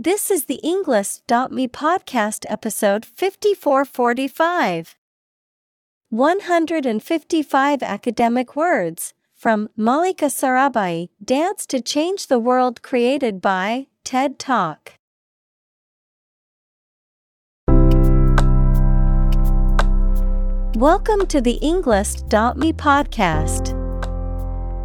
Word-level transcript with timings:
This 0.00 0.30
is 0.30 0.44
the 0.44 0.60
Englist.me 0.62 1.66
podcast 1.66 2.46
episode 2.48 3.04
5445. 3.04 4.94
155 6.10 7.82
academic 7.82 8.54
words 8.54 9.12
from 9.34 9.68
Mallika 9.76 10.26
Sarabhai 10.30 11.08
Dance 11.24 11.66
to 11.66 11.80
Change 11.80 12.28
the 12.28 12.38
World 12.38 12.80
created 12.82 13.40
by 13.40 13.88
TED 14.04 14.38
Talk. 14.38 14.92
Welcome 20.76 21.26
to 21.26 21.40
the 21.40 21.58
Englist.me 21.60 22.72
podcast. 22.74 23.77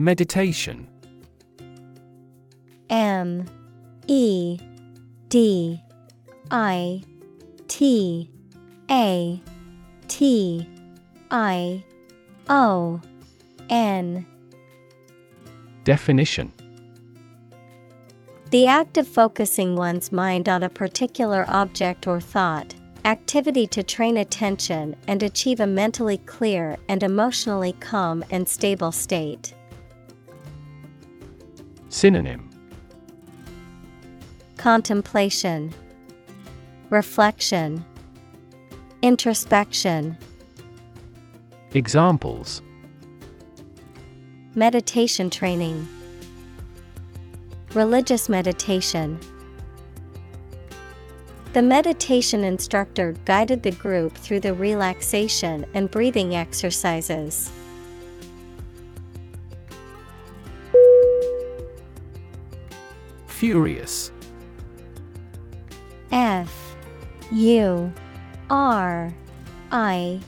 Meditation. 0.00 0.88
M 2.88 3.44
E 4.06 4.58
D 5.28 5.78
I 6.50 7.02
T 7.68 8.30
A 8.90 9.42
T 10.08 10.66
I 11.30 11.84
O 12.48 12.98
N. 13.68 14.26
Definition. 15.84 16.50
The 18.48 18.66
act 18.66 18.96
of 18.96 19.06
focusing 19.06 19.76
one's 19.76 20.10
mind 20.10 20.48
on 20.48 20.62
a 20.62 20.70
particular 20.70 21.44
object 21.46 22.06
or 22.06 22.22
thought, 22.22 22.74
activity 23.04 23.66
to 23.66 23.82
train 23.82 24.16
attention 24.16 24.96
and 25.06 25.22
achieve 25.22 25.60
a 25.60 25.66
mentally 25.66 26.16
clear 26.16 26.78
and 26.88 27.02
emotionally 27.02 27.74
calm 27.80 28.24
and 28.30 28.48
stable 28.48 28.92
state. 28.92 29.54
Synonym 31.90 32.48
Contemplation, 34.56 35.74
Reflection, 36.88 37.84
Introspection. 39.02 40.16
Examples 41.74 42.62
Meditation 44.54 45.30
training, 45.30 45.88
Religious 47.74 48.28
meditation. 48.28 49.18
The 51.54 51.62
meditation 51.62 52.44
instructor 52.44 53.16
guided 53.24 53.64
the 53.64 53.72
group 53.72 54.16
through 54.16 54.40
the 54.40 54.54
relaxation 54.54 55.66
and 55.74 55.90
breathing 55.90 56.36
exercises. 56.36 57.50
Furious. 63.40 64.12
F 66.12 66.76
U 67.32 67.90
R 68.50 69.14
I 69.72 70.20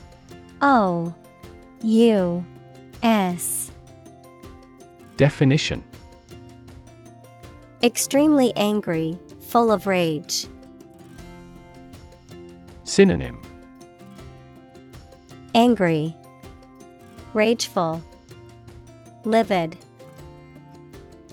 O 0.62 1.14
U 1.82 2.46
S. 3.02 3.70
Definition. 5.18 5.84
Extremely 7.82 8.50
angry, 8.56 9.18
full 9.42 9.70
of 9.70 9.86
rage. 9.86 10.46
Synonym. 12.84 13.42
Angry, 15.54 16.16
Rageful, 17.34 18.02
Livid. 19.26 19.76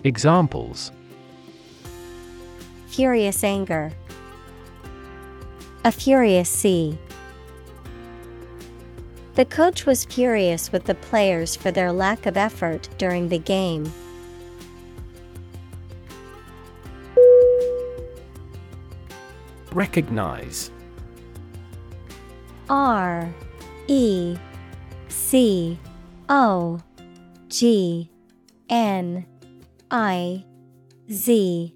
Examples 0.04 0.92
Furious 2.90 3.44
anger. 3.44 3.92
A 5.86 5.92
furious 5.92 6.50
sea. 6.50 6.98
The 9.36 9.46
coach 9.46 9.86
was 9.86 10.04
furious 10.06 10.72
with 10.72 10.86
the 10.86 10.96
players 10.96 11.56
for 11.56 11.72
their 11.72 11.94
lack 11.94 12.26
of 12.26 12.36
effort 12.36 12.90
during 12.98 13.30
the 13.30 13.38
game. 13.38 13.90
Recognize 19.72 20.72
R 22.70 23.32
E 23.88 24.36
C 25.08 25.80
O 26.28 26.80
G 27.48 28.10
N 28.68 29.26
I 29.92 30.44
Z 31.12 31.76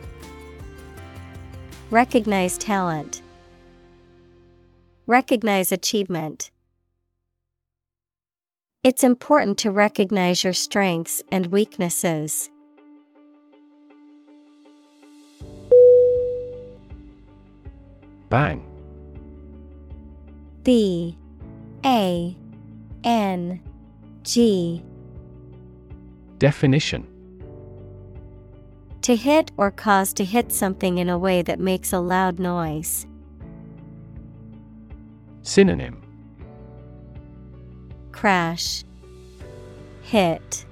Recognize 1.91 2.57
talent, 2.57 3.21
Recognize 5.07 5.73
achievement. 5.73 6.49
It's 8.81 9.03
important 9.03 9.57
to 9.57 9.71
recognize 9.71 10.41
your 10.41 10.53
strengths 10.53 11.21
and 11.33 11.47
weaknesses. 11.47 12.49
Bang. 18.29 18.65
B. 20.63 21.17
A. 21.85 22.37
N. 23.03 23.59
G. 24.23 24.81
Definition 26.39 27.10
To 29.03 29.15
hit 29.15 29.51
or 29.57 29.71
cause 29.71 30.13
to 30.13 30.23
hit 30.23 30.51
something 30.51 30.99
in 30.99 31.09
a 31.09 31.17
way 31.17 31.41
that 31.41 31.59
makes 31.59 31.91
a 31.91 31.99
loud 31.99 32.37
noise. 32.37 33.07
Synonym 35.41 36.03
Crash, 38.11 38.83
Hit, 40.03 40.65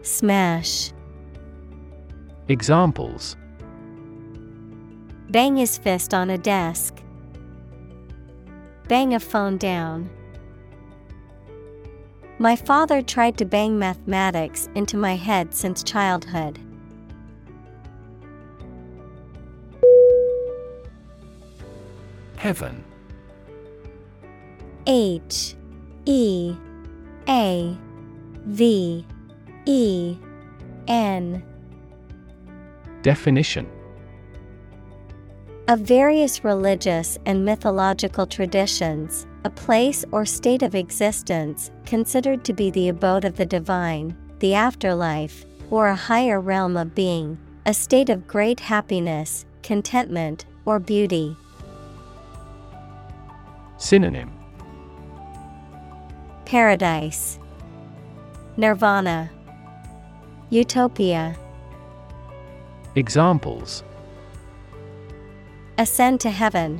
Smash. 0.00 0.92
Examples 2.48 3.36
Bang 5.28 5.56
his 5.56 5.76
fist 5.76 6.14
on 6.14 6.30
a 6.30 6.38
desk. 6.38 7.02
Bang 8.88 9.12
a 9.12 9.20
phone 9.20 9.58
down. 9.58 10.08
My 12.38 12.56
father 12.56 13.02
tried 13.02 13.36
to 13.36 13.44
bang 13.44 13.78
mathematics 13.78 14.70
into 14.74 14.96
my 14.96 15.16
head 15.16 15.52
since 15.52 15.82
childhood. 15.82 16.58
Heaven. 22.40 22.82
H 24.86 25.54
E 26.06 26.56
A 27.28 27.76
V 28.46 29.06
E 29.66 30.16
N. 30.88 31.42
Definition 33.02 33.68
Of 35.68 35.80
various 35.80 36.42
religious 36.42 37.18
and 37.26 37.44
mythological 37.44 38.26
traditions, 38.26 39.26
a 39.44 39.50
place 39.50 40.06
or 40.10 40.24
state 40.24 40.62
of 40.62 40.74
existence 40.74 41.70
considered 41.84 42.42
to 42.44 42.54
be 42.54 42.70
the 42.70 42.88
abode 42.88 43.26
of 43.26 43.36
the 43.36 43.44
divine, 43.44 44.16
the 44.38 44.54
afterlife, 44.54 45.44
or 45.70 45.88
a 45.88 45.94
higher 45.94 46.40
realm 46.40 46.78
of 46.78 46.94
being, 46.94 47.36
a 47.66 47.74
state 47.74 48.08
of 48.08 48.26
great 48.26 48.60
happiness, 48.60 49.44
contentment, 49.62 50.46
or 50.64 50.78
beauty. 50.78 51.36
Synonym 53.80 54.30
Paradise, 56.44 57.38
Nirvana, 58.58 59.30
Utopia. 60.50 61.34
Examples 62.94 63.82
Ascend 65.78 66.20
to 66.20 66.30
heaven. 66.30 66.78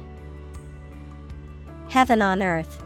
Heaven 1.89 2.21
on 2.21 2.43
earth. 2.43 2.85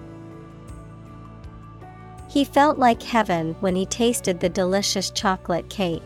He 2.28 2.44
felt 2.44 2.78
like 2.78 3.02
heaven 3.02 3.56
when 3.58 3.74
he 3.74 3.84
tasted 3.84 4.38
the 4.38 4.48
delicious 4.48 5.10
chocolate 5.10 5.68
cake. 5.68 6.02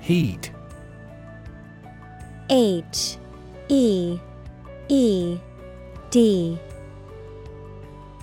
Heed 0.00 0.55
H 2.48 3.16
E 3.68 4.18
E 4.88 5.38
D. 6.10 6.58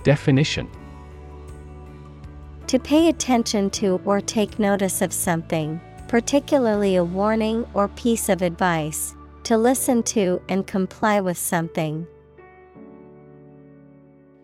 Definition. 0.02 0.70
To 2.68 2.78
pay 2.78 3.08
attention 3.08 3.68
to 3.70 4.00
or 4.04 4.20
take 4.20 4.58
notice 4.58 5.02
of 5.02 5.12
something, 5.12 5.80
particularly 6.08 6.96
a 6.96 7.04
warning 7.04 7.66
or 7.74 7.88
piece 7.88 8.28
of 8.30 8.40
advice, 8.40 9.14
to 9.44 9.58
listen 9.58 10.02
to 10.04 10.40
and 10.48 10.66
comply 10.66 11.20
with 11.20 11.36
something. 11.36 12.06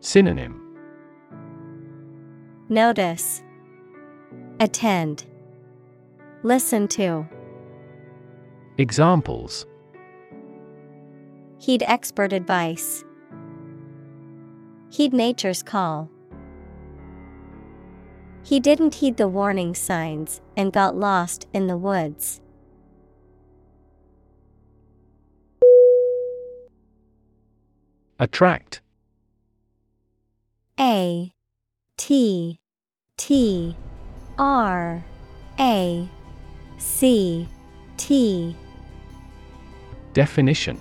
Synonym. 0.01 0.61
Notice. 2.69 3.43
Attend. 4.61 5.25
Listen 6.43 6.87
to. 6.89 7.27
Examples 8.77 9.67
Heed 11.61 11.83
expert 11.87 12.33
advice. 12.33 13.05
Heed 14.89 15.13
nature's 15.13 15.63
call. 15.63 16.09
He 18.43 18.59
didn't 18.59 18.95
heed 18.95 19.19
the 19.19 19.29
warning 19.29 19.75
signs 19.75 20.41
and 20.57 20.73
got 20.73 20.97
lost 20.97 21.47
in 21.53 21.67
the 21.67 21.77
woods. 21.77 22.41
Attract 28.19 28.81
A 30.79 31.31
T 31.99 32.59
T 33.19 33.77
R 34.39 35.05
A 35.59 36.09
C 36.79 37.47
T 37.99 38.57
Definition 40.15 40.81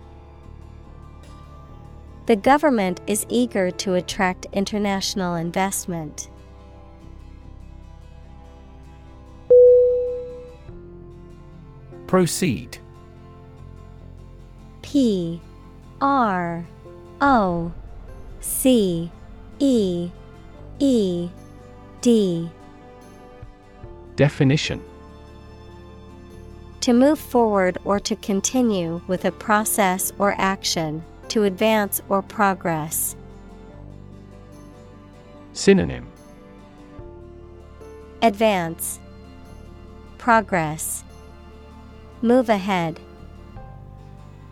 The 2.27 2.35
government 2.35 3.01
is 3.07 3.25
eager 3.29 3.71
to 3.71 3.95
attract 3.95 4.45
international 4.53 5.35
investment. 5.35 6.29
Proceed. 12.07 12.77
P 14.81 15.41
R 15.99 16.65
O 17.21 17.71
C 18.39 19.11
E 19.59 20.11
E 20.79 21.29
D. 22.01 22.49
Definition. 24.15 24.83
To 26.81 26.93
move 26.93 27.19
forward 27.19 27.77
or 27.85 27.99
to 27.99 28.15
continue 28.15 29.01
with 29.07 29.25
a 29.25 29.31
process 29.31 30.11
or 30.17 30.35
action, 30.37 31.03
to 31.31 31.43
advance 31.43 32.01
or 32.09 32.21
progress. 32.21 33.15
Synonym 35.53 36.07
Advance, 38.21 38.99
Progress, 40.17 41.03
Move 42.21 42.49
ahead, 42.49 42.99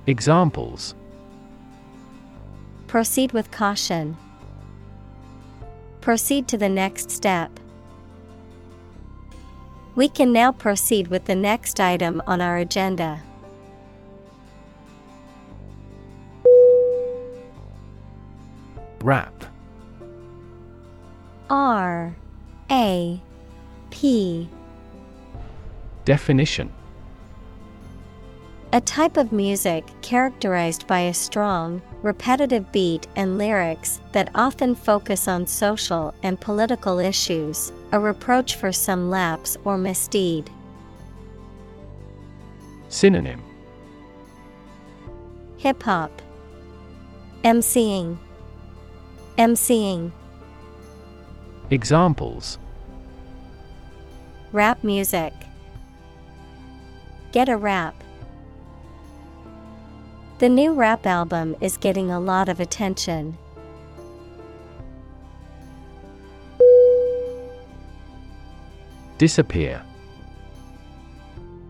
Examples 0.07 0.95
proceed 2.87 3.31
with 3.33 3.51
caution. 3.51 4.17
Proceed 6.01 6.47
to 6.47 6.57
the 6.57 6.69
next 6.69 7.11
step. 7.11 7.51
We 9.95 10.09
can 10.09 10.33
now 10.33 10.51
proceed 10.51 11.09
with 11.09 11.25
the 11.25 11.35
next 11.35 11.79
item 11.79 12.19
on 12.25 12.41
our 12.41 12.57
agenda. 12.57 13.21
Rap. 19.01 19.45
R 21.49 22.15
A 22.69 23.21
P. 23.91 24.49
Definition. 26.03 26.71
A 28.73 28.81
type 28.81 29.17
of 29.17 29.31
music 29.31 29.85
characterized 30.01 30.85
by 30.85 30.99
a 30.99 31.13
strong, 31.13 31.81
repetitive 32.03 32.71
beat 32.71 33.07
and 33.15 33.37
lyrics 33.37 34.01
that 34.11 34.29
often 34.35 34.75
focus 34.75 35.27
on 35.27 35.47
social 35.47 36.13
and 36.21 36.39
political 36.39 36.99
issues, 36.99 37.71
a 37.93 37.99
reproach 37.99 38.57
for 38.57 38.71
some 38.71 39.09
lapse 39.09 39.57
or 39.63 39.77
misdeed. 39.77 40.51
Synonym. 42.89 43.41
Hip 45.57 45.81
hop, 45.81 46.21
MCing, 47.43 48.17
MCing, 49.39 50.11
Examples. 51.69 52.57
Rap 54.51 54.83
music. 54.83 55.31
Get 57.31 57.47
a 57.47 57.55
rap. 57.55 57.95
The 60.39 60.49
new 60.49 60.73
rap 60.73 61.05
album 61.05 61.55
is 61.61 61.77
getting 61.77 62.11
a 62.11 62.19
lot 62.19 62.49
of 62.49 62.59
attention. 62.59 63.37
Disappear. 69.17 69.81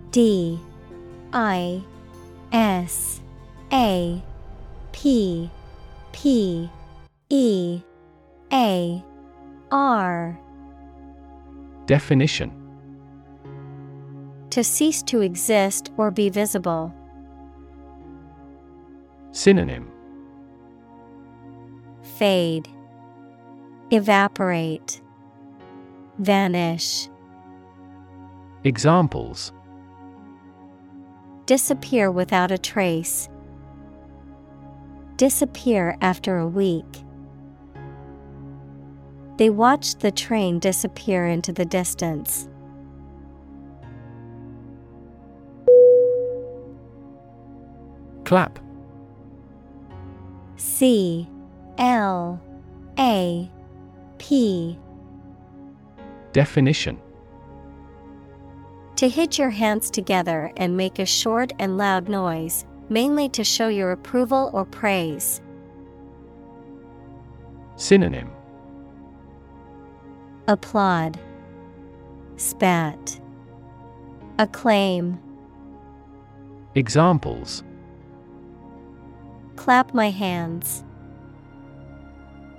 D. 0.10 0.60
I. 1.34 1.84
S. 2.52 3.22
A. 3.72 4.24
P. 4.92 5.52
P 6.14 6.72
E 7.32 7.84
A 8.52 9.04
R 9.72 10.40
Definition 11.86 12.52
To 14.50 14.64
cease 14.64 15.04
to 15.04 15.22
exist 15.22 15.92
or 15.96 16.10
be 16.10 16.30
visible. 16.30 16.92
Synonym 19.32 19.92
Fade, 22.18 22.68
Evaporate, 23.92 25.00
Vanish. 26.18 27.10
Examples 28.64 29.54
Disappear 31.46 32.10
without 32.10 32.50
a 32.50 32.58
trace. 32.58 33.30
Disappear 35.18 35.96
after 36.02 36.38
a 36.38 36.48
week. 36.48 37.04
They 39.40 39.50
watched 39.50 40.02
the 40.02 40.12
train 40.12 40.60
disappear 40.60 41.26
into 41.26 41.54
the 41.54 41.64
distance. 41.64 42.50
Clap. 48.26 48.60
C 50.58 51.30
L 51.78 52.42
A 53.00 53.50
P 54.18 54.78
Definition 56.34 57.00
To 58.98 59.08
hit 59.08 59.38
your 59.38 59.52
hands 59.52 59.90
together 59.90 60.52
and 60.58 60.76
make 60.76 61.00
a 61.00 61.06
short 61.06 61.54
and 61.60 61.78
loud 61.78 62.10
noise, 62.10 62.66
mainly 62.90 63.30
to 63.30 63.46
show 63.46 63.70
your 63.70 63.94
approval 63.94 64.50
or 64.52 64.66
praise. 64.66 65.40
Synonym 67.78 68.32
Applaud, 70.50 71.20
Spat, 72.38 73.22
Acclaim, 74.40 75.20
Examples 76.74 77.64
Clap 79.58 79.94
my 79.94 80.10
hands. 80.10 80.84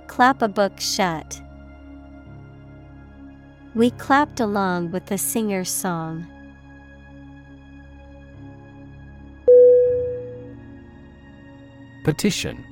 Clap 0.07 0.41
a 0.41 0.47
book 0.47 0.79
shut. 0.79 1.41
We 3.75 3.91
clapped 3.91 4.39
along 4.39 4.91
with 4.91 5.07
the 5.07 5.17
singer's 5.17 5.69
song. 5.69 6.25
Petition 12.05 12.63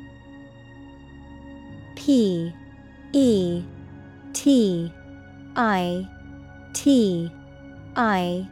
P 1.97 2.53
E 3.11 3.65
T 4.31 4.93
I 5.59 6.07
T 6.71 7.29
I 7.97 8.47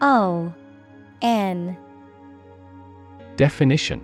O 0.00 0.54
N. 1.20 1.76
Definition. 3.34 4.00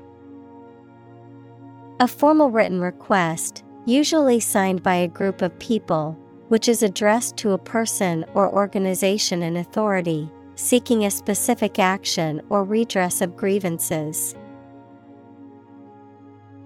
A 2.00 2.08
formal 2.08 2.50
written 2.50 2.80
request, 2.80 3.62
usually 3.86 4.40
signed 4.40 4.82
by 4.82 4.96
a 4.96 5.06
group 5.06 5.40
of 5.40 5.56
people, 5.60 6.18
which 6.48 6.68
is 6.68 6.82
addressed 6.82 7.36
to 7.36 7.52
a 7.52 7.58
person 7.58 8.24
or 8.34 8.52
organization 8.52 9.44
in 9.44 9.56
authority, 9.56 10.28
seeking 10.56 11.04
a 11.04 11.12
specific 11.12 11.78
action 11.78 12.42
or 12.48 12.64
redress 12.64 13.20
of 13.20 13.36
grievances. 13.36 14.34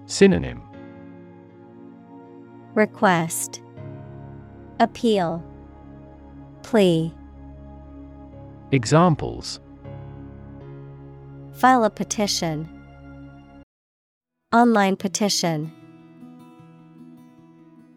Synonym. 0.07 0.63
Request. 2.73 3.61
Appeal 4.79 5.43
Plea 6.67 7.13
Examples 8.73 9.61
File 11.53 11.85
a 11.85 11.89
petition. 11.89 12.67
Online 14.51 14.97
petition. 14.97 15.71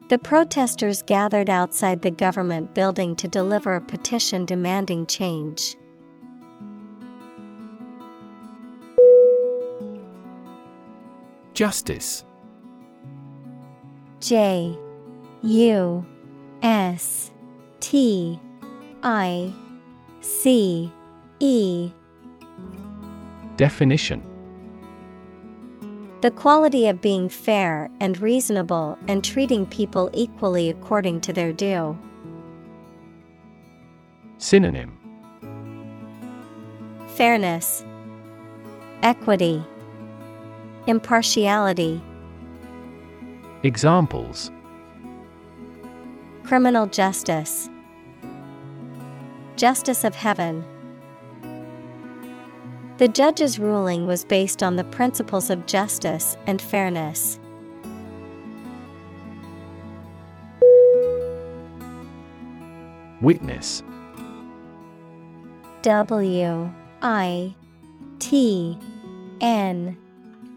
The 0.09 0.19
protesters 0.19 1.03
gathered 1.03 1.51
outside 1.51 2.03
the 2.03 2.13
government 2.13 2.73
building 2.73 3.17
to 3.17 3.27
deliver 3.27 3.75
a 3.75 3.81
petition 3.81 4.45
demanding 4.45 5.05
change. 5.07 5.75
Justice 11.55 12.25
J 14.21 14.79
U 15.43 16.07
S 16.63 17.33
T 17.81 18.39
I 19.03 19.53
C 20.21 20.93
E 21.39 21.91
Definition 23.57 24.23
The 26.21 26.31
quality 26.31 26.87
of 26.87 27.01
being 27.01 27.31
fair 27.31 27.89
and 27.99 28.21
reasonable 28.21 28.99
and 29.09 29.25
treating 29.25 29.65
people 29.65 30.11
equally 30.13 30.69
according 30.69 31.23
to 31.23 31.33
their 31.33 31.53
due. 31.53 31.97
Synonym 34.37 34.99
Fairness, 37.17 37.85
Equity, 39.03 39.65
Impartiality. 40.87 42.03
Examples 43.63 44.51
Criminal 46.45 46.87
justice. 46.87 47.70
Justice 49.61 50.05
of 50.05 50.15
heaven. 50.15 50.65
The 52.97 53.09
judge's 53.09 53.59
ruling 53.59 54.07
was 54.07 54.25
based 54.25 54.63
on 54.63 54.77
the 54.77 54.85
principles 54.85 55.51
of 55.51 55.67
justice 55.67 56.39
and 56.47 56.63
fairness. 56.63 57.39
Witness 63.21 63.83
W 65.83 66.73
I 67.03 67.55
T 68.19 68.79
N 69.43 69.99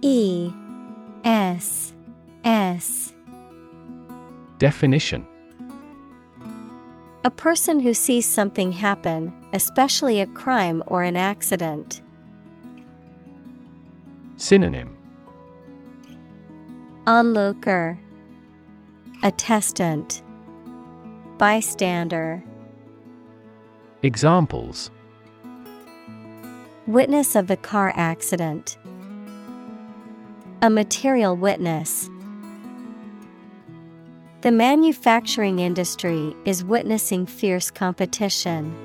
E 0.01 0.50
S 1.25 1.93
S 2.45 3.12
Definition 4.60 5.27
A 7.25 7.31
person 7.31 7.79
who 7.79 7.93
sees 7.93 8.25
something 8.25 8.73
happen, 8.73 9.33
especially 9.53 10.19
a 10.19 10.27
crime 10.27 10.83
or 10.87 11.03
an 11.03 11.15
accident. 11.15 12.01
Synonym. 14.35 14.97
Onlooker, 17.07 17.97
Attestant, 19.23 20.21
Bystander, 21.37 22.43
Examples. 24.01 24.91
Witness 26.87 27.37
of 27.37 27.47
the 27.47 27.55
car 27.55 27.93
accident, 27.95 28.77
A 30.61 30.69
material 30.69 31.37
witness. 31.37 32.09
The 34.43 34.51
manufacturing 34.51 35.59
industry 35.59 36.35
is 36.43 36.65
witnessing 36.65 37.25
fierce 37.25 37.71
competition. 37.71 38.75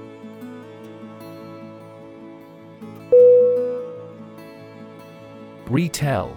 Retell 5.67 6.37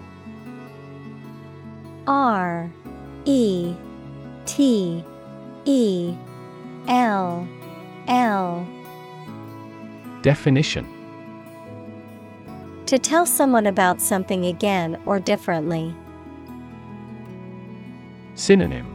R 2.08 2.68
E 3.24 3.76
T 4.44 5.04
E 5.66 6.14
L 6.88 7.46
L 8.08 8.66
Definition 10.22 10.84
To 12.86 12.98
tell 12.98 13.24
someone 13.24 13.68
about 13.68 14.00
something 14.00 14.46
again 14.46 15.00
or 15.06 15.20
differently. 15.20 15.94
Synonym 18.34 18.91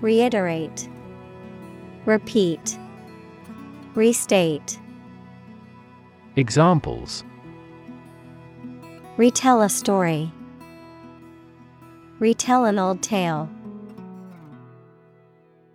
Reiterate, 0.00 0.88
Repeat, 2.06 2.78
Restate, 3.94 4.78
Examples 6.36 7.24
Retell 9.16 9.60
a 9.60 9.68
story. 9.68 10.32
Retell 12.18 12.64
an 12.64 12.78
old 12.78 13.02
tale. 13.02 13.50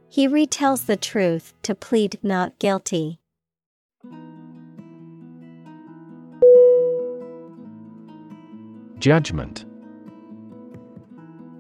He 0.10 0.28
retells 0.28 0.88
the 0.88 0.98
truth 0.98 1.54
to 1.62 1.76
plead 1.76 2.18
not 2.24 2.58
guilty. 2.58 3.20
Judgment 8.98 9.66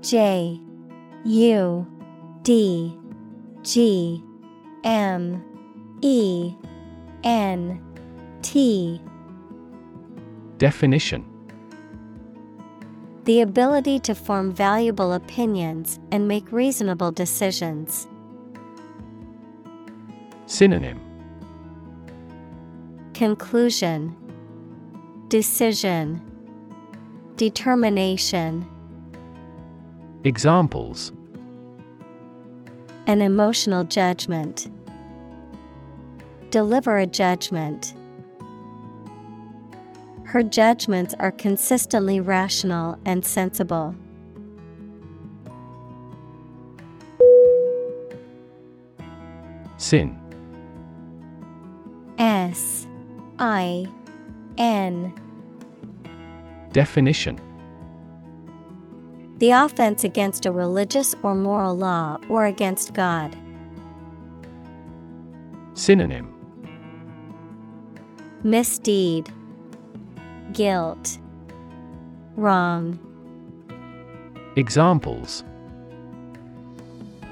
J 0.01 0.59
U 1.25 1.94
D 2.45 2.95
G 3.63 4.23
M 4.83 5.43
E 6.01 6.53
N 7.23 7.81
T. 8.43 9.01
Definition. 10.59 11.25
The 13.23 13.41
ability 13.41 13.97
to 14.01 14.13
form 14.13 14.53
valuable 14.53 15.13
opinions 15.13 15.99
and 16.11 16.27
make 16.27 16.51
reasonable 16.51 17.11
decisions. 17.11 18.07
Synonym. 20.45 21.01
Conclusion. 23.15 24.15
Decision. 25.29 26.21
Determination. 27.37 28.69
Examples 30.23 31.11
An 33.07 33.21
emotional 33.21 33.83
judgment. 33.83 34.67
Deliver 36.49 36.97
a 36.97 37.05
judgment. 37.05 37.93
Her 40.23 40.41
judgments 40.41 41.13
are 41.19 41.31
consistently 41.31 42.19
rational 42.19 42.97
and 43.05 43.23
sensible. 43.23 43.95
Sin 49.77 50.19
S 52.17 52.87
I 53.37 53.87
N 54.57 55.13
Definition 56.71 57.39
The 59.37 59.51
offense 59.51 60.03
against 60.03 60.45
a 60.45 60.51
religious 60.51 61.13
or 61.21 61.35
moral 61.35 61.75
law 61.75 62.17
or 62.29 62.45
against 62.45 62.93
God. 62.93 63.35
Synonym 65.73 66.31
Misdeed, 68.43 69.29
Guilt, 70.53 71.17
Wrong. 72.37 72.99
Examples 74.55 75.43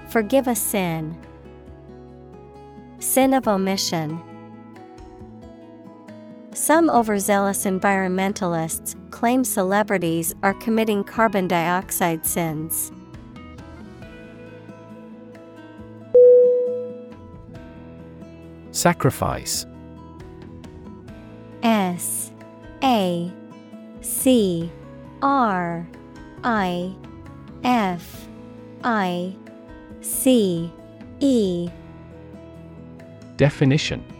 Forgive 0.09 0.47
a 0.47 0.55
sin. 0.55 1.17
Sin 2.99 3.33
of 3.33 3.47
omission. 3.47 4.21
Some 6.55 6.89
overzealous 6.89 7.65
environmentalists 7.65 8.95
claim 9.11 9.43
celebrities 9.43 10.35
are 10.43 10.53
committing 10.53 11.03
carbon 11.03 11.47
dioxide 11.47 12.25
sins. 12.25 12.91
Sacrifice. 18.71 19.65
S 21.63 22.31
A 22.83 23.31
C 24.01 24.71
R 25.21 25.87
I 26.43 26.95
F 27.63 28.27
I 28.83 29.35
C 30.01 30.71
E. 31.19 31.69
Definition 33.37 34.12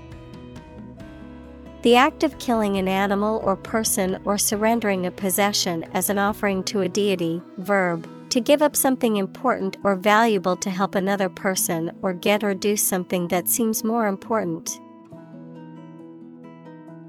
The 1.83 1.97
act 1.97 2.23
of 2.23 2.39
killing 2.39 2.77
an 2.77 2.87
animal 2.87 3.41
or 3.43 3.57
person 3.57 4.17
or 4.23 4.37
surrendering 4.37 5.05
a 5.05 5.11
possession 5.11 5.83
as 5.93 6.09
an 6.09 6.17
offering 6.17 6.63
to 6.63 6.79
a 6.79 6.87
deity, 6.87 7.41
verb, 7.57 8.09
to 8.29 8.39
give 8.39 8.61
up 8.61 8.73
something 8.73 9.17
important 9.17 9.75
or 9.83 9.97
valuable 9.97 10.55
to 10.55 10.69
help 10.69 10.95
another 10.95 11.27
person 11.27 11.91
or 12.01 12.13
get 12.13 12.41
or 12.41 12.53
do 12.53 12.77
something 12.77 13.27
that 13.27 13.49
seems 13.49 13.83
more 13.83 14.07
important. 14.07 14.79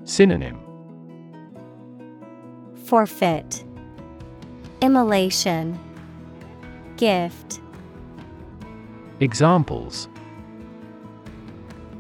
Synonym. 0.03 0.59
Forfeit, 2.85 3.65
Immolation, 4.81 5.79
Gift, 6.97 7.61
Examples. 9.21 10.09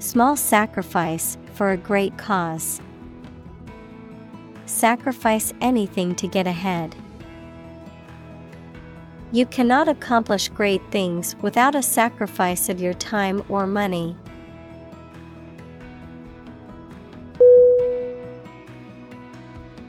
Small 0.00 0.36
sacrifice 0.36 1.38
for 1.54 1.70
a 1.70 1.76
great 1.76 2.16
cause. 2.18 2.80
Sacrifice 4.66 5.52
anything 5.60 6.14
to 6.16 6.26
get 6.26 6.46
ahead. 6.46 6.94
You 9.32 9.46
cannot 9.46 9.88
accomplish 9.88 10.48
great 10.48 10.82
things 10.90 11.34
without 11.42 11.74
a 11.74 11.82
sacrifice 11.82 12.68
of 12.68 12.80
your 12.80 12.94
time 12.94 13.42
or 13.48 13.66
money. 13.66 14.16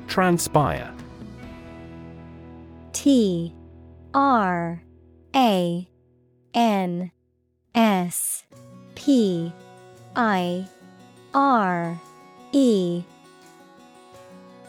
Transpire 0.08 0.92
T 2.94 3.54
R 4.14 4.82
A 5.36 5.90
N 6.54 7.12
S 7.76 8.46
P 8.96 9.54
I 10.16 10.68
R 11.36 12.00
E 12.54 13.04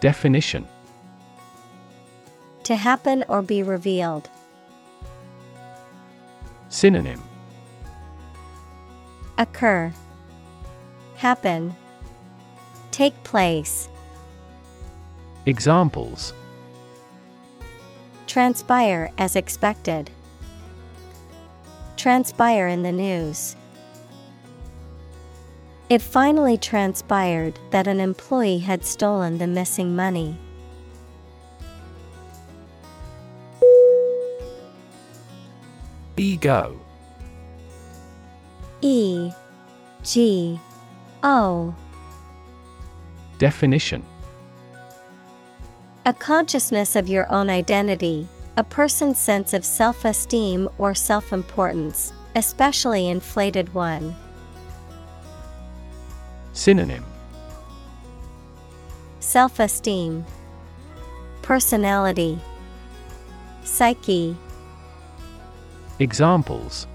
Definition 0.01 0.67
To 2.65 2.75
happen 2.75 3.25
or 3.29 3.41
be 3.41 3.63
revealed. 3.63 4.29
Synonym 6.69 7.23
Occur. 9.39 9.93
Happen. 11.15 11.77
Take 12.91 13.15
place. 13.23 13.89
Examples 15.47 16.35
Transpire 18.27 19.13
as 19.19 19.37
expected. 19.37 20.11
Transpire 21.97 22.67
in 22.67 22.83
the 22.83 22.91
news. 22.91 23.55
It 25.89 26.03
finally 26.03 26.59
transpired 26.59 27.61
that 27.71 27.87
an 27.87 28.01
employee 28.01 28.59
had 28.59 28.85
stolen 28.85 29.39
the 29.39 29.47
missing 29.47 29.95
money. 29.95 30.37
Ego 36.17 36.81
E 38.81 39.31
G 40.03 40.59
O 41.23 41.75
Definition 43.39 44.03
A 46.05 46.13
consciousness 46.13 46.97
of 46.97 47.09
your 47.09 47.31
own 47.31 47.49
identity, 47.49 48.27
a 48.57 48.65
person's 48.65 49.19
sense 49.19 49.53
of 49.53 49.65
self 49.65 50.05
esteem 50.05 50.69
or 50.79 50.95
self 50.95 51.33
importance, 51.33 52.13
especially 52.35 53.09
inflated 53.09 53.73
one. 53.73 54.17
Synonym. 56.57 57.05
Self 59.21 59.61
esteem, 59.61 60.25
Personality, 61.43 62.39
Psyche, 63.63 64.35
Examples. 65.99 66.87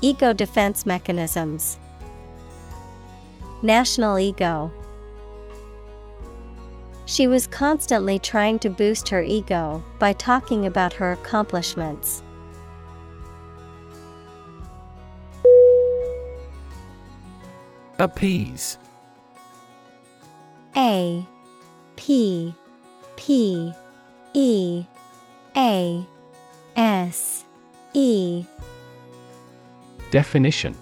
Ego 0.00 0.32
defense 0.32 0.86
mechanisms, 0.86 1.78
National 3.62 4.18
ego. 4.18 4.72
She 7.06 7.28
was 7.28 7.46
constantly 7.46 8.18
trying 8.18 8.58
to 8.58 8.70
boost 8.70 9.08
her 9.08 9.22
ego 9.22 9.84
by 10.00 10.14
talking 10.14 10.66
about 10.66 10.92
her 10.94 11.12
accomplishments. 11.12 12.24
Appease. 18.00 18.78
A 20.76 21.26
P 21.96 22.54
P 23.16 23.72
E 24.34 24.84
A 25.56 26.06
S 26.76 27.44
E. 27.94 28.44
Definition. 30.12 30.76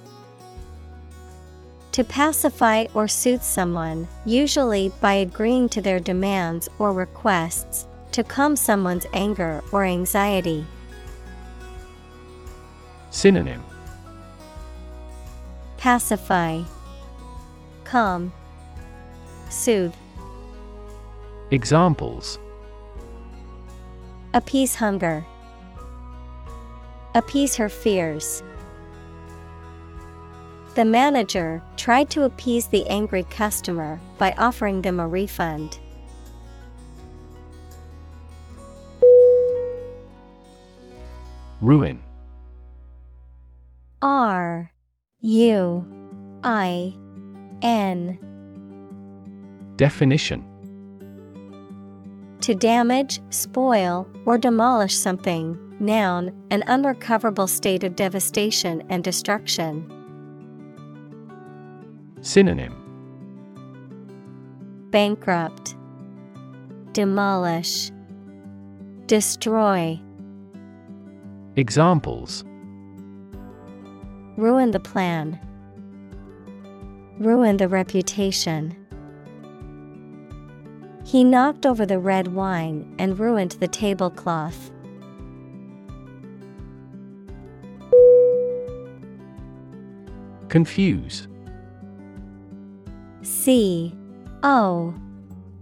To 1.93 2.05
pacify 2.05 2.85
or 2.93 3.09
soothe 3.09 3.43
someone, 3.43 4.07
usually 4.27 4.93
by 5.01 5.15
agreeing 5.15 5.71
to 5.71 5.81
their 5.81 5.99
demands 5.99 6.69
or 6.79 6.93
requests, 6.93 7.87
to 8.13 8.23
calm 8.23 8.57
someone's 8.57 9.07
anger 9.15 9.65
or 9.73 9.85
anxiety. 9.87 10.67
Synonym. 13.11 13.65
Pacify, 15.79 16.63
calm, 17.89 18.33
soothe, 19.49 19.95
Examples. 21.53 22.41
Appease 24.35 24.75
hunger, 24.75 25.25
appease 27.15 27.55
her 27.55 27.69
fears. 27.69 28.43
The 30.75 30.85
manager 30.85 31.63
tried 31.77 32.11
to 32.11 32.25
appease 32.25 32.67
the 32.67 32.85
angry 32.89 33.23
customer 33.31 34.01
by 34.19 34.35
offering 34.37 34.83
them 34.83 34.99
a 34.99 35.07
refund. 35.07 35.79
Ruin. 41.61 42.03
R 44.03 44.73
U 45.21 45.87
I 46.43 46.95
N 47.63 48.19
Definition 49.77 50.45
To 52.41 52.55
damage, 52.55 53.21
spoil, 53.31 54.09
or 54.25 54.39
demolish 54.39 54.95
something. 54.95 55.59
Noun, 55.79 56.33
an 56.51 56.63
unrecoverable 56.67 57.47
state 57.47 57.85
of 57.85 57.97
devastation 57.97 58.83
and 58.89 59.05
destruction. 59.05 59.93
Synonym 62.23 62.75
Bankrupt, 64.91 65.77
Demolish, 66.93 67.91
Destroy. 69.07 70.01
Examples 71.57 72.45
Ruin 74.37 74.71
the 74.71 74.81
plan. 74.81 75.39
Ruin 77.19 77.57
the 77.57 77.69
reputation. 77.69 78.77
He 81.05 81.25
knocked 81.25 81.65
over 81.65 81.87
the 81.87 81.99
red 81.99 82.29
wine 82.29 82.95
and 82.99 83.19
ruined 83.19 83.53
the 83.53 83.69
tablecloth. 83.69 84.71
Confuse 90.49 91.29
C 93.23 93.95
O 94.43 94.95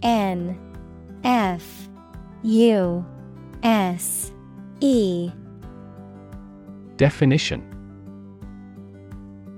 N 0.01 0.59
F 1.23 1.89
U 2.43 3.05
S 3.63 4.31
E 4.81 5.31
Definition 6.97 7.74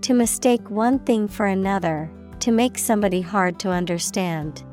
To 0.01 0.13
mistake 0.13 0.69
one 0.69 0.99
thing 0.99 1.27
for 1.27 1.45
another, 1.45 2.10
to 2.39 2.51
make 2.51 2.77
somebody 2.77 3.21
hard 3.21 3.60
to 3.60 3.69
understand. 3.71 4.63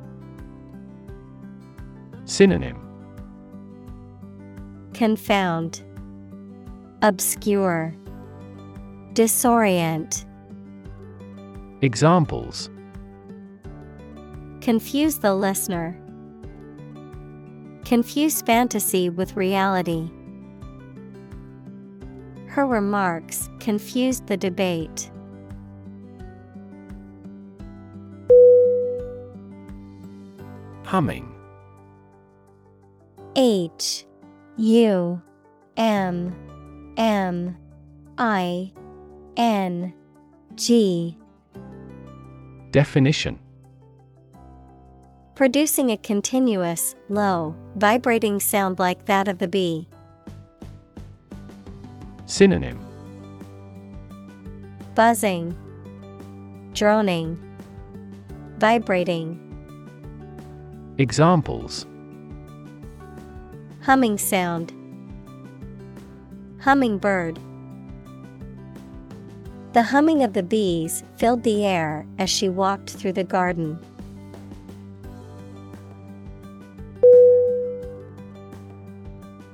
Synonym 2.24 2.80
Confound, 4.92 5.82
Obscure, 7.02 7.94
Disorient. 9.14 10.24
Examples 11.82 12.70
Confuse 14.60 15.18
the 15.18 15.34
listener. 15.34 15.98
Confuse 17.84 18.40
fantasy 18.40 19.10
with 19.10 19.36
reality. 19.36 20.08
Her 22.46 22.66
remarks 22.66 23.50
confused 23.58 24.26
the 24.26 24.36
debate. 24.36 25.10
Humming. 30.84 31.34
H 33.36 34.06
U 34.56 35.20
M 35.76 36.34
M 36.96 37.56
I 38.18 38.72
N 39.36 39.92
G. 40.54 41.18
Definition. 42.70 43.38
Producing 45.34 45.90
a 45.90 45.96
continuous, 45.96 46.94
low, 47.08 47.56
vibrating 47.74 48.38
sound 48.38 48.78
like 48.78 49.06
that 49.06 49.26
of 49.26 49.38
the 49.38 49.48
bee. 49.48 49.88
Synonym. 52.26 52.78
Buzzing, 54.94 55.56
Droning, 56.72 57.36
Vibrating. 58.58 59.43
Examples 60.96 61.86
Humming 63.82 64.16
sound. 64.16 64.72
Hummingbird. 66.60 67.40
The 69.72 69.82
humming 69.82 70.22
of 70.22 70.34
the 70.34 70.44
bees 70.44 71.02
filled 71.16 71.42
the 71.42 71.66
air 71.66 72.06
as 72.20 72.30
she 72.30 72.48
walked 72.48 72.90
through 72.90 73.14
the 73.14 73.24
garden. 73.24 73.76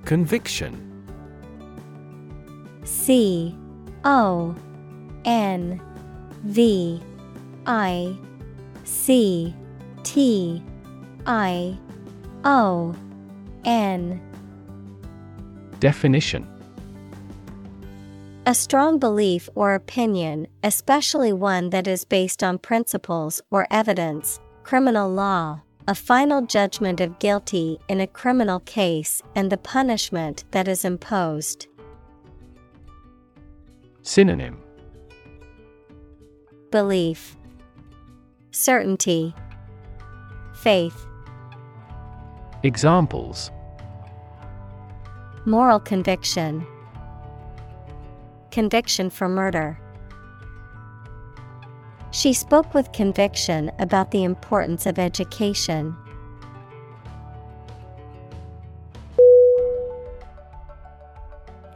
Conviction 0.04 0.76
C 2.84 3.56
O 4.04 4.54
N 5.24 5.80
V 6.44 7.02
I 7.64 8.14
C 8.84 9.54
T 10.02 10.62
I 11.32 11.78
O 12.44 12.92
N. 13.64 14.20
Definition. 15.78 16.44
A 18.46 18.52
strong 18.52 18.98
belief 18.98 19.48
or 19.54 19.74
opinion, 19.74 20.48
especially 20.64 21.32
one 21.32 21.70
that 21.70 21.86
is 21.86 22.04
based 22.04 22.42
on 22.42 22.58
principles 22.58 23.40
or 23.52 23.68
evidence, 23.70 24.40
criminal 24.64 25.08
law, 25.08 25.60
a 25.86 25.94
final 25.94 26.42
judgment 26.42 27.00
of 27.00 27.20
guilty 27.20 27.78
in 27.86 28.00
a 28.00 28.08
criminal 28.08 28.58
case, 28.58 29.22
and 29.36 29.52
the 29.52 29.56
punishment 29.56 30.42
that 30.50 30.66
is 30.66 30.84
imposed. 30.84 31.68
Synonym. 34.02 34.60
Belief, 36.72 37.36
Certainty, 38.50 39.32
Faith, 40.54 41.06
Examples 42.62 43.50
Moral 45.46 45.80
conviction, 45.80 46.66
Conviction 48.50 49.08
for 49.08 49.30
murder. 49.30 49.78
She 52.10 52.34
spoke 52.34 52.74
with 52.74 52.92
conviction 52.92 53.72
about 53.78 54.10
the 54.10 54.24
importance 54.24 54.84
of 54.84 54.98
education. 54.98 55.96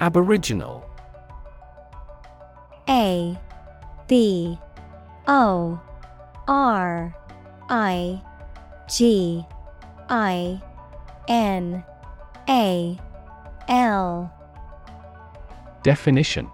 Aboriginal 0.03 0.85
A 2.91 3.39
B 4.07 4.59
O 5.27 5.81
R 6.47 7.17
I 7.71 8.23
G 8.87 9.47
I 10.11 10.61
N 11.29 11.85
A 12.49 12.99
L. 13.69 14.33
Definition. 15.83 16.51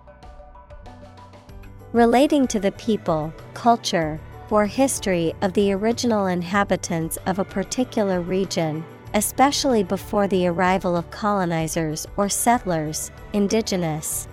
Relating 1.92 2.46
to 2.46 2.60
the 2.60 2.72
people, 2.72 3.32
culture, 3.54 4.20
or 4.48 4.66
history 4.66 5.34
of 5.42 5.52
the 5.54 5.72
original 5.72 6.26
inhabitants 6.26 7.18
of 7.26 7.38
a 7.38 7.44
particular 7.44 8.20
region, 8.20 8.84
especially 9.14 9.82
before 9.82 10.28
the 10.28 10.46
arrival 10.46 10.96
of 10.96 11.10
colonizers 11.10 12.06
or 12.16 12.28
settlers, 12.28 13.10
indigenous. 13.32 14.28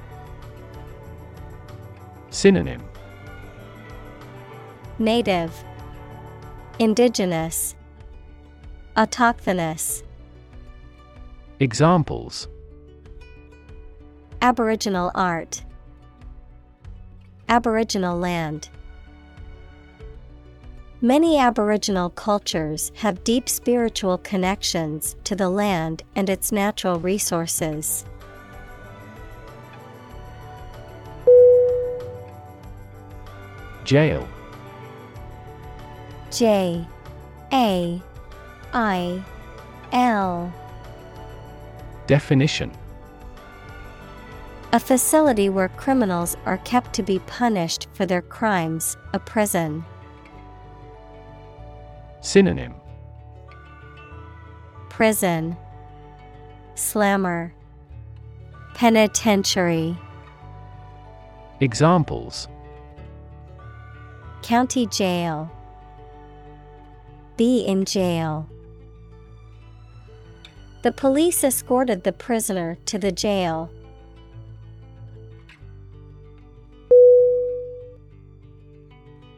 Synonym. 2.29 2.83
Native, 4.99 5.51
Indigenous, 6.79 7.75
Autochthonous, 8.95 10.03
Examples 11.59 12.47
Aboriginal 14.43 15.09
art, 15.15 15.63
Aboriginal 17.49 18.15
land. 18.15 18.69
Many 21.01 21.39
Aboriginal 21.39 22.11
cultures 22.11 22.91
have 22.97 23.23
deep 23.23 23.49
spiritual 23.49 24.19
connections 24.19 25.15
to 25.23 25.35
the 25.35 25.49
land 25.49 26.03
and 26.15 26.29
its 26.29 26.51
natural 26.51 26.99
resources. 26.99 28.05
Jail 33.83 34.27
J 36.29 36.85
A 37.51 37.99
I 38.73 39.23
L 39.91 40.53
Definition. 42.07 42.71
A 44.71 44.79
facility 44.79 45.49
where 45.49 45.69
criminals 45.69 46.35
are 46.45 46.57
kept 46.59 46.93
to 46.93 47.03
be 47.03 47.19
punished 47.19 47.87
for 47.93 48.05
their 48.05 48.21
crimes, 48.21 48.95
a 49.13 49.19
prison. 49.19 49.83
Synonym. 52.21 52.73
Prison, 54.89 55.55
Slammer, 56.75 57.53
Penitentiary, 58.73 59.97
Examples. 61.59 62.47
County 64.43 64.85
Jail, 64.87 65.51
be 67.35 67.61
in 67.61 67.83
jail. 67.83 68.47
The 70.83 70.91
police 70.91 71.43
escorted 71.43 72.03
the 72.03 72.13
prisoner 72.13 72.77
to 72.85 72.99
the 72.99 73.11
jail. 73.11 73.71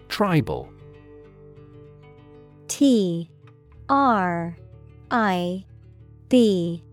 Tribal 0.10 0.70
T 2.68 3.30
R 3.88 4.58
I 5.10 5.66
B 6.28 6.84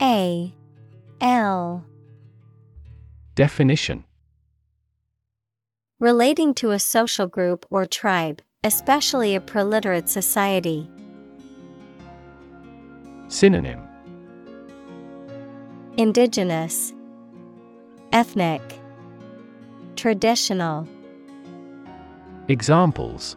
A 0.00 0.54
L 1.20 1.84
Definition 3.34 4.04
Relating 5.98 6.54
to 6.54 6.70
a 6.70 6.78
social 6.78 7.26
group 7.26 7.66
or 7.70 7.84
tribe, 7.84 8.40
especially 8.64 9.34
a 9.34 9.40
proliterate 9.40 10.08
society. 10.08 10.88
Synonym 13.30 13.80
Indigenous, 15.96 16.92
Ethnic, 18.12 18.60
Traditional. 19.94 20.88
Examples 22.48 23.36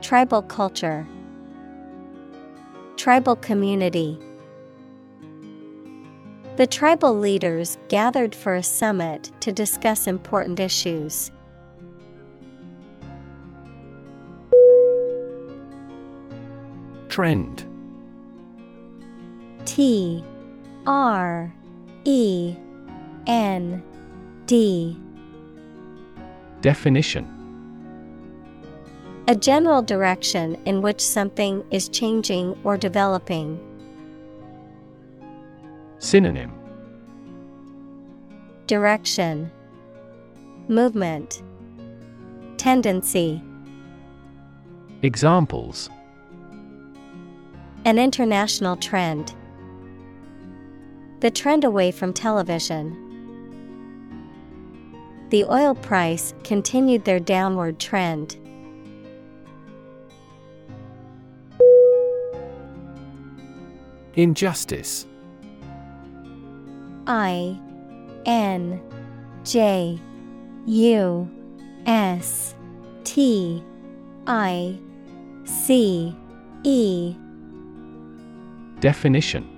Tribal 0.00 0.42
culture, 0.42 1.06
Tribal 2.96 3.36
community. 3.36 4.18
The 6.56 6.66
tribal 6.66 7.16
leaders 7.16 7.78
gathered 7.88 8.34
for 8.34 8.56
a 8.56 8.64
summit 8.64 9.30
to 9.38 9.52
discuss 9.52 10.08
important 10.08 10.58
issues. 10.58 11.30
Trend 17.08 17.71
T 19.74 20.22
R 20.86 21.50
E 22.04 22.54
N 23.26 23.82
D. 24.44 25.00
Definition. 26.60 27.26
A 29.28 29.34
general 29.34 29.80
direction 29.80 30.56
in 30.66 30.82
which 30.82 31.00
something 31.00 31.64
is 31.70 31.88
changing 31.88 32.54
or 32.64 32.76
developing. 32.76 33.58
Synonym. 36.00 36.52
Direction. 38.66 39.50
Movement. 40.68 41.42
Tendency. 42.58 43.42
Examples. 45.00 45.88
An 47.86 47.98
international 47.98 48.76
trend. 48.76 49.34
The 51.22 51.30
trend 51.30 51.62
away 51.62 51.92
from 51.92 52.12
television. 52.12 52.98
The 55.30 55.44
oil 55.44 55.76
price 55.76 56.34
continued 56.42 57.04
their 57.04 57.20
downward 57.20 57.78
trend. 57.78 58.36
Injustice 64.14 65.06
I 67.06 67.56
N 68.26 68.82
J 69.44 70.00
U 70.66 71.30
S 71.86 72.56
T 73.04 73.62
I 74.26 74.76
C 75.44 76.16
E 76.64 77.14
Definition 78.80 79.51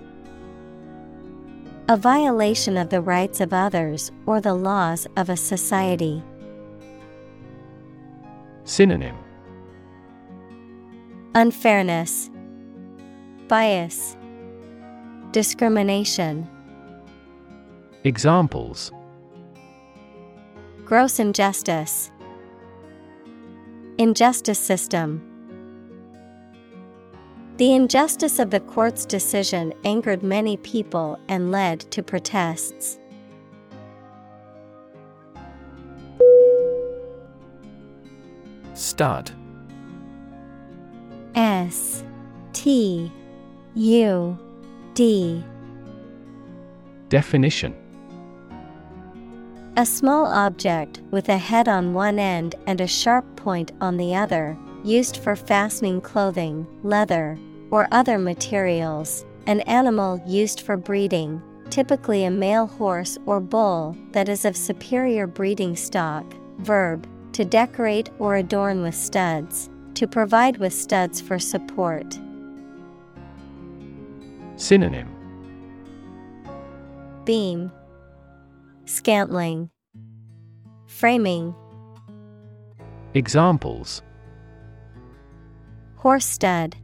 A 1.86 1.98
violation 1.98 2.78
of 2.78 2.88
the 2.88 3.02
rights 3.02 3.42
of 3.42 3.52
others 3.52 4.10
or 4.24 4.40
the 4.40 4.54
laws 4.54 5.06
of 5.18 5.28
a 5.28 5.36
society. 5.36 6.22
Synonym 8.64 9.14
Unfairness, 11.34 12.30
Bias, 13.48 14.16
Discrimination. 15.32 16.48
Examples 18.04 18.90
Gross 20.86 21.18
injustice. 21.18 22.10
Injustice 23.98 24.58
system. 24.58 25.33
The 27.56 27.72
injustice 27.72 28.40
of 28.40 28.50
the 28.50 28.58
court's 28.58 29.06
decision 29.06 29.72
angered 29.84 30.24
many 30.24 30.56
people 30.56 31.20
and 31.28 31.52
led 31.52 31.80
to 31.92 32.02
protests. 32.02 32.98
Stud 38.74 39.30
S 41.36 42.02
T 42.52 43.12
U 43.74 44.38
D. 44.94 45.44
Definition. 47.08 47.76
A 49.76 49.86
small 49.86 50.26
object 50.26 51.02
with 51.12 51.28
a 51.28 51.38
head 51.38 51.68
on 51.68 51.94
one 51.94 52.18
end 52.18 52.56
and 52.66 52.80
a 52.80 52.86
sharp 52.88 53.24
point 53.36 53.70
on 53.80 53.96
the 53.96 54.14
other, 54.14 54.56
used 54.84 55.16
for 55.16 55.34
fastening 55.34 56.00
clothing, 56.00 56.66
leather, 56.82 57.38
or 57.70 57.88
other 57.90 58.18
materials. 58.18 59.24
An 59.46 59.60
animal 59.62 60.22
used 60.26 60.60
for 60.60 60.76
breeding, 60.76 61.42
typically 61.70 62.24
a 62.24 62.30
male 62.30 62.66
horse 62.66 63.18
or 63.26 63.40
bull 63.40 63.96
that 64.12 64.28
is 64.28 64.44
of 64.44 64.56
superior 64.56 65.26
breeding 65.26 65.74
stock. 65.74 66.24
Verb 66.58 67.06
to 67.34 67.44
decorate 67.44 68.10
or 68.20 68.36
adorn 68.36 68.80
with 68.80 68.94
studs, 68.94 69.68
to 69.94 70.06
provide 70.06 70.56
with 70.58 70.72
studs 70.72 71.20
for 71.20 71.38
support. 71.38 72.18
Synonym 74.56 75.10
Beam, 77.24 77.72
Scantling, 78.84 79.70
Framing, 80.86 81.54
Examples 83.14 84.02
Horse 86.04 86.26
stud, 86.26 86.76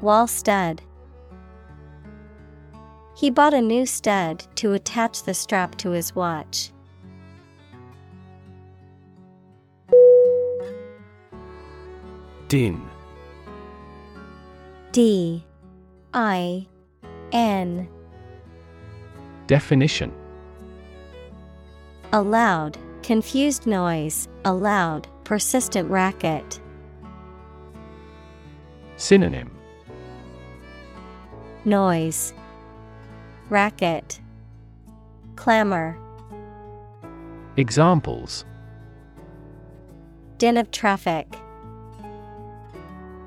Wall 0.00 0.28
stud. 0.28 0.80
He 3.16 3.30
bought 3.30 3.52
a 3.52 3.60
new 3.60 3.84
stud 3.84 4.46
to 4.54 4.74
attach 4.74 5.24
the 5.24 5.34
strap 5.34 5.74
to 5.78 5.90
his 5.90 6.14
watch. 6.14 6.70
Din. 12.46 12.80
D. 14.92 15.44
I. 16.14 16.68
N. 17.32 17.88
Definition. 19.48 20.12
A 22.12 22.22
loud, 22.22 22.78
confused 23.02 23.66
noise, 23.66 24.28
a 24.44 24.54
loud, 24.54 25.08
persistent 25.24 25.90
racket. 25.90 26.60
Synonym 29.02 29.50
Noise, 31.64 32.32
racket, 33.48 34.20
clamor, 35.34 35.98
Examples 37.56 38.44
din 40.38 40.56
of 40.56 40.70
traffic. 40.70 41.26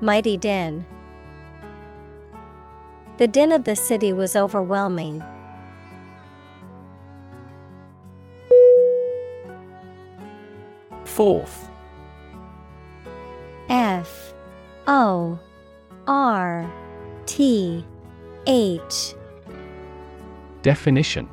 Mighty 0.00 0.38
din. 0.38 0.86
The 3.18 3.28
din 3.28 3.52
of 3.52 3.64
the 3.64 3.76
city 3.76 4.14
was 4.14 4.34
overwhelming. 4.34 5.22
Forth 11.04 11.68
F 13.68 14.32
O 14.86 15.38
R 16.06 16.70
T 17.26 17.84
H. 18.46 19.14
Definition. 20.62 21.28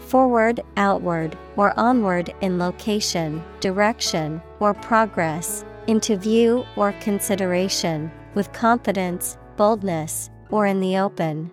Forward, 0.00 0.60
outward, 0.76 1.36
or 1.56 1.78
onward 1.78 2.34
in 2.40 2.58
location, 2.58 3.44
direction, 3.60 4.40
or 4.58 4.72
progress, 4.72 5.64
into 5.86 6.16
view 6.16 6.64
or 6.76 6.92
consideration, 7.00 8.10
with 8.34 8.52
confidence, 8.52 9.36
boldness, 9.56 10.30
or 10.50 10.66
in 10.66 10.80
the 10.80 10.96
open. 10.96 11.50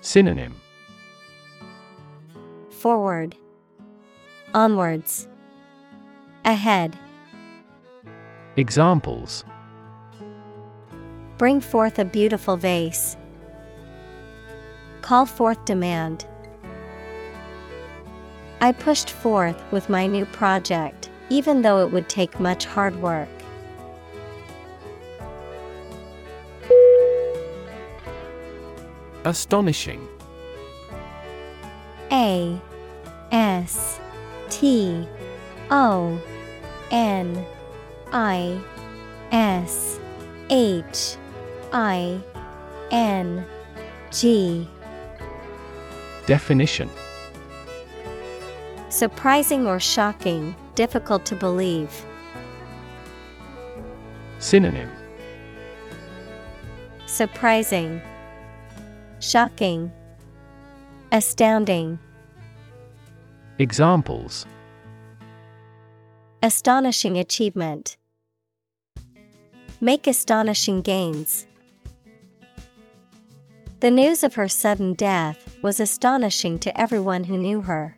Synonym. 0.00 0.54
Forward, 2.70 3.36
onwards, 4.54 5.28
Ahead. 6.44 6.98
Examples 8.56 9.44
Bring 11.38 11.62
forth 11.62 11.98
a 11.98 12.04
beautiful 12.04 12.58
vase. 12.58 13.16
Call 15.00 15.24
forth 15.24 15.64
demand. 15.64 16.26
I 18.60 18.72
pushed 18.72 19.08
forth 19.08 19.56
with 19.72 19.88
my 19.88 20.06
new 20.06 20.26
project, 20.26 21.08
even 21.30 21.62
though 21.62 21.80
it 21.80 21.90
would 21.92 22.10
take 22.10 22.38
much 22.38 22.66
hard 22.66 22.94
work. 23.00 23.28
Astonishing. 29.24 30.06
A 32.10 32.60
S 33.30 33.98
T 34.50 35.08
O 35.70 36.20
N 36.90 37.46
I 38.12 38.60
S 39.30 39.98
H 40.50 41.16
I 41.72 42.20
N 42.90 43.44
G 44.10 44.68
Definition 46.26 46.90
Surprising 48.90 49.66
or 49.66 49.80
shocking, 49.80 50.54
difficult 50.74 51.24
to 51.24 51.34
believe. 51.34 51.90
Synonym 54.38 54.90
Surprising, 57.06 58.00
Shocking, 59.20 59.90
Astounding. 61.12 61.98
Examples 63.58 64.46
Astonishing 66.42 67.18
achievement. 67.18 67.96
Make 69.84 70.06
astonishing 70.06 70.80
gains. 70.82 71.44
The 73.80 73.90
news 73.90 74.22
of 74.22 74.34
her 74.34 74.46
sudden 74.46 74.94
death 74.94 75.58
was 75.60 75.80
astonishing 75.80 76.60
to 76.60 76.80
everyone 76.80 77.24
who 77.24 77.36
knew 77.36 77.62
her. 77.62 77.96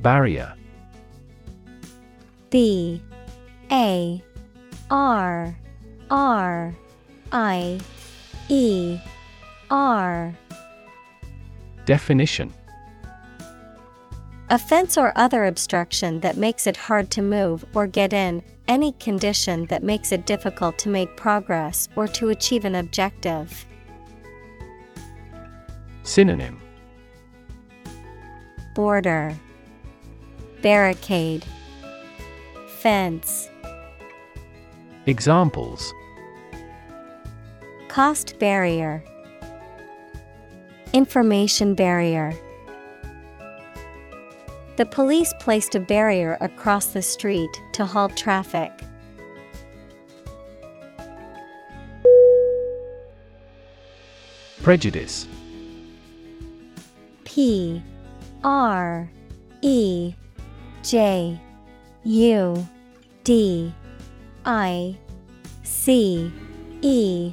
Barrier. 0.00 0.54
B. 2.50 3.02
A. 3.72 4.22
R. 4.88 5.58
R. 6.08 6.74
I. 7.32 7.80
E. 8.48 9.00
R. 9.72 10.32
Definition 11.84 12.54
A 14.48 14.58
fence 14.60 14.96
or 14.96 15.12
other 15.16 15.44
obstruction 15.46 16.20
that 16.20 16.36
makes 16.36 16.68
it 16.68 16.76
hard 16.76 17.10
to 17.10 17.22
move 17.22 17.64
or 17.74 17.88
get 17.88 18.12
in, 18.12 18.44
any 18.68 18.92
condition 18.92 19.66
that 19.66 19.82
makes 19.82 20.12
it 20.12 20.24
difficult 20.24 20.78
to 20.78 20.88
make 20.88 21.16
progress 21.16 21.88
or 21.96 22.06
to 22.06 22.28
achieve 22.28 22.64
an 22.64 22.76
objective. 22.76 23.66
Synonym. 26.04 26.60
Border. 28.76 29.34
Barricade. 30.62 31.44
Fence. 32.78 33.50
Examples. 35.06 35.92
Cost 37.88 38.38
barrier. 38.38 39.02
Information 40.92 41.74
barrier 41.74 42.32
The 44.76 44.84
police 44.84 45.32
placed 45.40 45.74
a 45.74 45.80
barrier 45.80 46.36
across 46.42 46.88
the 46.88 47.00
street 47.00 47.50
to 47.72 47.86
halt 47.86 48.14
traffic. 48.14 48.70
Prejudice. 54.62 55.26
P 57.24 57.82
R 58.44 59.08
E 59.62 60.14
J 60.82 61.40
U 62.04 62.68
D 63.24 63.72
I 64.44 64.96
C 65.62 66.30
E. 66.82 67.32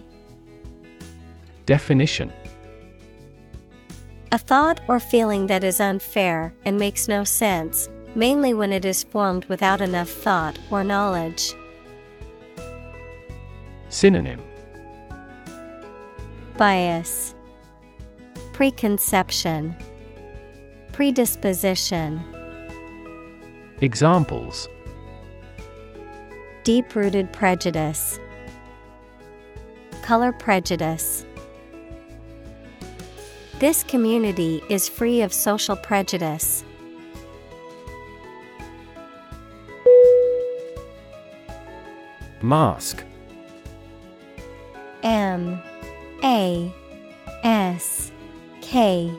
Definition 1.65 2.31
A 4.33 4.37
thought 4.39 4.81
or 4.87 4.99
feeling 4.99 5.45
that 5.45 5.63
is 5.63 5.79
unfair 5.79 6.55
and 6.65 6.79
makes 6.79 7.07
no 7.07 7.23
sense, 7.23 7.87
mainly 8.15 8.55
when 8.55 8.73
it 8.73 8.83
is 8.83 9.03
formed 9.03 9.45
without 9.45 9.79
enough 9.79 10.09
thought 10.09 10.57
or 10.71 10.83
knowledge. 10.83 11.53
Synonym. 13.89 14.41
Bias. 16.57 17.35
Preconception. 18.53 19.75
Predisposition. 20.93 22.19
Examples. 23.81 24.67
Deep 26.63 26.95
rooted 26.95 27.31
prejudice. 27.31 28.19
Color 30.01 30.31
prejudice 30.31 31.23
This 33.63 33.81
community 33.81 34.61
is 34.67 34.89
free 34.89 35.21
of 35.21 35.31
social 35.31 35.77
prejudice. 35.77 36.65
Mask 42.41 43.05
M 45.01 45.61
A 46.25 46.73
S 47.45 48.11
K 48.59 49.09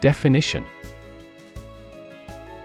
Definition 0.00 0.64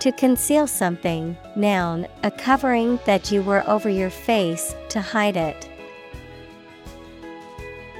To 0.01 0.11
conceal 0.11 0.67
something, 0.67 1.35
noun, 1.55 2.05
a 2.21 2.29
covering 2.29 2.99
that 3.07 3.31
you 3.31 3.41
wear 3.41 3.67
over 3.67 3.89
your 3.89 4.11
face 4.11 4.75
to 4.89 5.01
hide 5.01 5.35
it. 5.35 5.67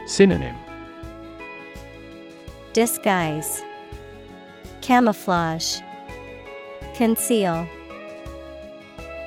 Synonym 0.05 0.60
Disguise, 2.73 3.61
Camouflage, 4.79 5.81
Conceal. 6.95 7.67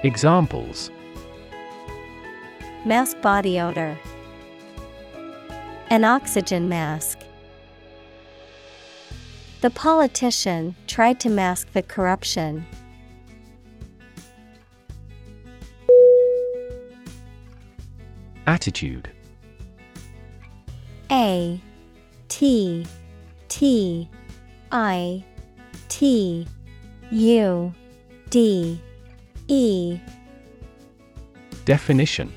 Examples 0.03 0.91
Mask 2.87 3.21
body 3.21 3.61
odor. 3.61 3.99
An 5.91 6.05
oxygen 6.05 6.71
mask. 6.71 7.19
The 9.61 9.69
politician 9.69 10.75
tried 10.87 11.21
to 11.21 11.29
mask 11.29 11.71
the 11.75 11.83
corruption. 11.83 12.65
Attitude 18.47 19.11
A 21.11 21.61
T 22.29 22.87
T 23.55 24.11
I 24.73 25.23
T 25.89 26.45
U 27.13 27.73
D 28.29 28.81
E. 29.47 30.01
Definition. 31.65 32.33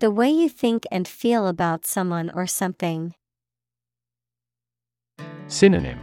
The 0.00 0.10
way 0.10 0.28
you 0.28 0.50
think 0.50 0.84
and 0.92 1.08
feel 1.08 1.46
about 1.46 1.86
someone 1.86 2.30
or 2.34 2.46
something. 2.46 3.14
Synonym. 5.46 5.98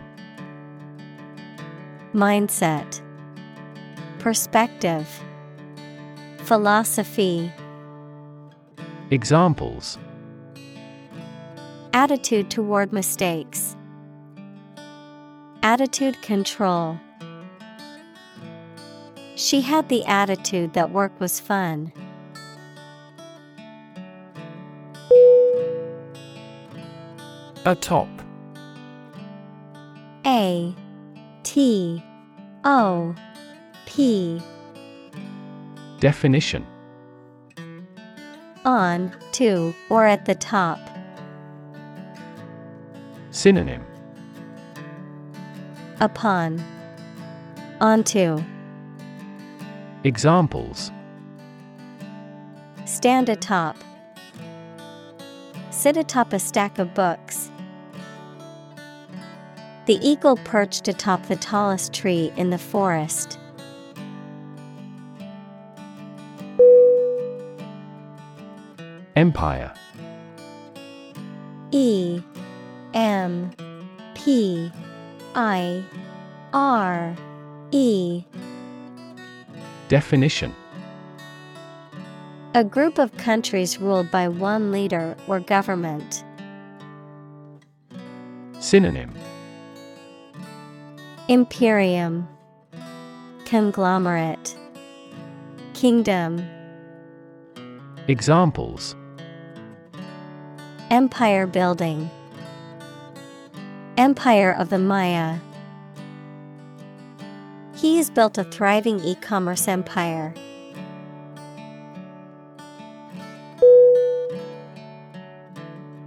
Mindset, 2.16 3.02
Perspective, 4.18 5.08
Philosophy, 6.40 7.52
Examples 9.12 10.00
Attitude 11.94 12.50
toward 12.50 12.94
mistakes, 12.94 13.76
Attitude 15.62 16.22
control. 16.22 16.98
She 19.36 19.62
had 19.62 19.90
the 19.90 20.06
attitude 20.06 20.74
that 20.74 20.92
work 20.92 21.12
was 21.20 21.40
fun. 21.40 21.92
Atop 27.66 28.08
A 30.26 30.74
T 31.44 32.04
O 32.64 33.14
P 33.86 34.42
Definition 36.00 36.66
On, 38.66 39.12
to, 39.34 39.76
or 39.90 40.06
at 40.06 40.26
the 40.26 40.36
top. 40.36 40.80
Synonym 43.32 43.86
Upon. 46.02 46.62
Onto. 47.80 48.44
Examples 50.04 50.92
Stand 52.86 53.30
atop. 53.30 53.78
Sit 55.70 55.96
atop 55.96 56.34
a 56.34 56.40
stack 56.40 56.78
of 56.78 56.94
books. 56.94 57.50
The 59.86 59.96
eagle 60.06 60.36
perched 60.36 60.90
atop 60.90 61.26
the 61.28 61.38
tallest 61.38 61.94
tree 61.94 62.34
in 62.36 62.50
the 62.50 62.58
forest. 62.58 63.40
Empire 69.16 69.74
E 71.72 72.22
M 72.94 73.52
P 74.16 74.72
I 75.36 75.84
R 76.54 77.16
E. 77.72 78.24
Definition. 79.88 80.54
A 82.54 82.64
group 82.66 82.98
of 82.98 83.16
countries 83.18 83.80
ruled 83.80 84.12
by 84.12 84.28
one 84.28 84.72
leader 84.72 85.16
or 85.28 85.40
government. 85.40 86.26
Synonym. 88.60 89.14
Imperium. 91.30 92.28
Conglomerate. 93.46 94.56
Kingdom. 95.74 96.46
Examples. 98.10 98.96
Empire 100.90 101.48
building 101.48 102.10
Empire 103.98 104.52
of 104.52 104.70
the 104.70 104.80
Maya. 104.80 105.40
He 107.76 107.98
has 107.98 108.10
built 108.10 108.38
a 108.38 108.44
thriving 108.44 109.00
e-commerce 109.04 109.68
empire. 109.68 110.34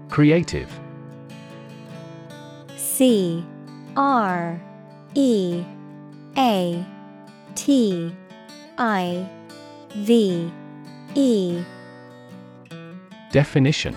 Creative. 0.09 0.71
C 2.77 3.45
R 3.97 4.61
E 5.15 5.65
A 6.37 6.87
T 7.57 8.15
I 8.79 9.29
V 9.97 10.53
E. 11.15 11.65
Definition 13.33 13.97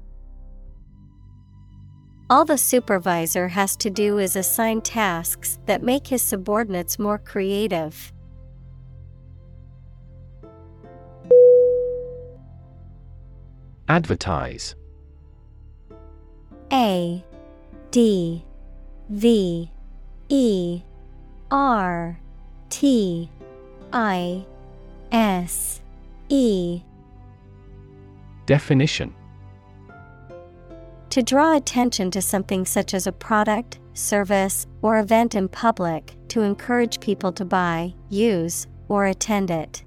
All 2.31 2.45
the 2.45 2.57
supervisor 2.57 3.49
has 3.49 3.75
to 3.75 3.89
do 3.89 4.17
is 4.17 4.37
assign 4.37 4.79
tasks 4.79 5.59
that 5.65 5.83
make 5.83 6.07
his 6.07 6.21
subordinates 6.21 6.97
more 6.97 7.17
creative. 7.17 8.13
Advertise. 13.89 14.75
A 16.71 17.21
D 17.91 18.45
V 19.09 19.69
E 20.29 20.81
R 21.51 22.17
T 22.69 23.29
I 23.91 24.45
S 25.11 25.81
E. 26.29 26.81
Definition 28.45 29.13
To 31.11 31.21
draw 31.21 31.57
attention 31.57 32.09
to 32.11 32.21
something 32.21 32.65
such 32.65 32.93
as 32.93 33.05
a 33.05 33.11
product, 33.11 33.79
service, 33.93 34.65
or 34.81 34.97
event 34.97 35.35
in 35.35 35.49
public 35.49 36.15
to 36.29 36.41
encourage 36.41 37.01
people 37.01 37.33
to 37.33 37.43
buy, 37.43 37.93
use, 38.09 38.67
or 38.87 39.05
attend 39.07 39.51
it. 39.51 39.83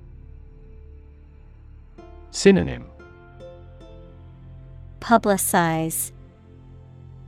Synonym 2.30 2.84
Publicize, 5.00 6.12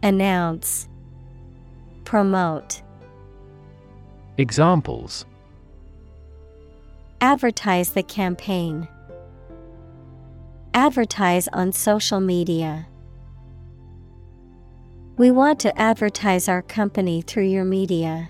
Announce, 0.03 0.89
Promote. 2.05 2.83
Examples 4.37 5.25
Advertise 7.23 7.93
the 7.93 8.03
campaign. 8.03 8.89
Advertise 10.75 11.49
on 11.55 11.73
social 11.73 12.21
media. 12.21 12.87
We 15.19 15.31
want 15.31 15.61
to 15.61 15.79
advertise 15.81 16.47
our 16.47 16.61
company 16.61 17.23
through 17.23 17.45
your 17.45 17.65
media. 17.65 18.29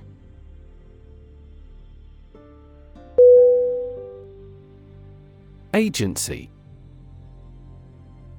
Agency. 5.75 6.51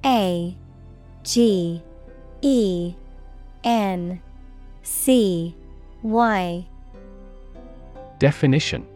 A 0.04 0.56
G 1.24 1.82
E 2.40 2.94
N 3.64 4.22
C 4.82 5.54
Y. 6.02 6.66
Definition 8.18 8.86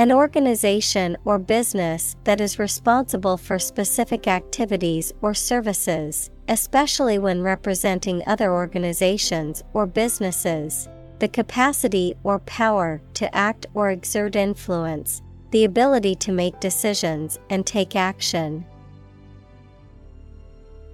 An 0.00 0.12
organization 0.12 1.14
or 1.26 1.38
business 1.38 2.16
that 2.24 2.40
is 2.40 2.58
responsible 2.58 3.36
for 3.36 3.58
specific 3.58 4.26
activities 4.26 5.12
or 5.20 5.34
services, 5.34 6.30
especially 6.48 7.18
when 7.18 7.42
representing 7.42 8.22
other 8.26 8.50
organizations 8.50 9.62
or 9.74 9.84
businesses, 9.84 10.88
the 11.18 11.28
capacity 11.28 12.14
or 12.22 12.38
power 12.38 13.02
to 13.12 13.34
act 13.36 13.66
or 13.74 13.90
exert 13.90 14.36
influence, 14.36 15.20
the 15.50 15.64
ability 15.64 16.14
to 16.14 16.32
make 16.32 16.58
decisions 16.60 17.38
and 17.50 17.66
take 17.66 17.94
action. 17.94 18.64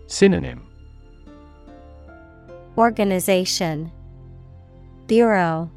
Synonym. 0.08 0.66
Organization. 2.76 3.92
Bureau. 5.06 5.70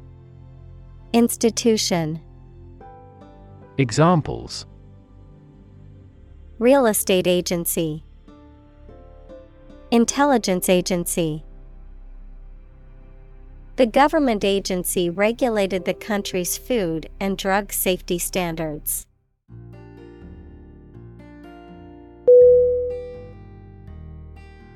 Institution 1.12 2.20
Examples. 3.80 4.66
Real 6.58 6.84
estate 6.84 7.26
agency. 7.26 8.04
Intelligence 9.90 10.68
agency. 10.68 11.46
The 13.76 13.86
government 13.86 14.44
agency 14.44 15.08
regulated 15.08 15.86
the 15.86 15.94
country's 15.94 16.58
food 16.58 17.08
and 17.20 17.38
drug 17.38 17.72
safety 17.72 18.18
standards. 18.18 19.06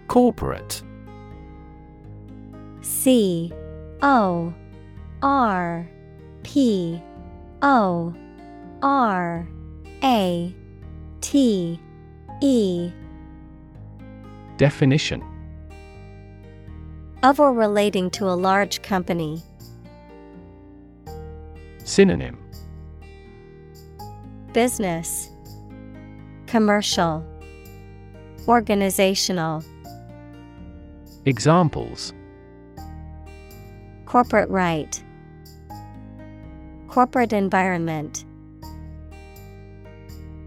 Corporate. 0.08 0.82
C 2.80 3.52
O 4.00 4.54
R 5.22 5.86
P 6.42 7.02
O 7.60 8.14
R 8.84 9.48
A 10.02 10.54
T 11.22 11.80
E. 12.42 12.92
Definition. 14.58 15.24
Of 17.22 17.40
or 17.40 17.54
relating 17.54 18.10
to 18.10 18.26
a 18.26 18.36
large 18.36 18.82
company. 18.82 19.42
Synonym. 21.78 22.38
Business. 24.52 25.30
Commercial. 26.46 27.24
Organizational. 28.46 29.64
Examples. 31.24 32.12
Corporate 34.04 34.50
right. 34.50 35.02
Corporate 36.88 37.32
environment 37.32 38.23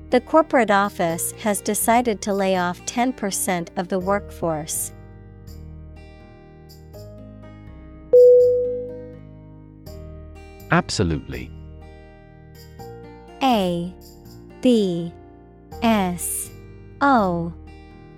The 0.10 0.22
corporate 0.22 0.72
office 0.72 1.34
has 1.34 1.60
decided 1.60 2.22
to 2.22 2.34
lay 2.34 2.56
off 2.56 2.80
10% 2.86 3.68
of 3.76 3.90
the 3.90 4.00
workforce. 4.00 4.94
Absolutely. 10.72 11.52
A 13.44 13.94
B 14.62 15.14
S 15.82 16.50
O 17.02 17.54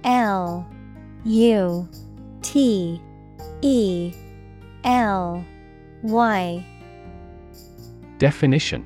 L 0.04 0.70
U 1.26 1.90
T 2.42 3.02
E 3.62 4.14
L 4.84 5.44
Y 6.04 6.66
Definition 8.20 8.86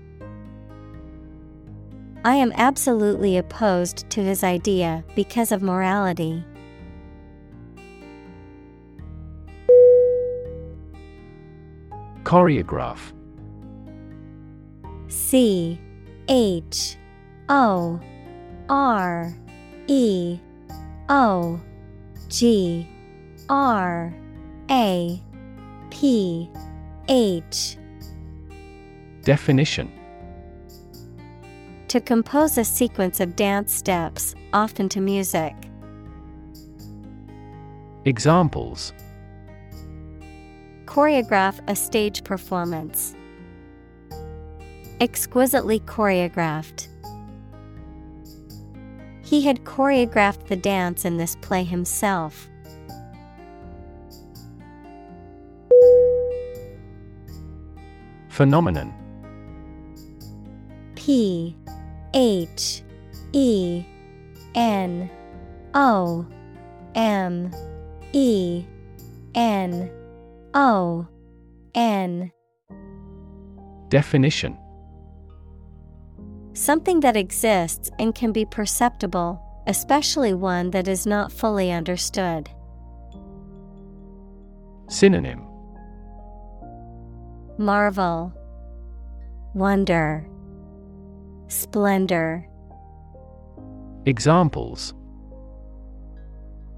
I 2.23 2.35
am 2.35 2.51
absolutely 2.55 3.37
opposed 3.37 4.07
to 4.11 4.23
his 4.23 4.43
idea 4.43 5.03
because 5.15 5.51
of 5.51 5.63
morality. 5.63 6.43
Choreograph. 12.23 13.11
C 15.07 15.79
H 16.29 16.95
O 17.49 17.99
R 18.69 19.33
E 19.87 20.39
O 21.09 21.59
G 22.29 22.87
R 23.49 24.13
A 24.69 25.21
P 25.89 26.49
H. 27.09 27.77
Definition 29.23 29.91
To 31.91 31.99
compose 31.99 32.57
a 32.57 32.63
sequence 32.63 33.19
of 33.19 33.35
dance 33.35 33.73
steps, 33.73 34.33
often 34.53 34.87
to 34.87 35.01
music. 35.01 35.53
Examples 38.05 38.93
Choreograph 40.85 41.59
a 41.67 41.75
stage 41.75 42.23
performance. 42.23 43.13
Exquisitely 45.01 45.81
choreographed. 45.81 46.87
He 49.21 49.41
had 49.41 49.65
choreographed 49.65 50.47
the 50.47 50.55
dance 50.55 51.03
in 51.03 51.17
this 51.17 51.35
play 51.41 51.65
himself. 51.65 52.47
Phenomenon 58.29 58.93
P 60.95 61.57
H 62.13 62.83
E 63.33 63.85
N 64.55 65.09
O 65.73 66.25
M 66.95 67.51
E 68.13 68.65
N 69.35 69.91
O 70.53 71.07
N. 71.73 72.31
Definition. 73.89 74.57
Something 76.53 76.99
that 76.99 77.15
exists 77.15 77.89
and 77.97 78.13
can 78.13 78.31
be 78.31 78.45
perceptible, 78.45 79.41
especially 79.67 80.33
one 80.33 80.71
that 80.71 80.87
is 80.87 81.05
not 81.05 81.31
fully 81.31 81.71
understood. 81.71 82.49
Synonym. 84.89 85.47
Marvel, 87.57 88.33
Wonder, 89.53 90.25
Splendor. 91.51 92.47
Examples. 94.05 94.93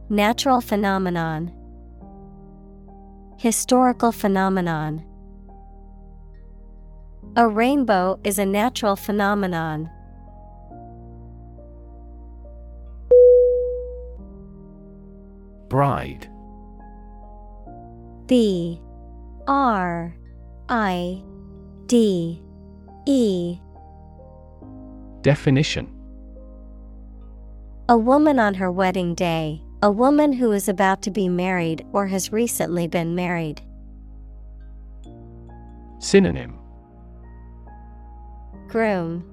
Natural 0.09 0.61
phenomenon, 0.61 1.53
Historical 3.37 4.11
phenomenon. 4.11 5.05
A 7.35 7.47
rainbow 7.47 8.19
is 8.23 8.39
a 8.39 8.47
natural 8.47 8.95
phenomenon. 8.95 9.91
Bride. 15.69 16.27
B. 18.25 18.81
R. 19.47 20.15
I. 20.67 21.21
D. 21.85 22.41
E 23.05 23.59
Definition. 25.23 25.87
A 27.87 27.97
woman 27.97 28.39
on 28.39 28.55
her 28.55 28.69
wedding 28.69 29.15
day, 29.15 29.61
a 29.81 29.89
woman 29.89 30.33
who 30.33 30.51
is 30.51 30.67
about 30.67 31.01
to 31.03 31.11
be 31.11 31.29
married 31.29 31.85
or 31.93 32.07
has 32.07 32.33
recently 32.33 32.87
been 32.87 33.15
married. 33.15 33.61
Synonym. 35.99 36.59
Groom, 38.67 39.23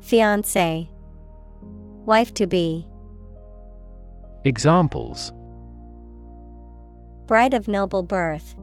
Fiance, 0.00 0.90
Wife 2.04 2.34
to 2.34 2.46
be, 2.46 2.86
Examples. 4.44 5.32
Bride 7.26 7.54
of 7.54 7.68
noble 7.68 8.02
birth, 8.02 8.54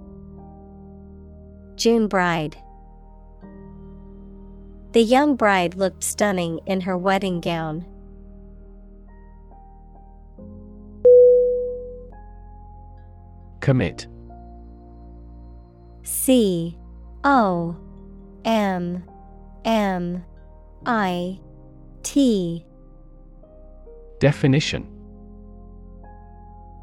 June 1.76 2.08
bride. 2.08 2.56
The 4.94 5.02
young 5.02 5.36
bride 5.38 5.76
looked 5.76 6.04
stunning 6.04 6.60
in 6.66 6.82
her 6.82 6.98
wedding 6.98 7.40
gown. 7.40 7.86
Commit. 13.62 14.08
C. 16.04 16.78
O. 17.24 17.78
M. 18.44 19.04
M. 19.64 20.26
I. 20.86 21.40
T. 22.04 22.66
Definition. 24.20 24.90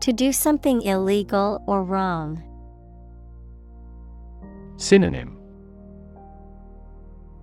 To 0.01 0.13
do 0.15 0.33
something 0.33 0.81
illegal 0.81 1.63
or 1.67 1.83
wrong. 1.83 2.43
Synonym 4.79 5.38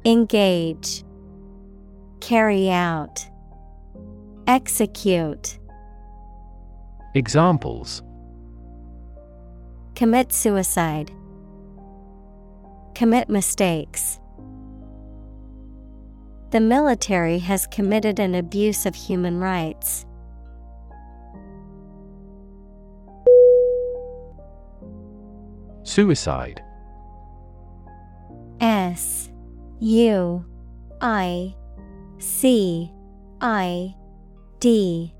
Engage, 0.06 1.03
Carry 2.20 2.70
out, 2.70 3.26
Execute, 4.45 5.58
Examples. 7.16 8.03
Commit 9.95 10.32
suicide, 10.32 11.10
Commit 12.93 13.30
mistakes. 13.30 14.20
The 16.51 16.60
military 16.60 17.39
has 17.39 17.66
committed 17.66 18.20
an 18.20 18.36
abuse 18.36 18.86
of 18.86 18.93
human 18.93 19.39
rights. 19.39 20.06
Suicide. 25.82 26.62
S 28.62 29.32
U 29.86 30.43
I 30.99 31.53
C 32.17 32.91
I 33.39 33.93
D 34.59 35.13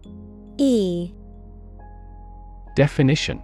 E. 0.57 1.11
Definition. 2.76 3.43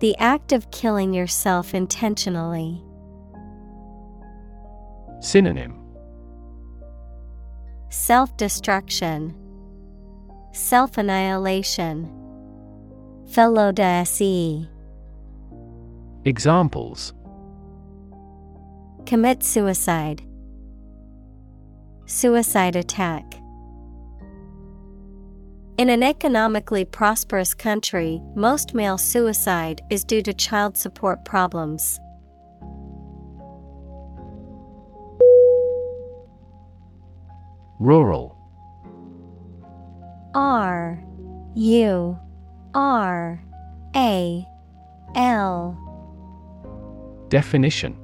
The 0.00 0.14
act 0.18 0.52
of 0.52 0.70
killing 0.72 1.14
yourself 1.14 1.72
intentionally. 1.72 2.82
Synonym. 5.20 5.74
Self 7.88 8.36
destruction, 8.36 9.34
Self 10.52 10.98
annihilation, 10.98 12.12
Felo 13.30 13.72
Examples 16.26 17.14
Commit 19.06 19.42
suicide, 19.42 20.22
Suicide 22.06 22.74
attack. 22.74 23.34
In 25.76 25.90
an 25.90 26.02
economically 26.02 26.86
prosperous 26.86 27.52
country, 27.52 28.22
most 28.34 28.74
male 28.74 28.96
suicide 28.96 29.82
is 29.90 30.04
due 30.04 30.22
to 30.22 30.32
child 30.32 30.78
support 30.78 31.22
problems. 31.26 32.00
Rural. 37.78 38.38
R 40.34 41.04
U 41.54 42.18
R 42.74 43.44
A 43.94 44.46
L. 45.14 45.76
Definition 47.28 48.03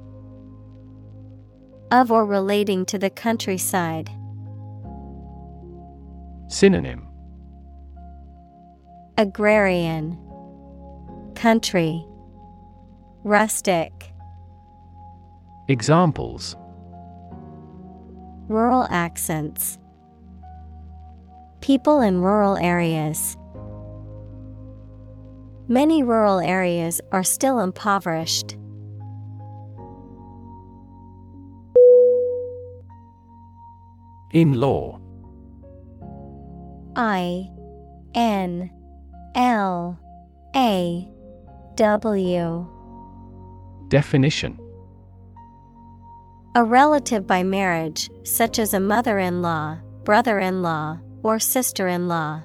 Of 1.91 2.09
or 2.09 2.25
relating 2.25 2.85
to 2.85 2.97
the 2.97 3.09
countryside. 3.09 4.09
Synonym 6.47 7.07
Agrarian 9.17 10.17
Country 11.35 12.05
Rustic 13.23 13.91
Examples 15.67 16.55
Rural 18.47 18.87
accents 18.89 19.77
People 21.59 21.99
in 21.99 22.21
rural 22.21 22.57
areas. 22.57 23.37
Many 25.67 26.03
rural 26.03 26.39
areas 26.39 26.99
are 27.11 27.23
still 27.23 27.59
impoverished. 27.59 28.57
In 34.33 34.53
law. 34.53 34.97
I 36.95 37.49
N 38.15 38.71
L 39.35 39.99
A 40.55 41.07
W 41.75 42.67
Definition 43.89 44.57
A 46.55 46.63
relative 46.63 47.27
by 47.27 47.43
marriage, 47.43 48.09
such 48.23 48.57
as 48.57 48.73
a 48.73 48.79
mother 48.79 49.19
in 49.19 49.41
law, 49.41 49.77
brother 50.05 50.39
in 50.39 50.61
law, 50.61 50.97
or 51.23 51.37
sister 51.37 51.89
in 51.89 52.07
law. 52.07 52.41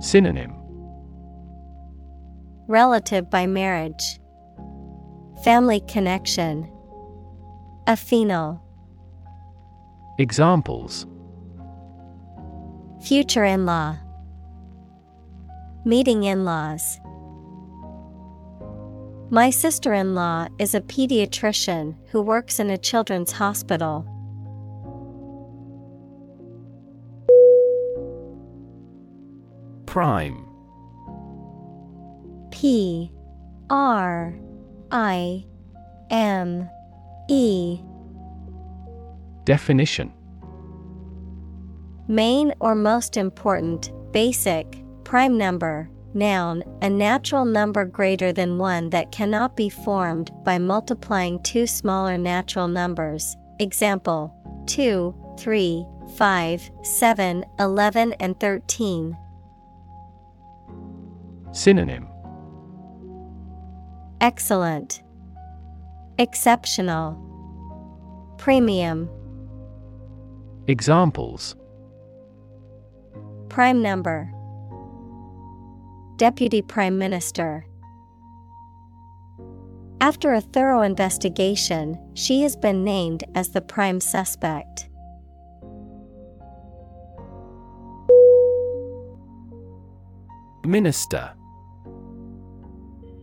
Synonym 0.00 0.54
Relative 2.68 3.28
by 3.28 3.46
marriage, 3.48 4.20
Family 5.42 5.80
connection, 5.88 6.70
Affinal. 7.88 8.60
Examples 10.20 11.06
Future 13.02 13.46
in 13.46 13.64
law, 13.64 13.96
Meeting 15.86 16.24
in 16.24 16.44
laws. 16.44 17.00
My 19.30 19.48
sister 19.48 19.94
in 19.94 20.14
law 20.14 20.48
is 20.58 20.74
a 20.74 20.82
pediatrician 20.82 21.96
who 22.10 22.20
works 22.20 22.60
in 22.60 22.68
a 22.68 22.76
children's 22.76 23.32
hospital. 23.32 24.04
Prime 29.86 30.46
P 32.50 33.10
R 33.70 34.38
I 34.90 35.46
M 36.10 36.68
E 37.30 37.80
Definition 39.44 40.12
Main 42.08 42.52
or 42.60 42.74
most 42.74 43.16
important, 43.16 43.92
basic, 44.12 44.82
prime 45.04 45.38
number, 45.38 45.88
noun, 46.14 46.62
a 46.82 46.90
natural 46.90 47.44
number 47.44 47.84
greater 47.84 48.32
than 48.32 48.58
one 48.58 48.90
that 48.90 49.12
cannot 49.12 49.56
be 49.56 49.68
formed 49.68 50.30
by 50.44 50.58
multiplying 50.58 51.40
two 51.42 51.66
smaller 51.66 52.18
natural 52.18 52.68
numbers. 52.68 53.36
Example 53.60 54.34
2, 54.66 55.14
3, 55.38 55.86
5, 56.16 56.70
7, 56.82 57.44
11, 57.58 58.12
and 58.14 58.40
13. 58.40 59.16
Synonym 61.52 62.08
Excellent, 64.20 65.02
Exceptional, 66.18 67.16
Premium. 68.36 69.08
Examples. 70.70 71.56
Prime 73.48 73.82
number. 73.82 74.32
Deputy 76.16 76.62
Prime 76.62 76.96
Minister. 76.96 77.66
After 80.00 80.32
a 80.32 80.40
thorough 80.40 80.82
investigation, 80.82 81.98
she 82.14 82.42
has 82.42 82.54
been 82.54 82.84
named 82.84 83.24
as 83.34 83.48
the 83.48 83.60
prime 83.60 84.00
suspect. 84.00 84.88
Minister. 90.64 91.32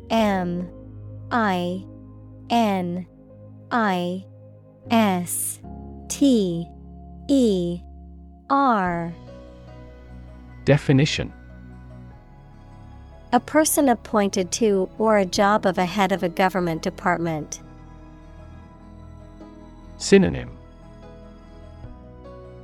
M. 0.09 0.69
I. 1.31 1.85
N. 2.49 3.07
I. 3.71 4.25
S. 4.91 5.61
T 6.09 6.69
E 7.27 7.81
R. 8.49 9.13
Definition. 10.63 11.33
A 13.33 13.39
person 13.41 13.89
appointed 13.89 14.51
to 14.53 14.89
or 14.97 15.17
a 15.17 15.25
job 15.25 15.65
of 15.65 15.77
a 15.77 15.85
head 15.85 16.13
of 16.13 16.23
a 16.23 16.29
government 16.29 16.81
department. 16.81 17.59
Synonym. 19.97 20.49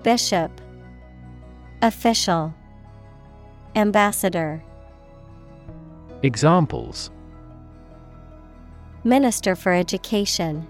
Bishop. 0.04 0.62
Official. 1.82 2.54
Ambassador. 3.76 4.64
Examples. 6.22 7.12
Minister 9.04 9.58
for 9.58 9.74
Education. 9.74 10.66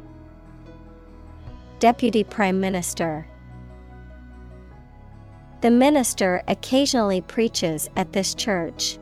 Deputy 1.77 2.23
Prime 2.23 2.59
Minister 2.59 3.27
The 5.63 5.71
minister 5.71 6.43
occasionally 6.49 7.21
preaches 7.21 7.89
at 7.95 8.11
this 8.11 8.33
church. 8.33 8.97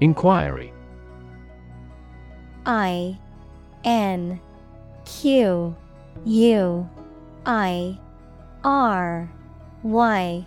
Inquiry. 0.00 0.72
I 2.64 3.18
N 3.82 4.40
Q 5.04 5.74
U 6.24 6.90
I 7.44 7.98
R 8.62 9.28
Y. 9.82 10.46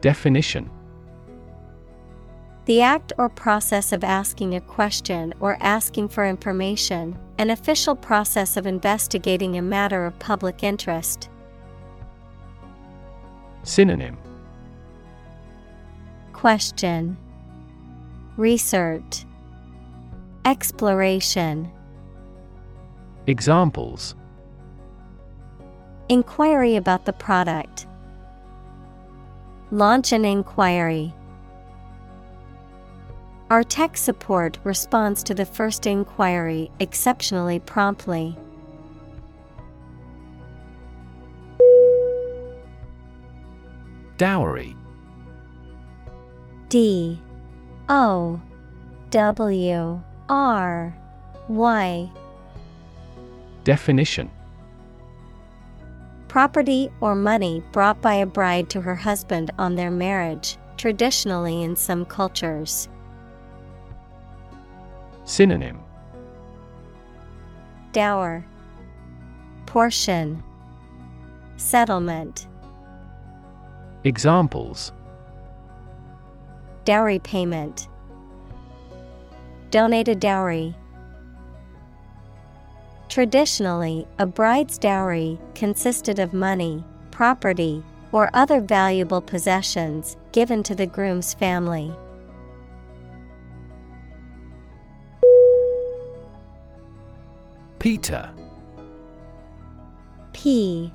Definition 0.00 0.70
The 2.68 2.82
act 2.82 3.14
or 3.16 3.30
process 3.30 3.92
of 3.92 4.04
asking 4.04 4.54
a 4.54 4.60
question 4.60 5.32
or 5.40 5.56
asking 5.58 6.08
for 6.08 6.26
information, 6.26 7.18
an 7.38 7.48
official 7.48 7.96
process 7.96 8.58
of 8.58 8.66
investigating 8.66 9.56
a 9.56 9.62
matter 9.62 10.04
of 10.04 10.18
public 10.18 10.62
interest. 10.62 11.30
Synonym 13.62 14.18
Question 16.34 17.16
Research 18.36 19.24
Exploration 20.44 21.70
Examples 23.26 24.14
Inquiry 26.10 26.76
about 26.76 27.06
the 27.06 27.14
product. 27.14 27.86
Launch 29.70 30.12
an 30.12 30.26
inquiry. 30.26 31.14
Our 33.50 33.64
tech 33.64 33.96
support 33.96 34.58
responds 34.62 35.22
to 35.22 35.34
the 35.34 35.46
first 35.46 35.86
inquiry 35.86 36.70
exceptionally 36.80 37.58
promptly. 37.60 38.36
Dowry. 44.18 44.76
D. 46.68 47.18
O. 47.88 48.38
W. 49.10 50.02
R. 50.28 50.98
Y. 51.48 52.10
Definition. 53.64 54.30
Property 56.26 56.90
or 57.00 57.14
money 57.14 57.62
brought 57.72 58.02
by 58.02 58.14
a 58.14 58.26
bride 58.26 58.68
to 58.70 58.82
her 58.82 58.94
husband 58.94 59.50
on 59.58 59.76
their 59.76 59.90
marriage, 59.90 60.58
traditionally 60.76 61.62
in 61.62 61.74
some 61.74 62.04
cultures. 62.04 62.90
Synonym. 65.28 65.78
Dower. 67.92 68.46
Portion. 69.66 70.42
Settlement. 71.58 72.46
Examples. 74.04 74.90
Dowry 76.86 77.18
payment. 77.18 77.88
Donate 79.70 80.08
a 80.08 80.14
dowry. 80.14 80.74
Traditionally, 83.10 84.08
a 84.18 84.24
bride's 84.24 84.78
dowry 84.78 85.38
consisted 85.54 86.18
of 86.18 86.32
money, 86.32 86.82
property, 87.10 87.84
or 88.12 88.30
other 88.32 88.62
valuable 88.62 89.20
possessions 89.20 90.16
given 90.32 90.62
to 90.62 90.74
the 90.74 90.86
groom's 90.86 91.34
family. 91.34 91.92
Peter. 97.78 98.28
P 100.32 100.92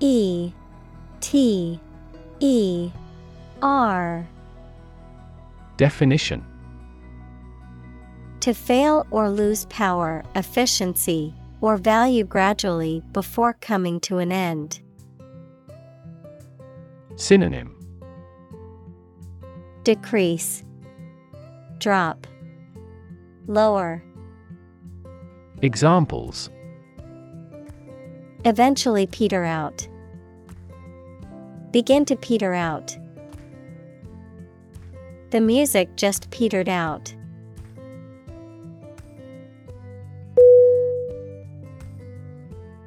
E 0.00 0.52
T 1.20 1.80
E 2.40 2.90
R. 3.62 4.26
Definition. 5.76 6.44
To 8.40 8.54
fail 8.54 9.06
or 9.10 9.30
lose 9.30 9.64
power, 9.66 10.22
efficiency, 10.34 11.34
or 11.60 11.76
value 11.76 12.24
gradually 12.24 13.02
before 13.12 13.54
coming 13.54 13.98
to 14.00 14.18
an 14.18 14.30
end. 14.30 14.80
Synonym. 17.16 17.74
Decrease, 19.82 20.62
Drop, 21.78 22.26
Lower. 23.46 24.02
Examples 25.62 26.50
Eventually 28.44 29.06
peter 29.06 29.44
out. 29.44 29.88
Begin 31.72 32.04
to 32.04 32.16
peter 32.16 32.54
out. 32.54 32.96
The 35.30 35.40
music 35.40 35.94
just 35.96 36.30
petered 36.30 36.68
out. 36.68 37.14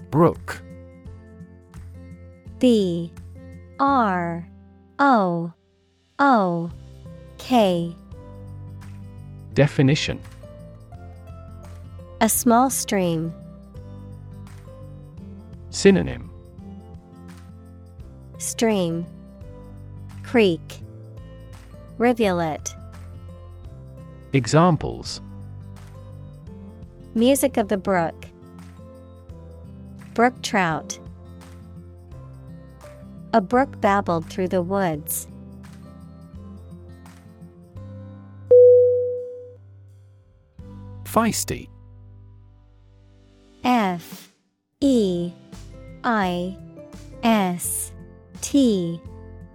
Brook 0.09 0.61
B 2.59 3.11
R 3.80 4.47
O 4.99 5.53
O 6.19 6.72
K 7.38 7.95
Definition 9.53 10.19
A 12.22 12.30
small 12.30 12.69
stream. 12.69 13.34
Synonym. 15.72 16.30
Stream. 18.38 19.07
Creek. 20.22 20.82
Rivulet. 21.97 22.76
Examples. 24.34 25.19
Music 27.15 27.57
of 27.57 27.69
the 27.69 27.78
brook. 27.78 28.28
Brook 30.13 30.39
trout. 30.43 30.99
A 33.34 33.41
brook 33.41 33.82
babbled 33.82 34.30
through 34.30 34.49
the 34.49 34.61
woods. 34.61 35.28
Feisty 41.03 41.67
F 43.64 44.32
E 44.80 45.32
I 46.03 46.57
S 47.24 47.91
T 48.41 48.99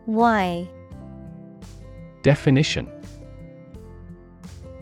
Y. 0.07 0.69
Definition. 2.23 2.89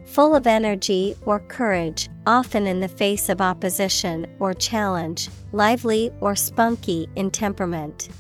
Full 0.05 0.35
of 0.35 0.47
energy 0.47 1.17
or 1.25 1.41
courage, 1.41 2.09
often 2.27 2.67
in 2.67 2.81
the 2.81 2.89
face 2.89 3.29
of 3.29 3.41
opposition 3.41 4.27
or 4.39 4.55
challenge, 4.55 5.29
lively 5.53 6.13
or 6.21 6.37
spunky 6.37 7.09
in 7.17 7.31
temperament. 7.31 8.11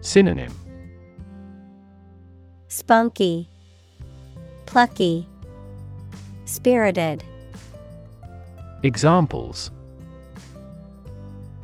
Synonym. 0.00 0.52
Spunky, 2.68 3.48
Plucky, 4.66 5.28
Spirited, 6.46 7.22
Examples 8.82 9.70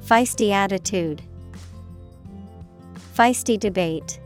Feisty 0.04 0.52
attitude, 0.52 1.22
Feisty 3.16 3.58
debate. 3.58 4.20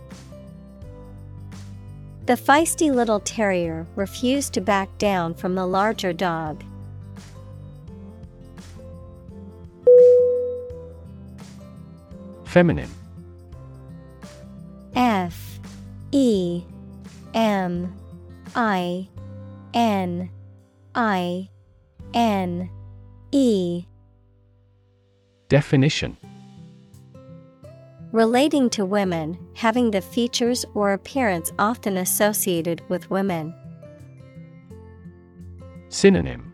The 2.27 2.35
feisty 2.35 2.93
little 2.93 3.21
terrier 3.21 3.87
refused 3.95 4.53
to 4.55 4.61
back 4.61 4.99
down 4.99 5.35
from 5.35 5.55
the 5.55 5.67
larger 5.67 6.13
dog. 6.13 6.63
Feminine 12.45 12.91
F 14.97 15.61
E 16.11 16.65
M 17.35 17.95
I 18.57 19.09
N 19.73 20.29
I 20.97 21.49
N 22.13 22.69
E 23.33 23.87
Definition 25.49 26.17
Relating 28.13 28.69
to 28.71 28.85
women, 28.85 29.39
having 29.55 29.93
the 29.93 30.01
features 30.01 30.65
or 30.75 30.93
appearance 30.93 31.53
often 31.57 31.97
associated 31.97 32.83
with 32.89 33.09
women. 33.09 33.55
Synonym 35.91 36.53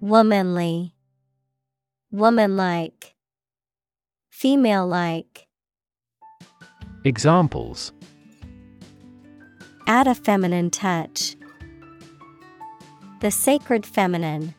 Womanly, 0.00 0.94
Womanlike, 2.10 3.14
Female 4.30 4.86
like. 4.86 5.48
Examples 7.04 7.92
Add 9.86 10.06
a 10.06 10.14
feminine 10.14 10.70
touch. 10.70 11.36
The 13.20 13.30
sacred 13.30 13.84
feminine. 13.84 14.54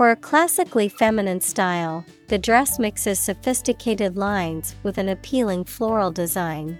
For 0.00 0.10
a 0.10 0.16
classically 0.16 0.88
feminine 0.88 1.42
style, 1.42 2.06
the 2.28 2.38
dress 2.38 2.78
mixes 2.78 3.18
sophisticated 3.18 4.16
lines 4.16 4.74
with 4.82 4.96
an 4.96 5.10
appealing 5.10 5.64
floral 5.64 6.10
design. 6.10 6.78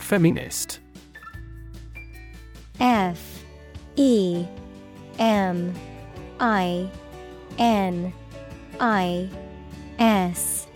Feminist. 0.00 0.80
F 2.80 3.44
E 3.94 4.44
M 5.20 5.72
I 6.40 6.90
N 7.58 8.12
I 8.80 9.30
S 10.00 10.66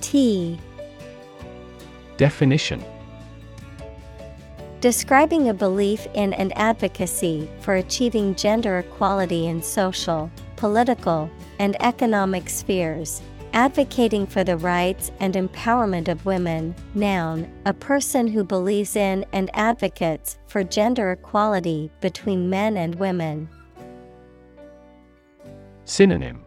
T. 0.00 0.60
Definition 2.18 2.84
Describing 4.80 5.50
a 5.50 5.54
belief 5.54 6.06
in 6.14 6.32
and 6.32 6.56
advocacy 6.56 7.50
for 7.60 7.74
achieving 7.74 8.34
gender 8.34 8.78
equality 8.78 9.46
in 9.46 9.62
social, 9.62 10.30
political, 10.56 11.30
and 11.58 11.76
economic 11.82 12.48
spheres, 12.48 13.20
advocating 13.52 14.26
for 14.26 14.42
the 14.42 14.56
rights 14.56 15.12
and 15.20 15.34
empowerment 15.34 16.08
of 16.08 16.24
women. 16.24 16.74
Noun, 16.94 17.46
a 17.66 17.74
person 17.74 18.26
who 18.26 18.42
believes 18.42 18.96
in 18.96 19.26
and 19.34 19.50
advocates 19.52 20.38
for 20.46 20.64
gender 20.64 21.12
equality 21.12 21.90
between 22.00 22.48
men 22.48 22.78
and 22.78 22.94
women. 22.94 23.50
Synonym 25.84 26.42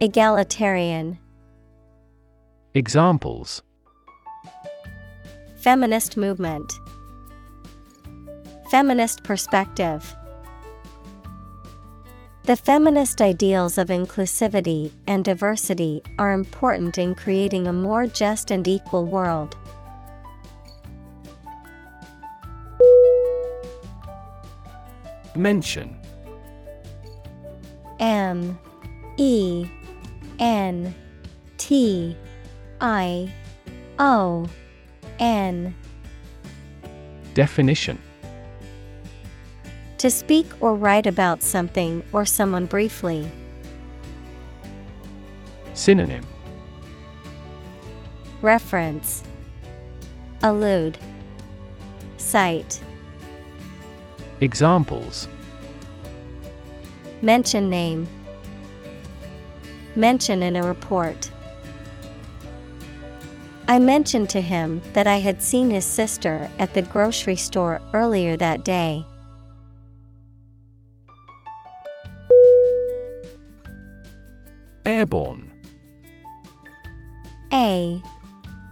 Egalitarian, 0.00 1.18
Examples 2.74 3.62
Feminist 5.66 6.16
movement, 6.16 6.78
Feminist 8.70 9.24
perspective. 9.24 10.14
The 12.44 12.54
feminist 12.54 13.20
ideals 13.20 13.76
of 13.76 13.88
inclusivity 13.88 14.92
and 15.08 15.24
diversity 15.24 16.04
are 16.20 16.32
important 16.34 16.98
in 16.98 17.16
creating 17.16 17.66
a 17.66 17.72
more 17.72 18.06
just 18.06 18.52
and 18.52 18.68
equal 18.68 19.06
world. 19.06 19.56
Mention 25.34 25.98
M 27.98 28.56
E 29.16 29.66
N 30.38 30.94
T 31.58 32.16
I 32.80 33.34
O 33.98 34.48
N. 35.18 35.74
Definition. 37.34 37.98
To 39.98 40.10
speak 40.10 40.46
or 40.60 40.74
write 40.74 41.06
about 41.06 41.42
something 41.42 42.02
or 42.12 42.24
someone 42.24 42.66
briefly. 42.66 43.30
Synonym. 45.74 46.24
Reference. 48.42 49.22
Allude, 50.42 50.98
Cite, 52.18 52.80
Examples. 54.40 55.28
Mention 57.22 57.70
name, 57.70 58.06
Mention 59.94 60.42
in 60.42 60.56
a 60.56 60.62
report. 60.62 61.30
I 63.68 63.80
mentioned 63.80 64.30
to 64.30 64.40
him 64.40 64.80
that 64.92 65.08
I 65.08 65.16
had 65.16 65.42
seen 65.42 65.70
his 65.70 65.84
sister 65.84 66.48
at 66.58 66.72
the 66.74 66.82
grocery 66.82 67.34
store 67.34 67.80
earlier 67.92 68.36
that 68.36 68.64
day. 68.64 69.04
Airborne. 74.84 75.50
A 77.52 78.00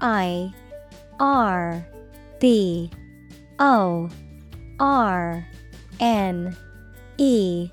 I 0.01 0.55
R 1.19 1.85
B 2.39 2.89
O 3.59 4.09
R 4.79 5.45
N 5.99 6.57
E. 7.19 7.69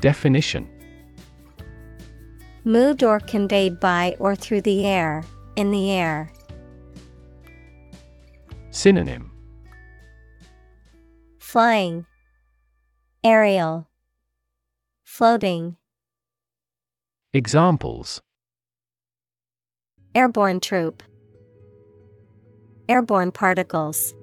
Definition. 0.00 0.68
Moved 2.64 3.02
or 3.02 3.20
conveyed 3.20 3.78
by 3.78 4.16
or 4.18 4.34
through 4.34 4.62
the 4.62 4.86
air, 4.86 5.22
in 5.60 5.70
the 5.70 5.90
air. 5.90 6.32
Synonym 8.70 9.30
Flying, 11.38 12.06
Aerial, 13.22 13.86
Floating. 15.04 15.76
Examples 17.34 18.22
Airborne 20.14 20.60
troop, 20.60 21.02
Airborne 22.88 23.30
particles. 23.30 24.14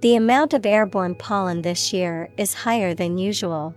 The 0.00 0.16
amount 0.16 0.54
of 0.54 0.66
airborne 0.66 1.14
pollen 1.14 1.62
this 1.62 1.92
year 1.92 2.30
is 2.36 2.52
higher 2.52 2.94
than 2.94 3.16
usual. 3.16 3.76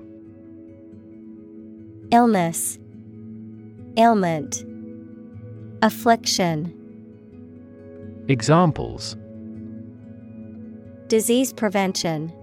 Illness, 2.13 2.77
Ailment, 3.95 4.65
Affliction, 5.81 6.73
Examples 8.27 9.15
Disease 11.07 11.53
prevention, 11.53 12.33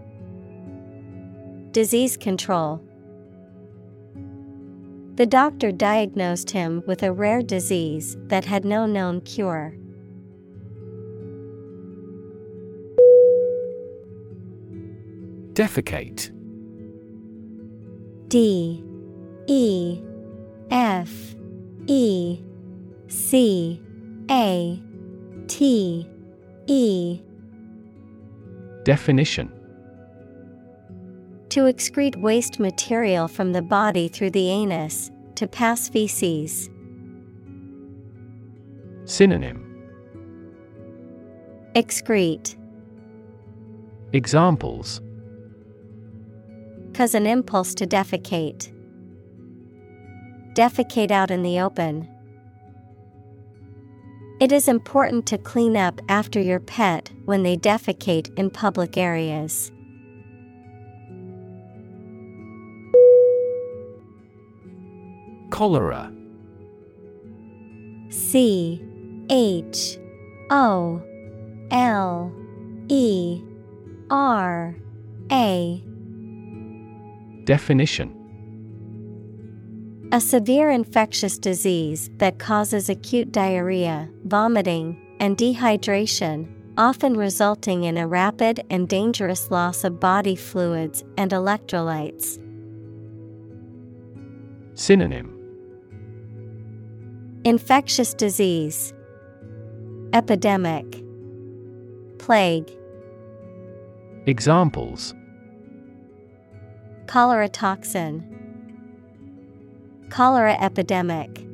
Disease 1.73 2.16
control. 2.16 2.83
The 5.16 5.27
doctor 5.27 5.71
diagnosed 5.71 6.51
him 6.51 6.83
with 6.87 7.03
a 7.03 7.12
rare 7.12 7.43
disease 7.43 8.16
that 8.29 8.47
had 8.47 8.64
no 8.64 8.87
known 8.87 9.21
cure. 9.21 9.75
Defecate 15.53 16.31
D 18.29 18.88
E 19.51 20.03
F 20.70 21.34
E 21.86 22.38
C 23.09 23.82
A 24.30 24.82
T 25.46 26.07
E 26.66 27.20
Definition 28.84 29.51
To 31.49 31.61
excrete 31.62 32.16
waste 32.16 32.61
material 32.61 33.26
from 33.26 33.53
the 33.53 33.62
body 33.62 34.09
through 34.09 34.30
the 34.30 34.51
anus, 34.51 35.11
to 35.36 35.46
pass 35.46 35.88
feces. 35.88 36.68
Synonym 39.07 39.64
Excrete. 41.74 42.55
Examples 44.12 45.01
Cause 46.92 47.14
an 47.14 47.26
impulse 47.26 47.74
to 47.76 47.86
defecate. 47.86 48.72
Defecate 50.59 51.13
out 51.13 51.31
in 51.31 51.45
the 51.45 51.61
open. 51.61 52.09
It 54.41 54.51
is 54.51 54.67
important 54.67 55.25
to 55.27 55.39
clean 55.39 55.77
up 55.77 56.01
after 56.09 56.41
your 56.41 56.59
pet 56.59 57.13
when 57.27 57.45
they 57.45 57.57
defecate 57.57 58.37
in 58.37 58.51
public 58.51 58.97
areas. 58.97 59.71
Cholera 65.51 66.13
C 68.11 68.85
H 69.31 69.97
O 70.51 71.01
L 71.71 72.33
E 72.89 73.41
R 74.11 74.75
A 75.31 75.85
Definition 77.45 78.18
A 80.11 80.23
severe 80.23 80.71
infectious 80.71 81.37
disease 81.37 82.09
that 82.17 82.39
causes 82.39 82.89
acute 82.89 83.31
diarrhea, 83.31 84.09
vomiting, 84.25 84.97
and 85.21 85.37
dehydration, 85.37 86.49
often 86.79 87.15
resulting 87.15 87.85
in 87.85 87.99
a 87.99 88.09
rapid 88.09 88.65
and 88.71 88.89
dangerous 88.89 89.51
loss 89.51 89.85
of 89.85 90.01
body 90.01 90.35
fluids 90.35 91.05
and 91.19 91.33
electrolytes. 91.33 92.39
Synonym 94.73 95.35
Infectious 97.45 98.15
disease, 98.15 98.95
Epidemic, 100.15 100.87
Plague, 102.19 102.71
Examples 104.25 105.15
Cholera 107.07 107.49
toxin, 107.51 108.28
Cholera 110.11 110.55
epidemic. 110.61 111.45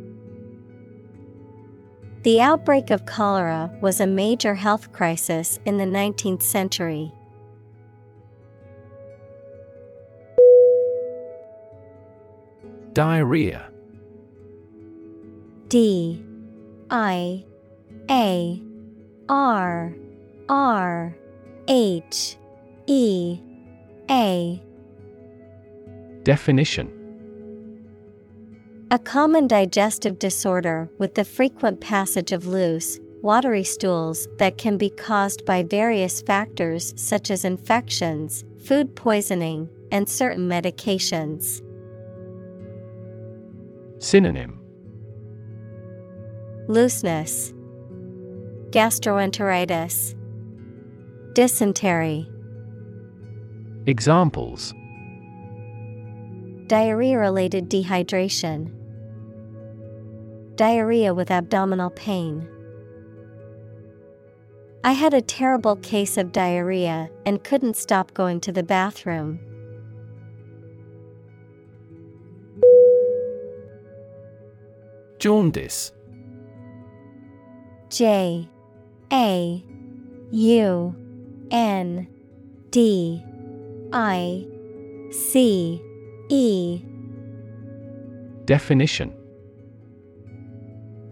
The 2.22 2.40
outbreak 2.40 2.90
of 2.90 3.04
cholera 3.04 3.70
was 3.82 4.00
a 4.00 4.06
major 4.06 4.54
health 4.54 4.92
crisis 4.92 5.58
in 5.66 5.76
the 5.76 5.84
19th 5.84 6.42
century. 6.42 7.12
Diarrhea. 12.94 13.68
D. 15.68 16.24
I. 16.90 17.44
A. 18.08 18.62
R. 19.28 19.94
R. 20.48 21.16
H. 21.68 22.36
E. 22.86 23.40
A. 24.10 24.62
Definition 26.22 27.03
A 28.90 28.98
common 28.98 29.46
digestive 29.46 30.18
disorder 30.18 30.90
with 30.98 31.14
the 31.14 31.24
frequent 31.24 31.80
passage 31.80 32.32
of 32.32 32.46
loose, 32.46 33.00
watery 33.22 33.64
stools 33.64 34.28
that 34.38 34.58
can 34.58 34.76
be 34.76 34.90
caused 34.90 35.44
by 35.46 35.62
various 35.62 36.20
factors 36.20 36.92
such 36.96 37.30
as 37.30 37.44
infections, 37.44 38.44
food 38.64 38.94
poisoning, 38.94 39.68
and 39.90 40.08
certain 40.08 40.48
medications. 40.48 41.62
Synonym. 44.00 44.60
Looseness, 46.68 47.52
Gastroenteritis, 48.70 50.14
Dysentery, 51.32 52.28
Examples 53.86 54.72
Diarrhea 56.66 57.18
related 57.18 57.68
dehydration, 57.68 58.72
Diarrhea 60.56 61.12
with 61.12 61.30
abdominal 61.30 61.90
pain. 61.90 62.48
I 64.84 64.92
had 64.92 65.14
a 65.14 65.20
terrible 65.20 65.76
case 65.76 66.16
of 66.16 66.30
diarrhea 66.30 67.10
and 67.26 67.42
couldn't 67.42 67.76
stop 67.76 68.14
going 68.14 68.40
to 68.40 68.52
the 68.52 68.62
bathroom. 68.62 69.40
Jaundice. 75.18 75.92
J 77.88 78.48
A 79.12 79.64
U 80.30 80.96
N 81.50 82.06
D 82.70 83.22
I 83.92 84.46
C 85.10 85.82
E. 86.34 86.84
Definition. 88.44 89.14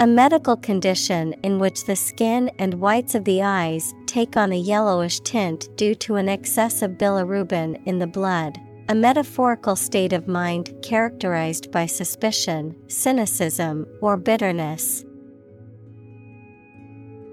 A 0.00 0.06
medical 0.06 0.56
condition 0.56 1.32
in 1.44 1.60
which 1.60 1.84
the 1.84 1.94
skin 1.94 2.50
and 2.58 2.74
whites 2.74 3.14
of 3.14 3.24
the 3.24 3.40
eyes 3.40 3.94
take 4.06 4.36
on 4.36 4.50
a 4.50 4.56
yellowish 4.56 5.20
tint 5.20 5.68
due 5.76 5.94
to 5.94 6.16
an 6.16 6.28
excess 6.28 6.82
of 6.82 6.98
bilirubin 6.98 7.80
in 7.86 8.00
the 8.00 8.06
blood. 8.08 8.58
A 8.88 8.96
metaphorical 8.96 9.76
state 9.76 10.12
of 10.12 10.26
mind 10.26 10.74
characterized 10.82 11.70
by 11.70 11.86
suspicion, 11.86 12.74
cynicism, 12.88 13.86
or 14.00 14.16
bitterness. 14.16 15.04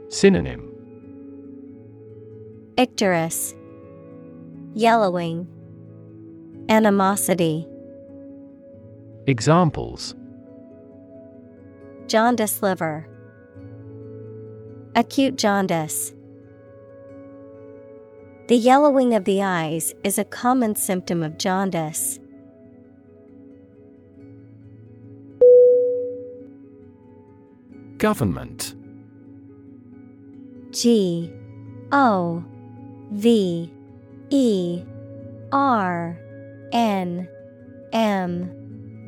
Synonym. 0.10 0.62
Icterus, 2.78 3.56
Yellowing, 4.76 5.48
Animosity, 6.70 7.68
Examples 9.30 10.16
Jaundice 12.08 12.64
liver, 12.64 13.08
Acute 14.96 15.36
jaundice. 15.36 16.14
The 18.48 18.56
yellowing 18.56 19.14
of 19.14 19.26
the 19.26 19.44
eyes 19.44 19.94
is 20.04 20.18
a 20.18 20.24
common 20.24 20.76
symptom 20.76 21.22
of 21.22 21.38
jaundice. 21.38 22.20
Government 28.00 28.74
G 30.72 31.32
O 31.92 32.44
V 33.12 33.72
E 34.32 34.84
R 35.52 36.20
N 36.74 37.30
M 37.94 38.59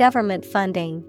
Government 0.00 0.46
funding. 0.46 1.04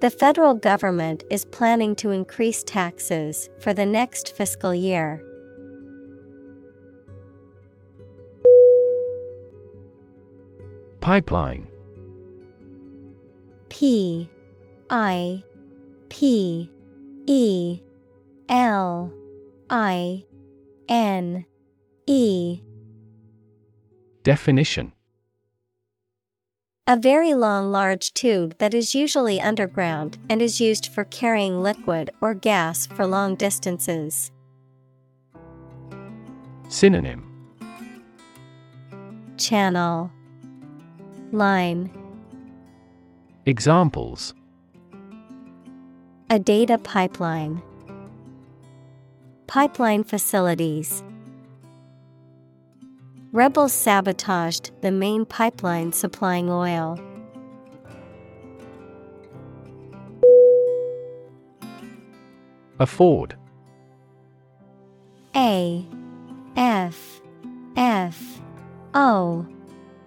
The 0.00 0.10
federal 0.10 0.54
government 0.54 1.24
is 1.28 1.44
planning 1.44 1.96
to 1.96 2.12
increase 2.12 2.62
taxes 2.62 3.50
for 3.58 3.74
the 3.74 3.84
next 3.84 4.36
fiscal 4.36 4.72
year. 4.72 5.20
Pipeline. 11.00 11.66
P 13.68 14.30
I 14.88 15.42
P 16.10 16.70
E 17.26 17.80
L 18.48 19.12
I 19.68 20.24
N 20.88 21.44
E. 22.06 22.60
Definition 24.22 24.92
A 26.88 26.96
very 26.96 27.32
long, 27.32 27.70
large 27.70 28.12
tube 28.12 28.58
that 28.58 28.74
is 28.74 28.92
usually 28.92 29.40
underground 29.40 30.18
and 30.28 30.42
is 30.42 30.60
used 30.60 30.88
for 30.88 31.04
carrying 31.04 31.62
liquid 31.62 32.10
or 32.20 32.34
gas 32.34 32.86
for 32.86 33.06
long 33.06 33.36
distances. 33.36 34.32
Synonym 36.68 37.22
Channel 39.36 40.10
Line 41.30 41.88
Examples 43.46 44.34
A 46.30 46.40
data 46.40 46.78
pipeline. 46.78 47.62
Pipeline 49.46 50.02
facilities. 50.02 51.04
Rebels 53.34 53.72
sabotaged 53.72 54.72
the 54.82 54.90
main 54.90 55.24
pipeline 55.24 55.90
supplying 55.92 56.50
oil. 56.50 57.00
Afford 62.78 63.38
A 65.34 65.86
F 66.56 67.22
F 67.74 68.42
O 68.92 69.46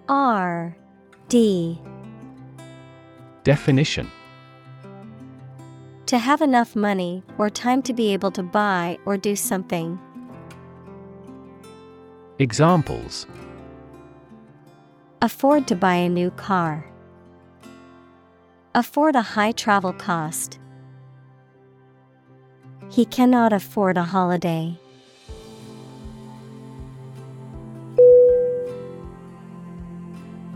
R 0.08 0.76
D 1.28 1.80
Definition 3.42 4.08
To 6.06 6.18
have 6.18 6.42
enough 6.42 6.76
money 6.76 7.24
or 7.38 7.50
time 7.50 7.82
to 7.82 7.92
be 7.92 8.12
able 8.12 8.30
to 8.30 8.44
buy 8.44 8.98
or 9.04 9.16
do 9.16 9.34
something. 9.34 9.98
Examples 12.38 13.26
Afford 15.22 15.66
to 15.68 15.74
buy 15.74 15.94
a 15.94 16.08
new 16.10 16.30
car. 16.32 16.84
Afford 18.74 19.16
a 19.16 19.22
high 19.22 19.52
travel 19.52 19.94
cost. 19.94 20.58
He 22.90 23.06
cannot 23.06 23.54
afford 23.54 23.96
a 23.96 24.04
holiday. 24.04 24.78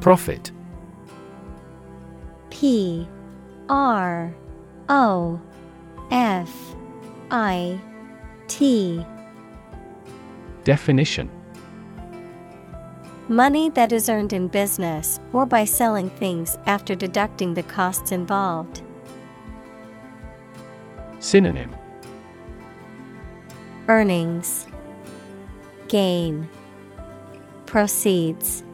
Profit 0.03 0.53
P 2.51 3.09
R 3.70 4.35
O 4.91 5.41
F 6.11 6.74
I 7.31 7.81
T 8.49 9.03
Definition 10.64 11.31
Money 13.31 13.70
that 13.70 13.93
is 13.93 14.09
earned 14.09 14.33
in 14.33 14.49
business 14.49 15.20
or 15.33 15.47
by 15.47 15.64
selling 15.64 16.11
things 16.11 16.59
after 16.66 16.97
deducting 16.97 17.55
the 17.55 17.62
costs 17.62 18.11
involved. 18.11 18.83
Synonym 21.20 21.72
Earnings 23.87 24.66
Gain 25.87 26.49
Proceeds 27.66 28.64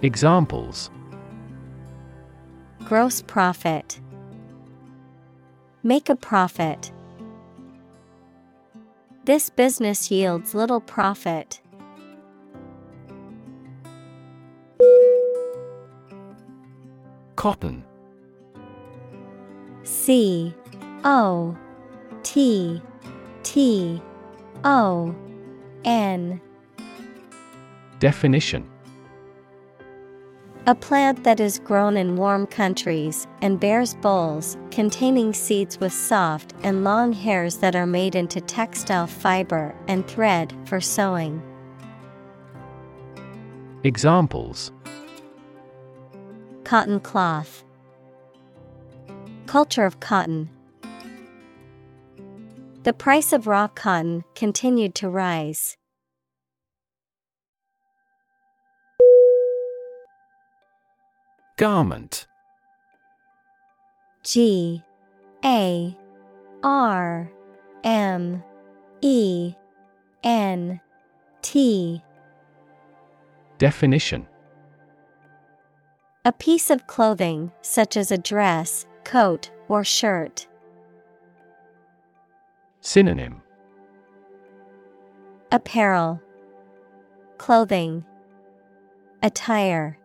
Examples 0.00 0.90
Gross 2.86 3.20
profit 3.20 4.00
Make 5.82 6.08
a 6.08 6.16
profit. 6.16 6.90
This 9.26 9.50
business 9.50 10.10
yields 10.10 10.54
little 10.54 10.80
profit. 10.80 11.61
Cotton. 17.42 17.84
C 19.82 20.54
O 21.02 21.58
T 22.22 22.80
T 23.42 24.00
O 24.62 25.12
N. 25.84 26.40
Definition. 27.98 28.70
A 30.68 30.74
plant 30.76 31.24
that 31.24 31.40
is 31.40 31.58
grown 31.58 31.96
in 31.96 32.14
warm 32.14 32.46
countries 32.46 33.26
and 33.40 33.58
bears 33.58 33.94
bolls 33.94 34.56
containing 34.70 35.34
seeds 35.34 35.80
with 35.80 35.92
soft 35.92 36.54
and 36.62 36.84
long 36.84 37.12
hairs 37.12 37.56
that 37.56 37.74
are 37.74 37.86
made 37.86 38.14
into 38.14 38.40
textile 38.40 39.08
fiber 39.08 39.74
and 39.88 40.06
thread 40.06 40.54
for 40.64 40.80
sewing. 40.80 41.42
Examples 43.82 44.70
Cotton 46.72 47.00
cloth. 47.00 47.64
Culture 49.44 49.84
of 49.84 50.00
cotton. 50.00 50.48
The 52.84 52.94
price 52.94 53.34
of 53.34 53.46
raw 53.46 53.68
cotton 53.68 54.24
continued 54.34 54.94
to 54.94 55.10
rise. 55.10 55.76
Garment 61.58 62.26
G 64.24 64.82
A 65.44 65.94
R 66.62 67.30
M 67.84 68.42
E 69.02 69.54
N 70.24 70.80
T 71.42 72.02
Definition 73.58 74.26
A 76.24 76.32
piece 76.32 76.70
of 76.70 76.86
clothing, 76.86 77.50
such 77.62 77.96
as 77.96 78.12
a 78.12 78.16
dress, 78.16 78.86
coat, 79.02 79.50
or 79.68 79.82
shirt. 79.82 80.46
Synonym 82.80 83.42
Apparel, 85.50 86.22
Clothing, 87.38 88.04
Attire. 89.20 89.98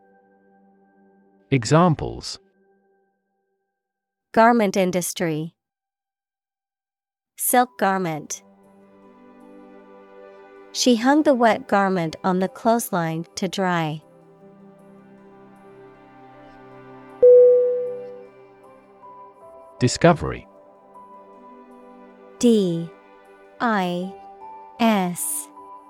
Examples 1.51 2.39
Garment 4.31 4.75
industry, 4.75 5.53
Silk 7.37 7.77
garment. 7.77 8.41
She 10.71 10.95
hung 10.95 11.21
the 11.21 11.35
wet 11.35 11.67
garment 11.67 12.15
on 12.23 12.39
the 12.39 12.47
clothesline 12.47 13.27
to 13.35 13.47
dry. 13.47 14.01
Discovery. 19.79 20.47
D 22.39 22.89
I 23.59 24.11
S 24.79 25.47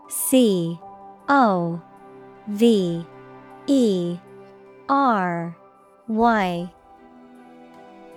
C 0.10 0.78
O 1.30 1.82
V 2.50 3.06
E 3.68 4.18
R 4.90 5.58
Y. 6.10 6.74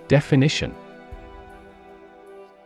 Definition. 0.09 0.75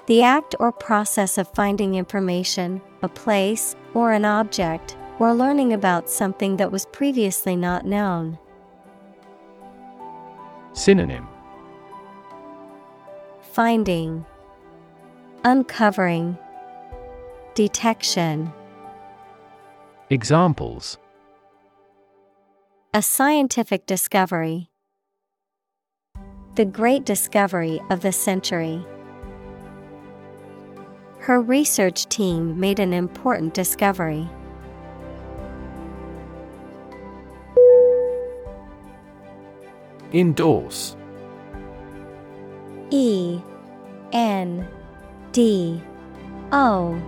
The 0.08 0.24
act 0.24 0.56
or 0.60 0.72
process 0.72 1.38
of 1.38 1.48
finding 1.54 1.94
information, 1.94 2.82
a 3.04 3.10
place, 3.10 3.76
or 3.94 4.14
an 4.14 4.26
object, 4.26 4.98
or 5.20 5.36
learning 5.36 5.74
about 5.74 6.10
something 6.10 6.58
that 6.58 6.72
was 6.72 6.88
previously 6.88 7.56
not 7.56 7.86
known. 7.86 8.40
Synonym 10.74 11.28
Finding, 13.56 14.26
Uncovering, 15.46 16.38
Detection. 17.54 18.52
Examples 20.10 20.98
A 22.94 23.02
scientific 23.02 23.86
discovery. 23.86 24.70
The 26.56 26.66
great 26.66 27.06
discovery 27.06 27.80
of 27.90 28.02
the 28.02 28.12
century. 28.12 28.86
Her 31.20 31.40
research 31.40 32.08
team 32.08 32.60
made 32.60 32.80
an 32.82 32.92
important 32.92 33.54
discovery. 33.54 34.28
Endorse 40.12 40.98
E 42.92 43.40
N 44.12 44.68
D 45.32 45.82
O 46.52 47.02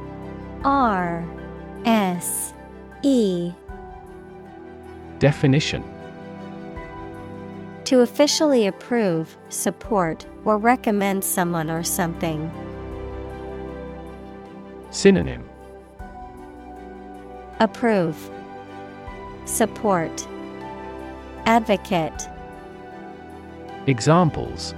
R 0.63 1.25
S 1.85 2.53
E. 3.03 3.51
Definition. 5.19 5.83
To 7.85 8.01
officially 8.01 8.67
approve, 8.67 9.37
support, 9.49 10.25
or 10.43 10.57
recommend 10.57 11.23
someone 11.23 11.69
or 11.69 11.83
something. 11.83 12.51
Synonym. 14.91 15.47
Approve, 17.59 18.29
Support, 19.45 20.27
Advocate, 21.45 22.27
Examples 23.87 24.75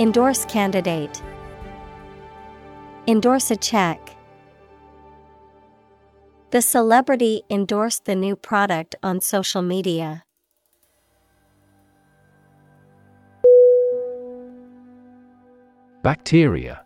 Endorse 0.00 0.44
candidate, 0.44 1.20
Endorse 3.08 3.50
a 3.50 3.56
check. 3.56 4.16
The 6.50 6.62
celebrity 6.62 7.42
endorsed 7.50 8.04
the 8.04 8.14
new 8.14 8.36
product 8.36 8.94
on 9.02 9.20
social 9.20 9.60
media. 9.60 10.24
Bacteria 16.02 16.84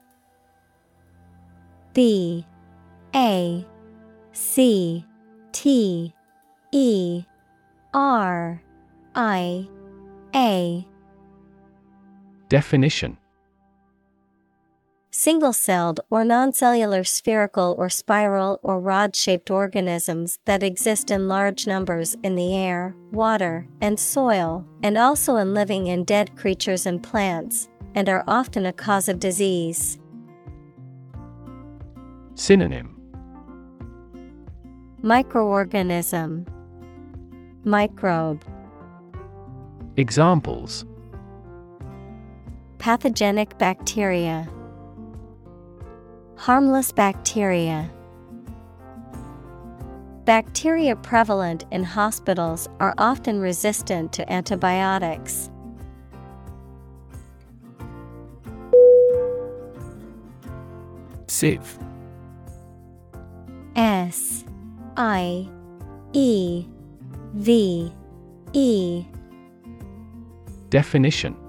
B 1.93 2.47
A 3.15 3.67
C 4.33 5.05
T 5.53 6.15
E 6.71 7.25
R 7.93 8.63
I 9.15 9.69
A 10.35 10.87
Definition. 12.53 13.17
Single 15.11 15.55
celled 15.55 16.01
or 16.11 16.23
non-cellular 16.23 17.03
spherical 17.03 17.75
or 17.79 17.89
spiral 17.89 18.61
or 18.63 18.79
rod 18.79 19.17
shaped 19.17 19.51
organisms 19.51 20.39
that 20.45 20.63
exist 20.63 21.11
in 21.11 21.29
large 21.29 21.67
numbers 21.67 22.15
in 22.23 22.35
the 22.35 22.55
air, 22.55 22.95
water, 23.11 23.67
and 23.81 23.99
soil, 23.99 24.67
and 24.83 24.99
also 24.99 25.37
in 25.37 25.55
living 25.55 25.89
and 25.89 26.07
dead 26.07 26.37
creatures 26.37 26.85
and 26.85 27.03
plants, 27.03 27.71
and 27.95 28.07
are 28.11 28.23
often 28.29 28.67
a 28.67 28.73
cause 28.75 29.09
of 29.09 29.19
disease. 29.19 29.99
Synonym. 32.35 32.95
Microorganism. 35.03 36.47
Microbe. 37.65 38.45
Examples 39.97 40.85
Pathogenic 42.83 43.57
bacteria. 43.59 44.49
Harmless 46.35 46.91
bacteria. 46.91 47.89
Bacteria 50.25 50.97
prevalent 50.97 51.65
in 51.71 51.85
hospitals 51.85 52.69
are 52.81 52.93
often 52.99 53.39
resistant 53.39 54.13
to 54.15 54.29
antibiotics. 54.33 55.49
Sieve. 61.29 61.79
S. 63.77 64.45
I. 64.97 65.49
E. 66.15 66.67
V. 67.35 67.93
E. 68.53 69.05
Definition 70.71 71.42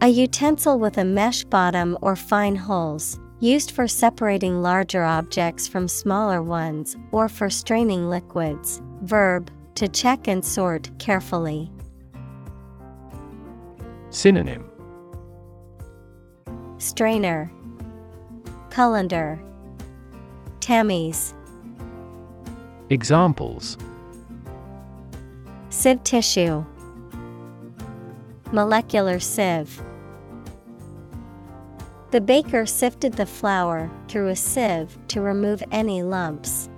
A 0.00 0.06
utensil 0.06 0.78
with 0.78 0.96
a 0.98 1.04
mesh 1.04 1.42
bottom 1.42 1.98
or 2.00 2.14
fine 2.14 2.54
holes, 2.54 3.18
used 3.40 3.72
for 3.72 3.88
separating 3.88 4.62
larger 4.62 5.02
objects 5.02 5.66
from 5.66 5.88
smaller 5.88 6.40
ones 6.40 6.96
or 7.10 7.28
for 7.28 7.50
straining 7.50 8.08
liquids. 8.08 8.80
Verb, 9.02 9.50
to 9.74 9.88
check 9.88 10.28
and 10.28 10.44
sort 10.44 10.88
carefully. 11.00 11.68
Synonym. 14.10 14.70
Strainer, 16.78 17.50
Colander, 18.70 19.40
Tammies, 20.60 21.34
Examples. 22.90 23.76
Sieve 25.70 26.02
tissue, 26.04 26.64
Molecular 28.52 29.20
sieve. 29.20 29.82
The 32.10 32.20
baker 32.20 32.64
sifted 32.64 33.12
the 33.12 33.26
flour 33.26 33.90
through 34.08 34.28
a 34.28 34.36
sieve 34.36 34.96
to 35.08 35.20
remove 35.20 35.62
any 35.70 36.02
lumps. 36.02 36.70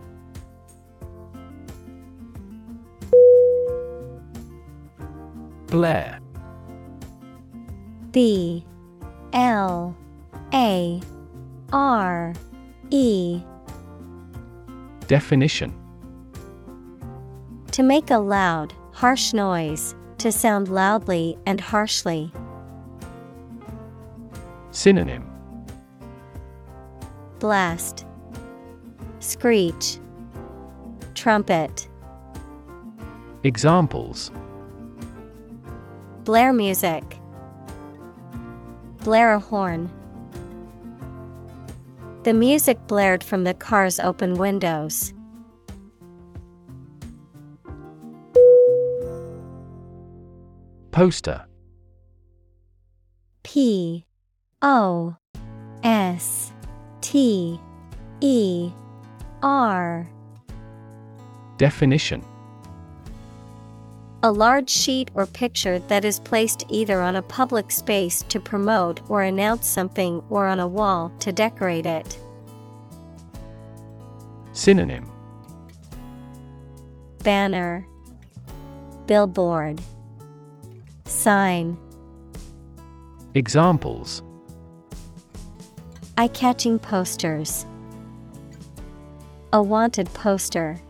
Blare 5.69 6.19
B 8.11 8.67
L 9.33 9.97
A 10.53 11.01
R 11.73 12.35
E 12.91 13.41
Definition 15.07 15.73
To 17.71 17.85
make 17.85 18.11
a 18.11 18.19
loud, 18.19 18.75
harsh 18.93 19.33
noise, 19.33 19.95
to 20.21 20.31
sound 20.31 20.69
loudly 20.69 21.39
and 21.47 21.61
harshly. 21.61 22.31
Synonym 24.71 25.27
Blast, 27.39 28.05
Screech, 29.21 29.99
Trumpet. 31.15 31.89
Examples 33.45 34.31
Blare 36.25 36.53
music. 36.53 37.03
Blare 38.99 39.33
a 39.33 39.39
horn. 39.39 39.91
The 42.25 42.35
music 42.35 42.79
blared 42.87 43.25
from 43.25 43.45
the 43.45 43.55
car's 43.55 43.99
open 43.99 44.35
windows. 44.35 45.15
Poster. 50.91 51.47
P 53.45 54.05
O 54.61 55.17
S 55.85 56.53
T 57.01 57.61
E 58.21 58.73
R. 59.43 60.11
Definition. 61.59 62.25
A 64.25 64.33
large 64.33 64.69
sheet 64.69 65.11
or 65.15 65.27
picture 65.27 65.79
that 65.79 66.05
is 66.05 66.19
placed 66.19 66.65
either 66.69 67.01
on 67.01 67.17
a 67.17 67.23
public 67.23 67.71
space 67.71 68.23
to 68.23 68.41
promote 68.41 69.01
or 69.09 69.23
announce 69.23 69.69
something 69.69 70.23
or 70.29 70.47
on 70.47 70.59
a 70.59 70.67
wall 70.67 71.13
to 71.21 71.31
decorate 71.31 71.87
it. 71.87 72.19
Synonym. 74.53 75.09
Banner. 77.23 77.87
Billboard 79.07 79.81
Sign 81.11 81.77
Examples 83.35 84.23
Eye 86.17 86.29
catching 86.29 86.79
posters. 86.79 87.67
A 89.53 89.61
wanted 89.61 90.07
poster. 90.15 90.81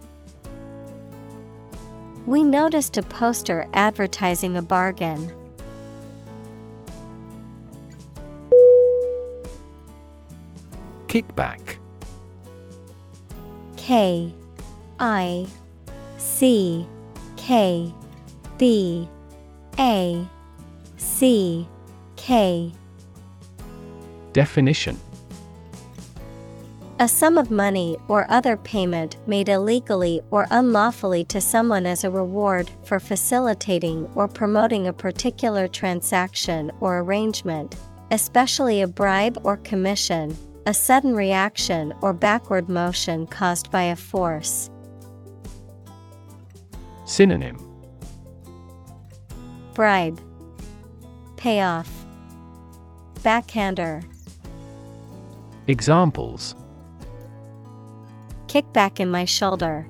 We 2.27 2.45
noticed 2.45 2.99
a 2.99 3.03
poster 3.03 3.67
advertising 3.73 4.59
a 4.59 4.63
bargain. 4.63 5.33
Kickback 11.07 11.79
K 13.79 14.35
I 15.01 15.47
C 16.19 16.87
K 17.37 17.93
B 18.59 19.09
A 19.81 20.29
C 20.99 21.67
K. 22.17 22.71
Definition. 24.35 25.01
A 26.99 27.09
sum 27.09 27.39
of 27.39 27.51
money 27.51 27.97
or 28.07 28.31
other 28.31 28.59
payment 28.59 29.17
made 29.27 29.49
illegally 29.49 30.21
or 30.31 30.47
unlawfully 30.51 31.25
to 31.25 31.41
someone 31.41 31.87
as 31.87 32.05
a 32.05 32.11
reward 32.11 32.71
for 32.85 33.01
facilitating 33.01 34.07
or 34.15 34.29
promoting 34.29 34.87
a 34.87 34.93
particular 34.93 35.67
transaction 35.67 36.71
or 36.81 36.99
arrangement, 36.99 37.75
especially 38.11 38.83
a 38.83 38.87
bribe 38.87 39.41
or 39.45 39.57
commission, 39.57 40.37
a 40.67 40.75
sudden 40.75 41.15
reaction 41.15 41.95
or 42.03 42.13
backward 42.13 42.69
motion 42.69 43.27
caused 43.27 43.71
by 43.71 43.85
a 43.85 43.97
force. 43.97 44.69
Synonym 47.07 47.70
Bribe, 49.75 50.21
Payoff, 51.37 51.89
Backhander. 53.23 54.03
Examples 55.67 56.55
Kickback 58.47 58.99
in 58.99 59.11
my 59.11 59.25
shoulder. 59.25 59.87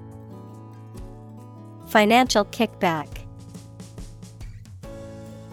Financial 1.89 2.44
kickback. 2.44 3.09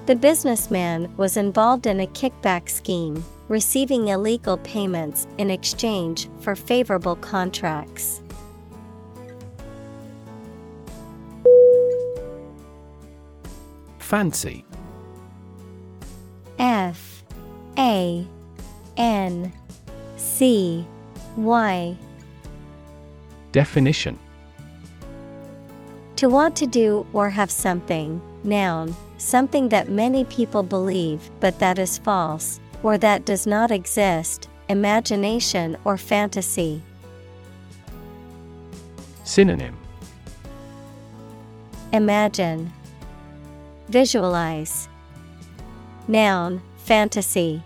The 0.07 0.15
businessman 0.15 1.15
was 1.17 1.37
involved 1.37 1.87
in 1.87 2.01
a 2.01 2.07
kickback 2.07 2.69
scheme, 2.69 3.23
receiving 3.47 4.09
illegal 4.09 4.57
payments 4.57 5.27
in 5.37 5.49
exchange 5.49 6.29
for 6.41 6.55
favorable 6.55 7.15
contracts. 7.15 8.21
Fancy. 14.07 14.63
F 16.59 17.25
A 17.77 18.25
N 18.95 19.51
C 20.15 20.87
Y. 21.35 21.97
Definition. 23.51 24.17
To 26.15 26.29
want 26.29 26.55
to 26.55 26.65
do 26.65 27.05
or 27.11 27.29
have 27.29 27.51
something, 27.51 28.21
noun, 28.45 28.95
something 29.17 29.67
that 29.67 29.89
many 29.89 30.23
people 30.23 30.63
believe 30.63 31.29
but 31.41 31.59
that 31.59 31.77
is 31.77 31.97
false, 31.97 32.61
or 32.83 32.97
that 32.99 33.25
does 33.25 33.45
not 33.45 33.71
exist, 33.71 34.47
imagination 34.69 35.75
or 35.83 35.97
fantasy. 35.97 36.81
Synonym. 39.25 39.75
Imagine, 41.91 42.71
Visualize. 43.89 44.89
Noun, 46.07 46.61
fantasy. 46.77 47.63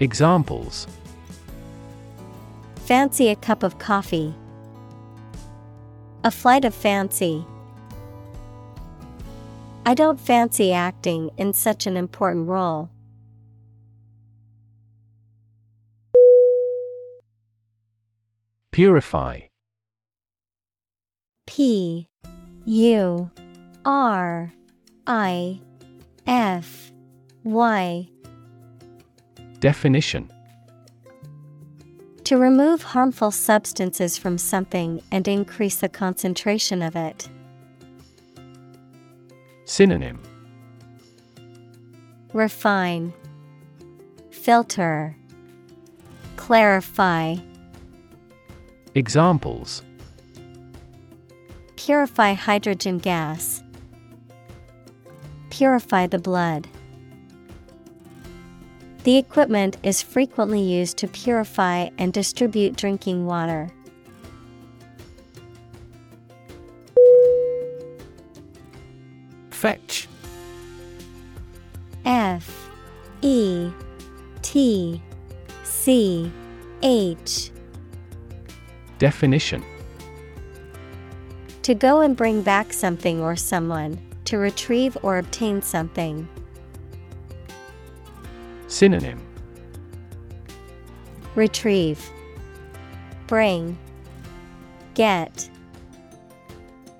Examples 0.00 0.86
Fancy 2.76 3.28
a 3.28 3.36
cup 3.36 3.62
of 3.62 3.78
coffee. 3.78 4.34
A 6.24 6.30
flight 6.30 6.64
of 6.64 6.74
fancy. 6.74 7.44
I 9.84 9.94
don't 9.94 10.20
fancy 10.20 10.72
acting 10.72 11.30
in 11.36 11.52
such 11.52 11.86
an 11.86 11.96
important 11.96 12.48
role. 12.48 12.90
Purify 18.70 19.40
P 21.46 22.08
U 22.64 23.30
R 23.84 24.52
I 25.06 25.60
F 26.26 26.92
Y. 27.44 28.08
Definition. 29.58 30.30
To 32.24 32.38
remove 32.38 32.82
harmful 32.82 33.30
substances 33.30 34.16
from 34.16 34.38
something 34.38 35.02
and 35.10 35.26
increase 35.26 35.76
the 35.76 35.88
concentration 35.88 36.82
of 36.82 36.94
it. 36.94 37.28
Synonym. 39.64 40.22
Refine, 42.32 43.12
Filter, 44.30 45.16
Clarify, 46.36 47.36
Examples. 48.94 49.82
Purify 51.76 52.34
hydrogen 52.34 52.98
gas, 52.98 53.62
Purify 55.62 56.08
the 56.08 56.18
blood. 56.18 56.66
The 59.04 59.16
equipment 59.16 59.76
is 59.84 60.02
frequently 60.02 60.60
used 60.60 60.96
to 60.96 61.06
purify 61.06 61.90
and 61.98 62.12
distribute 62.12 62.74
drinking 62.76 63.26
water. 63.26 63.70
Fetch 69.50 70.08
F 72.04 72.68
E 73.20 73.70
T 74.42 75.00
C 75.62 76.32
H 76.82 77.52
Definition 78.98 79.62
To 81.62 81.72
go 81.72 82.00
and 82.00 82.16
bring 82.16 82.42
back 82.42 82.72
something 82.72 83.20
or 83.20 83.36
someone, 83.36 84.00
to 84.32 84.38
retrieve 84.38 84.96
or 85.02 85.18
obtain 85.18 85.60
something. 85.60 86.26
Synonym 88.66 89.20
Retrieve, 91.34 92.10
Bring, 93.26 93.76
Get, 94.94 95.50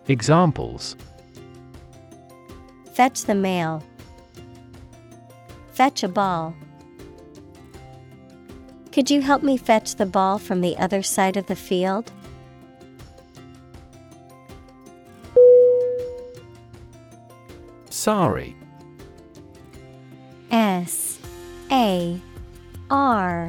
Examples 0.09 0.95
Fetch 2.93 3.23
the 3.23 3.35
mail, 3.35 3.83
Fetch 5.73 6.03
a 6.03 6.09
ball. 6.09 6.55
Could 8.93 9.11
you 9.11 9.23
help 9.23 9.43
me 9.43 9.57
fetch 9.57 9.95
the 9.95 10.05
ball 10.05 10.39
from 10.39 10.61
the 10.61 10.77
other 10.77 11.03
side 11.03 11.39
of 11.39 11.47
the 11.47 11.57
field? 11.57 12.13
Sari. 18.03 18.57
S 20.51 21.21
A 21.71 22.21
R 22.91 23.49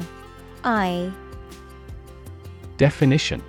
I. 0.62 1.12
Definition. 2.76 3.42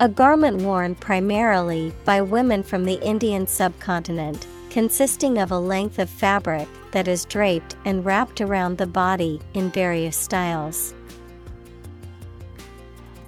A 0.00 0.08
garment 0.08 0.62
worn 0.62 0.94
primarily 0.94 1.92
by 2.06 2.22
women 2.22 2.62
from 2.62 2.86
the 2.86 2.98
Indian 3.02 3.46
subcontinent, 3.46 4.46
consisting 4.70 5.36
of 5.36 5.50
a 5.50 5.58
length 5.58 5.98
of 5.98 6.08
fabric 6.08 6.66
that 6.92 7.06
is 7.06 7.26
draped 7.26 7.76
and 7.84 8.06
wrapped 8.06 8.40
around 8.40 8.78
the 8.78 8.86
body 8.86 9.42
in 9.52 9.70
various 9.70 10.16
styles. 10.16 10.94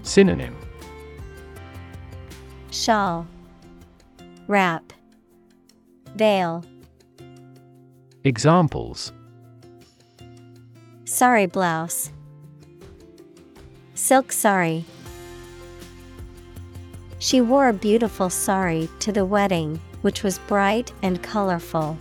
Synonym. 0.03 0.57
Shawl, 2.71 3.27
Wrap, 4.49 4.94
Veil. 6.15 6.65
Examples 8.23 9.13
Sari 11.05 11.47
blouse, 11.47 12.11
Silk 13.95 14.33
sari. 14.33 14.85
She 17.19 17.41
wore 17.41 17.69
a 17.69 17.73
beautiful 17.73 18.31
sari 18.31 18.89
to 19.01 19.13
the 19.13 19.25
wedding, 19.25 19.81
which 20.03 20.23
was 20.23 20.39
bright 20.41 20.93
and 21.03 21.23
colorful. 21.23 21.97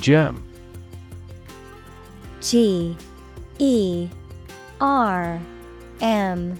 Germ 0.00 0.42
G 2.40 2.96
E 3.58 4.08
R 4.80 5.40
M 6.00 6.58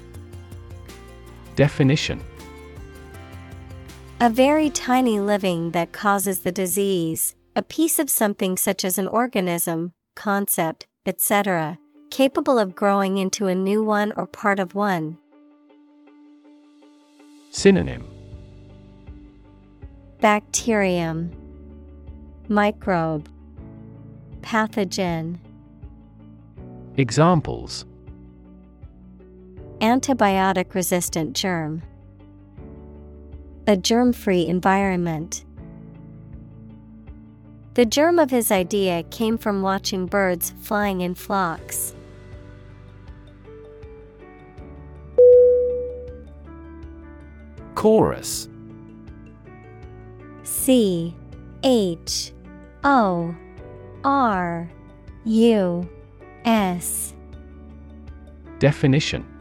Definition 1.56 2.22
A 4.20 4.30
very 4.30 4.70
tiny 4.70 5.20
living 5.20 5.72
that 5.72 5.92
causes 5.92 6.40
the 6.40 6.52
disease, 6.52 7.34
a 7.54 7.62
piece 7.62 7.98
of 7.98 8.08
something 8.08 8.56
such 8.56 8.84
as 8.84 8.96
an 8.96 9.06
organism, 9.06 9.92
concept, 10.14 10.86
etc., 11.04 11.78
capable 12.10 12.58
of 12.58 12.74
growing 12.74 13.18
into 13.18 13.46
a 13.46 13.54
new 13.54 13.82
one 13.82 14.12
or 14.16 14.26
part 14.26 14.58
of 14.58 14.74
one. 14.74 15.18
Synonym 17.50 18.06
Bacterium, 20.20 21.30
Microbe, 22.48 23.28
Pathogen. 24.40 25.38
Examples 26.96 27.84
Antibiotic 29.82 30.74
resistant 30.74 31.34
germ. 31.34 31.82
A 33.66 33.76
germ 33.76 34.12
free 34.12 34.46
environment. 34.46 35.44
The 37.74 37.84
germ 37.84 38.20
of 38.20 38.30
his 38.30 38.52
idea 38.52 39.02
came 39.02 39.36
from 39.36 39.60
watching 39.60 40.06
birds 40.06 40.54
flying 40.62 41.00
in 41.00 41.16
flocks. 41.16 41.96
Chorus 47.74 48.48
C 50.44 51.12
H 51.64 52.32
O 52.84 53.34
R 54.04 54.70
U 55.24 55.90
S. 56.44 57.14
Definition 58.60 59.31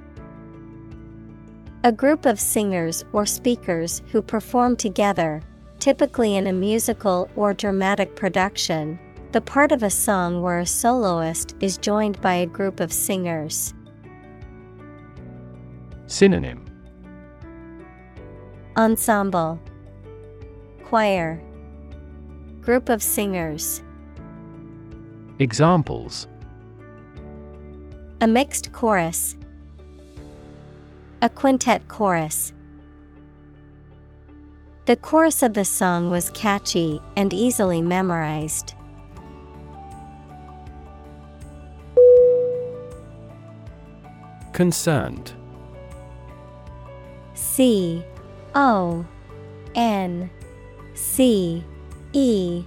A 1.84 1.92
group 1.92 2.28
of 2.28 2.40
singers 2.40 3.04
or 3.12 3.26
speakers 3.26 4.04
who 4.12 4.22
perform 4.22 4.76
together, 4.76 5.42
typically 5.80 6.36
in 6.36 6.46
a 6.46 6.54
musical 6.54 7.28
or 7.36 7.56
dramatic 7.56 8.16
production, 8.16 9.00
the 9.32 9.42
part 9.42 9.72
of 9.72 9.82
a 9.82 9.90
song 9.90 10.44
where 10.44 10.60
a 10.60 10.66
soloist 10.66 11.56
is 11.60 11.80
joined 11.80 12.22
by 12.22 12.36
a 12.36 12.46
group 12.46 12.80
of 12.82 12.94
singers. 12.94 13.74
Synonym 16.06 16.64
Ensemble 18.78 19.60
Choir 20.84 21.42
Group 22.62 22.90
of 22.90 23.02
singers. 23.02 23.82
Examples 25.40 26.28
A 28.22 28.28
mixed 28.28 28.72
chorus. 28.72 29.36
A 31.24 31.30
quintet 31.30 31.88
chorus. 31.88 32.52
The 34.86 34.96
chorus 34.96 35.44
of 35.44 35.54
the 35.54 35.64
song 35.64 36.10
was 36.10 36.32
catchy 36.32 37.00
and 37.16 37.32
easily 37.32 37.80
memorized. 37.80 38.74
Concerned 44.52 45.34
C 47.36 48.04
O 48.56 49.06
N 49.76 50.28
C 50.96 51.64
E 52.14 52.64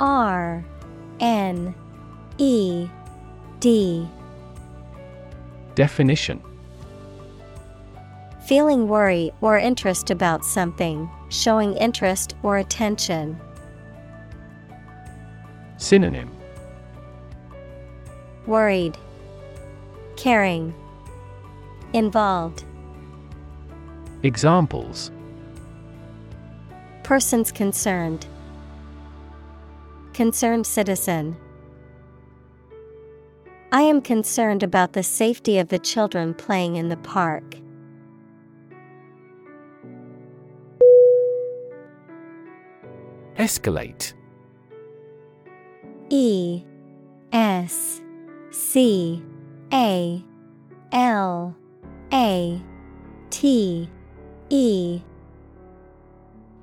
R 0.00 0.64
N 1.20 1.72
E 2.38 2.88
D 3.60 4.08
Definition 5.76 6.42
Feeling 8.46 8.86
worry 8.86 9.32
or 9.40 9.58
interest 9.58 10.08
about 10.08 10.44
something, 10.44 11.10
showing 11.30 11.76
interest 11.78 12.36
or 12.44 12.58
attention. 12.58 13.40
Synonym 15.78 16.30
Worried, 18.46 18.96
Caring, 20.14 20.72
Involved. 21.92 22.62
Examples 24.22 25.10
Persons 27.02 27.50
concerned. 27.50 28.28
Concerned 30.12 30.68
citizen. 30.68 31.36
I 33.72 33.82
am 33.82 34.00
concerned 34.00 34.62
about 34.62 34.92
the 34.92 35.02
safety 35.02 35.58
of 35.58 35.66
the 35.66 35.80
children 35.80 36.32
playing 36.32 36.76
in 36.76 36.88
the 36.88 36.96
park. 36.98 37.56
Escalate. 43.38 44.14
E 46.08 46.64
S 47.32 48.00
C 48.50 49.22
A 49.72 50.24
L 50.92 51.54
A 52.12 52.62
T 53.30 53.90
E. 54.48 55.02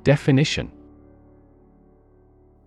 Definition. 0.03 0.71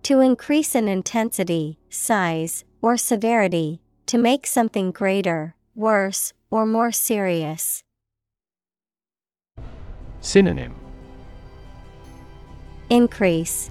To 0.03 0.21
increase 0.21 0.73
in 0.73 0.87
intensity, 0.87 1.77
size, 1.89 2.63
or 2.81 2.95
severity, 2.95 3.81
to 4.05 4.17
make 4.17 4.47
something 4.47 4.91
greater, 4.91 5.55
worse, 5.75 6.31
or 6.49 6.65
more 6.65 6.93
serious. 6.93 7.83
Synonym. 10.21 10.73
Increase, 12.89 13.69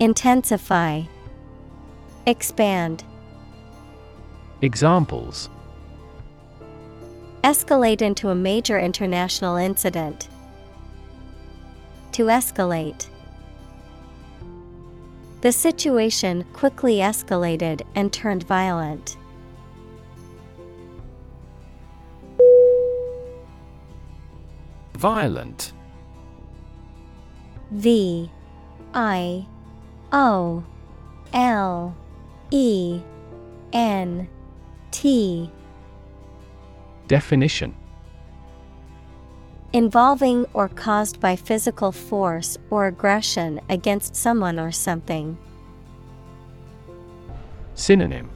Intensify, 0.00 1.02
Expand. 2.24 3.02
Examples 4.62 5.50
Escalate 7.42 8.00
into 8.00 8.28
a 8.28 8.34
major 8.34 8.78
international 8.78 9.56
incident. 9.56 10.28
To 12.12 12.26
escalate. 12.26 13.08
The 15.40 15.50
situation 15.50 16.44
quickly 16.52 16.98
escalated 16.98 17.82
and 17.96 18.12
turned 18.12 18.44
violent. 18.44 19.16
Violent 24.94 25.72
V 27.72 28.30
I 28.94 29.46
O 30.12 30.64
L 31.32 31.94
E 32.50 33.00
N 33.72 34.28
T. 34.90 35.50
Definition. 37.06 37.74
Involving 39.72 40.46
or 40.54 40.68
caused 40.68 41.20
by 41.20 41.36
physical 41.36 41.92
force 41.92 42.56
or 42.70 42.86
aggression 42.86 43.60
against 43.68 44.16
someone 44.16 44.58
or 44.58 44.72
something. 44.72 45.36
Synonym. 47.74 48.30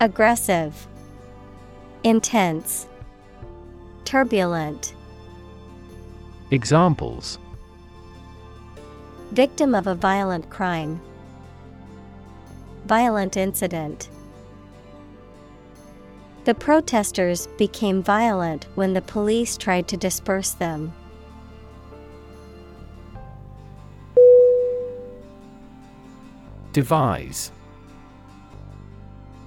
Aggressive, 0.00 0.86
Intense, 2.02 2.86
Turbulent. 4.04 4.94
Examples 6.50 7.38
Victim 9.34 9.74
of 9.74 9.88
a 9.88 9.96
violent 9.96 10.48
crime. 10.48 11.00
Violent 12.86 13.36
incident. 13.36 14.08
The 16.44 16.54
protesters 16.54 17.48
became 17.58 18.00
violent 18.00 18.68
when 18.76 18.92
the 18.92 19.02
police 19.02 19.56
tried 19.56 19.88
to 19.88 19.96
disperse 19.96 20.52
them. 20.52 20.94
Devise. 26.72 27.50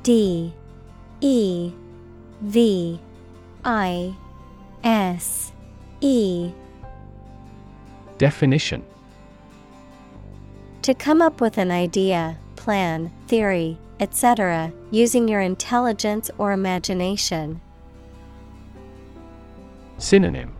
D. 0.03 0.53
E. 1.22 1.72
V. 2.41 2.99
I. 3.64 4.14
S. 4.84 5.53
E. 6.01 6.51
Definition 8.18 8.84
To 10.88 10.93
come 10.93 11.22
up 11.22 11.41
with 11.41 11.57
an 11.57 11.69
idea, 11.69 12.38
plan, 12.55 13.11
theory, 13.27 13.77
etc., 13.99 14.72
using 14.89 15.27
your 15.27 15.41
intelligence 15.41 16.31
or 16.38 16.53
imagination. 16.53 17.59
Synonym 19.97 20.55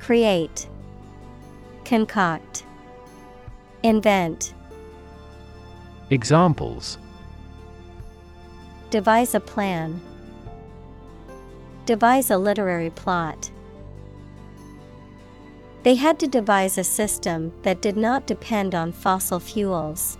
Create, 0.00 0.68
Concoct, 1.86 2.66
Invent. 3.82 4.52
Examples 6.10 6.98
Devise 8.90 9.34
a 9.34 9.40
plan. 9.40 9.98
Devise 11.86 12.30
a 12.30 12.36
literary 12.36 12.90
plot. 12.90 13.49
They 15.82 15.94
had 15.94 16.18
to 16.20 16.26
devise 16.26 16.76
a 16.76 16.84
system 16.84 17.52
that 17.62 17.80
did 17.80 17.96
not 17.96 18.26
depend 18.26 18.74
on 18.74 18.92
fossil 18.92 19.40
fuels. 19.40 20.18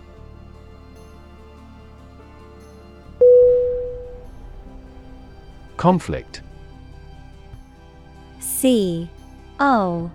Conflict. 5.77 6.41
C 8.39 9.09
O 9.59 10.11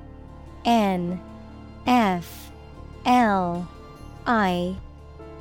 N 0.64 1.20
F 1.86 2.50
L 3.04 3.68
I 4.26 4.76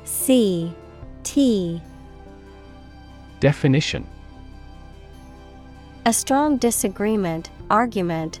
C 0.04 0.72
T. 1.24 1.82
Definition. 3.40 4.06
A 6.04 6.12
strong 6.12 6.56
disagreement, 6.56 7.50
argument, 7.70 8.40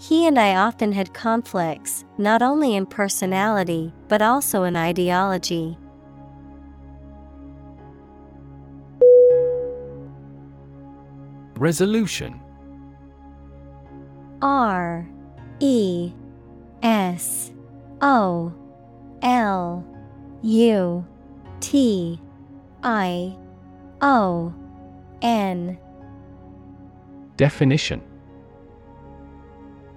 He 0.00 0.28
and 0.28 0.38
I 0.38 0.54
often 0.54 0.92
had 0.92 1.12
conflicts, 1.12 2.04
not 2.18 2.40
only 2.40 2.76
in 2.76 2.86
personality, 2.86 3.92
but 4.06 4.22
also 4.22 4.62
in 4.62 4.76
ideology. 4.76 5.76
Resolution. 11.56 12.40
R. 14.40 15.04
E. 15.58 16.12
S. 16.84 17.52
O. 18.00 18.52
L. 19.22 19.84
U. 20.42 21.04
T. 21.58 22.20
I. 22.84 23.36
O. 24.00 24.54
N. 25.22 25.76
Definition 27.36 28.07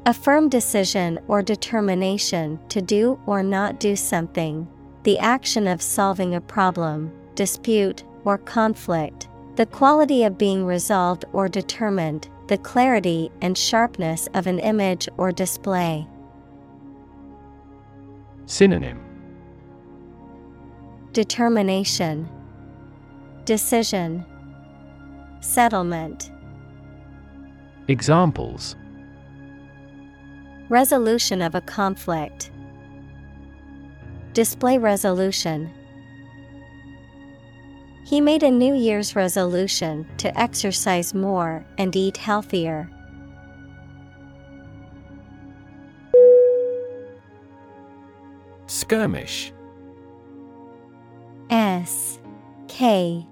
A 0.08 0.16
firm 0.16 0.50
decision 0.50 1.20
or 1.28 1.44
determination 1.44 2.60
to 2.70 2.82
do 2.82 3.20
or 3.28 3.44
not 3.44 3.80
do 3.80 3.96
something, 3.96 4.68
the 5.04 5.20
action 5.20 5.68
of 5.68 5.80
solving 5.80 6.34
a 6.34 6.42
problem, 6.42 7.12
dispute, 7.36 8.04
or 8.26 8.40
conflict, 8.40 9.30
the 9.58 9.68
quality 9.68 10.24
of 10.24 10.40
being 10.40 10.66
resolved 10.66 11.26
or 11.34 11.48
determined, 11.48 12.30
the 12.48 12.58
clarity 12.58 13.32
and 13.44 13.56
sharpness 13.56 14.28
of 14.34 14.48
an 14.48 14.58
image 14.58 15.08
or 15.18 15.32
display. 15.32 16.08
Synonym 18.48 19.00
Determination, 21.14 22.28
Decision, 23.46 24.26
Settlement. 25.42 26.32
Examples 27.88 28.76
Resolution 30.72 31.42
of 31.42 31.54
a 31.54 31.60
conflict. 31.60 32.50
Display 34.32 34.78
resolution. 34.78 35.70
He 38.06 38.22
made 38.22 38.42
a 38.42 38.50
New 38.50 38.74
Year's 38.74 39.14
resolution 39.14 40.08
to 40.20 40.40
exercise 40.40 41.14
more 41.14 41.66
and 41.78 41.94
eat 41.94 42.16
healthier. 42.16 42.90
Skirmish 48.68 49.52
S 51.50 52.18
K 52.70 53.28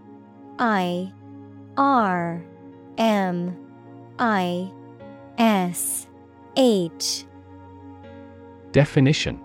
I 0.60 1.14
R 1.78 2.44
M 2.98 3.56
I 4.20 4.70
S 5.38 6.06
H 6.58 7.24
Definition 8.72 9.40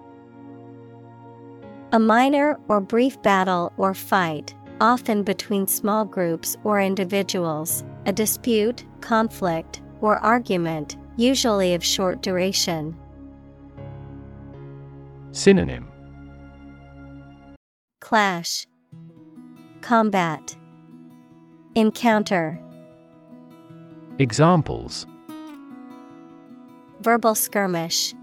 A 1.93 1.99
minor 1.99 2.59
or 2.69 2.81
brief 2.81 3.21
battle 3.23 3.73
or 3.79 3.95
fight, 3.95 4.55
often 4.81 5.23
between 5.23 5.67
small 5.67 6.05
groups 6.05 6.57
or 6.63 6.81
individuals, 6.81 7.85
a 8.05 8.13
dispute, 8.13 8.85
conflict, 9.01 9.81
or 10.03 10.19
argument, 10.19 10.97
usually 11.17 11.75
of 11.75 11.83
short 11.83 12.21
duration. 12.21 12.95
Synonym 15.33 15.89
Clash, 18.01 18.67
Combat, 19.81 20.55
Encounter, 21.75 22.61
Examples 24.19 25.07
Verbal 27.01 27.35
skirmish, 27.35 28.15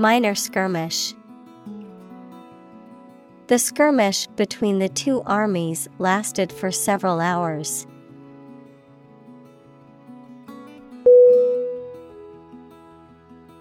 Minor 0.00 0.34
skirmish. 0.34 1.12
The 3.48 3.58
skirmish 3.58 4.28
between 4.28 4.78
the 4.78 4.88
two 4.88 5.20
armies 5.26 5.88
lasted 5.98 6.50
for 6.50 6.70
several 6.70 7.20
hours. 7.20 7.86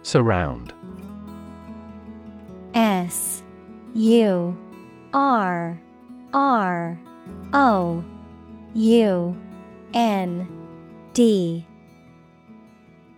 Surround 0.02 0.72
S 2.74 3.44
U 3.94 4.58
R 5.14 5.78
R 6.34 7.00
O 7.52 8.06
U 8.76 9.38
N 9.94 10.48
D 11.12 11.68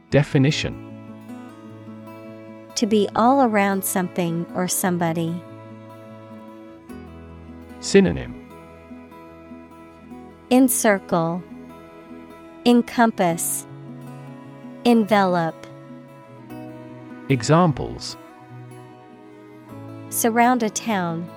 Definition 0.10 0.91
To 2.82 2.88
be 2.88 3.08
all 3.16 3.44
around 3.44 3.86
something 3.86 4.44
or 4.56 4.68
somebody. 4.68 5.40
Synonym 7.80 8.50
Encircle, 10.50 11.44
Encompass, 12.66 13.68
Envelop. 14.84 15.54
Examples 17.30 18.18
Surround 20.10 20.64
a 20.64 20.70
town. 20.72 21.30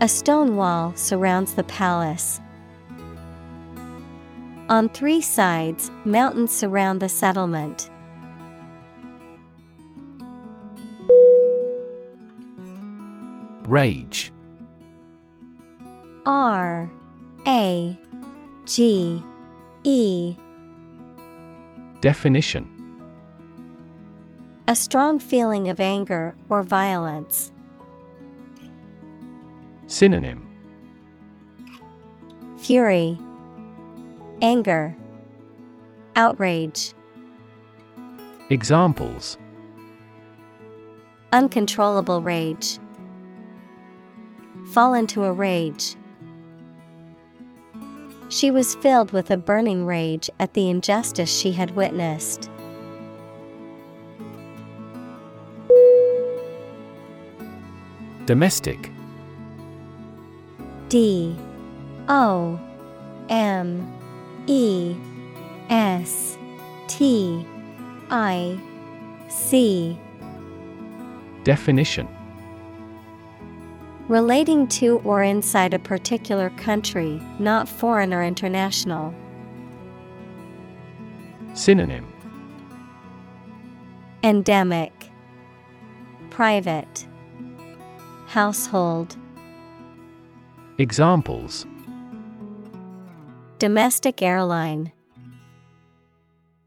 A 0.00 0.08
stone 0.08 0.56
wall 0.56 0.92
surrounds 0.96 1.54
the 1.54 1.62
palace. 1.62 2.40
On 4.68 4.88
three 4.88 5.20
sides, 5.20 5.92
mountains 6.04 6.50
surround 6.50 7.00
the 7.00 7.08
settlement. 7.08 7.89
Rage 13.70 14.32
R 16.26 16.90
A 17.46 17.96
G 18.64 19.22
E. 19.84 20.36
Definition 22.00 22.66
A 24.66 24.74
strong 24.74 25.20
feeling 25.20 25.68
of 25.68 25.78
anger 25.78 26.34
or 26.48 26.64
violence. 26.64 27.52
Synonym 29.86 30.48
Fury, 32.58 33.16
Anger, 34.42 34.96
Outrage. 36.16 36.92
Examples 38.50 39.38
Uncontrollable 41.32 42.20
rage. 42.20 42.80
Fall 44.72 44.94
into 44.94 45.24
a 45.24 45.32
rage. 45.32 45.96
She 48.28 48.52
was 48.52 48.76
filled 48.76 49.10
with 49.10 49.32
a 49.32 49.36
burning 49.36 49.84
rage 49.84 50.30
at 50.38 50.54
the 50.54 50.70
injustice 50.70 51.28
she 51.28 51.50
had 51.50 51.74
witnessed. 51.74 52.48
Domestic. 58.26 58.92
D. 60.88 61.36
O. 62.08 62.60
M. 63.28 63.92
E. 64.46 64.94
S. 65.68 66.38
T. 66.86 67.44
I. 68.08 68.56
C. 69.28 69.98
Definition 71.42 72.06
Relating 74.10 74.66
to 74.66 74.98
or 75.04 75.22
inside 75.22 75.72
a 75.72 75.78
particular 75.78 76.50
country, 76.56 77.22
not 77.38 77.68
foreign 77.68 78.12
or 78.12 78.24
international. 78.24 79.14
Synonym 81.54 82.12
Endemic 84.24 84.92
Private 86.28 87.06
Household 88.26 89.16
Examples 90.78 91.64
Domestic 93.60 94.22
airline 94.22 94.90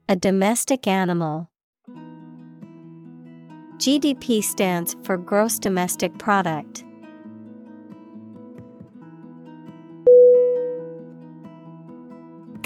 A 0.08 0.16
domestic 0.16 0.88
animal. 0.88 1.50
GDP 3.80 4.42
stands 4.42 4.96
for 5.04 5.18
Gross 5.18 5.60
Domestic 5.60 6.18
Product. 6.18 6.86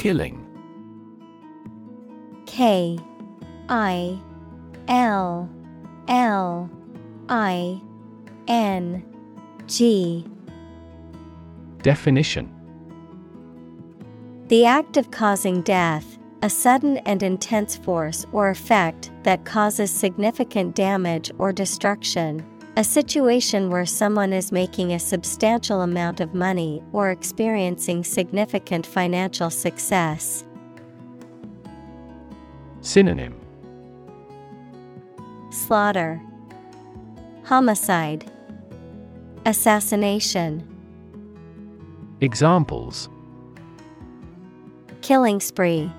Killing. 0.07 0.39
K 2.45 2.97
I 3.67 4.17
L 4.87 5.49
L 6.07 6.69
I 7.27 7.81
N 8.47 9.03
G. 9.65 10.25
Definition. 11.81 12.49
The 14.47 14.63
act 14.63 14.95
of 14.95 15.11
causing 15.11 15.61
death, 15.63 16.17
a 16.41 16.49
sudden 16.49 16.99
and 16.99 17.21
intense 17.21 17.75
force 17.75 18.25
or 18.31 18.49
effect 18.49 19.11
that 19.23 19.43
causes 19.43 19.91
significant 19.91 20.73
damage 20.73 21.31
or 21.37 21.51
destruction. 21.51 22.45
A 22.77 22.83
situation 22.83 23.71
where 23.71 23.87
someone 23.87 24.31
is 24.31 24.51
making 24.51 24.93
a 24.93 24.99
substantial 24.99 25.81
amount 25.81 26.19
of 26.19 26.35
money 26.35 26.83
or 26.93 27.09
experiencing 27.09 28.03
significant 28.03 28.85
financial 28.85 29.49
success. 29.49 30.43
Synonym 32.81 33.33
Slaughter, 35.49 36.21
Homicide, 37.45 38.31
Assassination. 39.47 40.61
Examples 42.21 43.09
Killing 45.01 45.39
spree. 45.39 45.91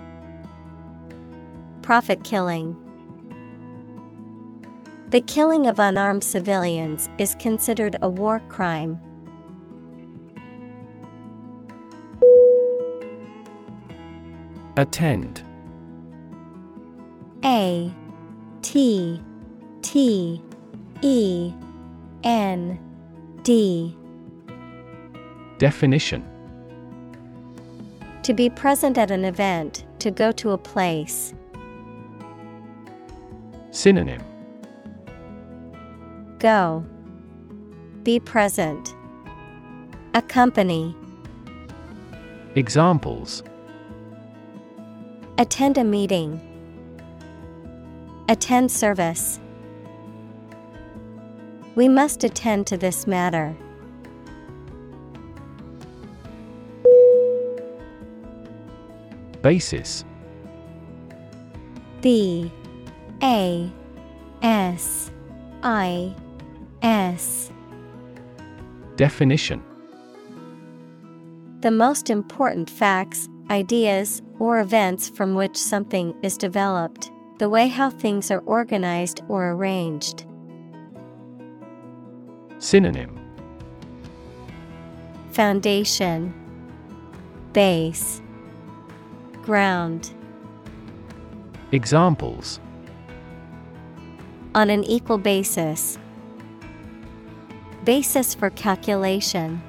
Profit 1.82 2.22
killing. 2.22 2.76
The 5.10 5.22
killing 5.22 5.66
of 5.66 5.78
unarmed 5.78 6.22
civilians 6.22 7.08
is 7.16 7.34
considered 7.36 7.96
a 8.02 8.10
war 8.10 8.42
crime. 8.50 9.00
Attend 14.76 15.42
A 17.42 17.90
T 18.60 19.22
T 19.80 20.42
E 21.00 21.54
N 22.22 22.78
D 23.42 23.96
Definition 25.56 26.22
To 28.24 28.34
be 28.34 28.50
present 28.50 28.98
at 28.98 29.10
an 29.10 29.24
event, 29.24 29.86
to 30.00 30.10
go 30.10 30.32
to 30.32 30.50
a 30.50 30.58
place. 30.58 31.32
Synonym 33.70 34.27
Go. 36.38 36.86
Be 38.04 38.20
present. 38.20 38.94
Accompany. 40.14 40.94
Examples 42.54 43.42
Attend 45.36 45.78
a 45.78 45.84
meeting. 45.84 46.40
Attend 48.28 48.70
service. 48.70 49.38
We 51.76 51.88
must 51.88 52.24
attend 52.24 52.66
to 52.68 52.76
this 52.76 53.06
matter. 53.06 53.56
Basis 59.42 60.04
B 62.00 62.50
A 63.22 63.70
S 64.42 65.12
I 65.62 66.14
S. 66.82 67.50
Definition. 68.96 69.62
The 71.60 71.70
most 71.70 72.08
important 72.08 72.70
facts, 72.70 73.28
ideas, 73.50 74.22
or 74.38 74.60
events 74.60 75.08
from 75.08 75.34
which 75.34 75.56
something 75.56 76.14
is 76.22 76.36
developed, 76.36 77.10
the 77.38 77.48
way 77.48 77.68
how 77.68 77.90
things 77.90 78.30
are 78.30 78.40
organized 78.40 79.22
or 79.28 79.50
arranged. 79.50 80.24
Synonym. 82.58 83.18
Foundation. 85.32 86.32
Base. 87.52 88.22
Ground. 89.42 90.12
Examples. 91.72 92.60
On 94.54 94.70
an 94.70 94.84
equal 94.84 95.18
basis. 95.18 95.98
Basis 97.88 98.34
for 98.34 98.50
calculation. 98.50 99.62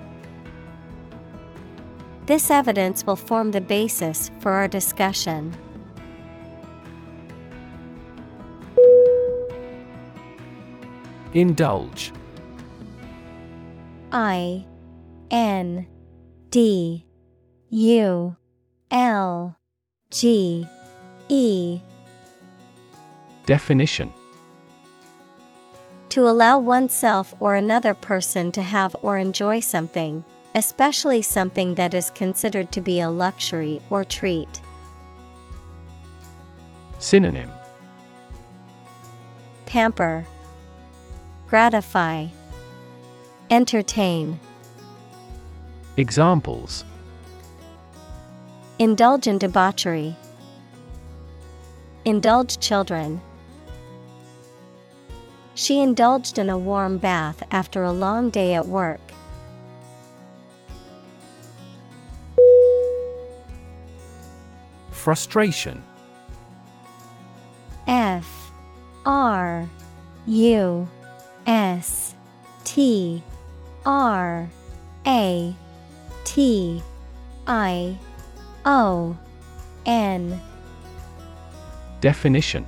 This 2.26 2.52
evidence 2.52 3.06
will 3.06 3.16
form 3.16 3.52
the 3.52 3.62
basis 3.62 4.30
for 4.42 4.52
our 4.52 4.68
discussion. 4.68 5.56
Indulge 11.34 12.12
I 14.12 14.66
N 15.32 15.88
D 16.50 17.06
U 17.70 18.36
L 18.92 19.58
G 20.12 20.68
E 21.30 21.80
Definition 23.46 24.12
To 26.10 26.28
allow 26.28 26.58
oneself 26.58 27.36
or 27.40 27.56
another 27.56 27.94
person 27.94 28.52
to 28.54 28.64
have 28.64 28.96
or 29.02 29.18
enjoy 29.18 29.60
something, 29.60 30.26
especially 30.56 31.22
something 31.22 31.76
that 31.76 31.94
is 31.94 32.10
considered 32.10 32.72
to 32.72 32.82
be 32.82 33.00
a 33.00 33.10
luxury 33.10 33.80
or 33.90 34.04
treat. 34.04 34.62
Synonym 36.98 37.52
Pamper, 39.68 40.26
Gratify, 41.48 42.28
Entertain. 43.52 44.40
Examples 45.96 46.84
Indulge 48.80 49.28
in 49.28 49.38
debauchery. 49.38 50.16
Indulge 52.06 52.60
children. 52.60 53.22
She 55.60 55.82
indulged 55.82 56.40
in 56.40 56.50
a 56.50 56.58
warm 56.58 57.00
bath 57.00 57.44
after 57.52 57.84
a 57.84 57.92
long 57.92 58.30
day 58.30 58.54
at 58.54 58.66
work. 58.66 59.02
Frustration. 64.90 65.84
F 67.88 68.54
R 69.06 69.68
U 70.28 70.88
S 71.46 72.16
T 72.64 73.22
R 73.86 74.50
A 75.06 75.54
T 76.24 76.82
I 77.48 77.98
O 78.64 79.18
N. 79.86 80.40
Definition 82.00 82.66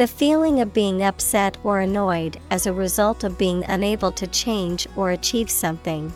The 0.00 0.06
feeling 0.06 0.60
of 0.62 0.72
being 0.72 1.02
upset 1.02 1.58
or 1.62 1.80
annoyed 1.80 2.40
as 2.50 2.66
a 2.66 2.72
result 2.72 3.22
of 3.22 3.36
being 3.36 3.64
unable 3.64 4.10
to 4.12 4.26
change 4.28 4.88
or 4.96 5.10
achieve 5.10 5.50
something. 5.50 6.10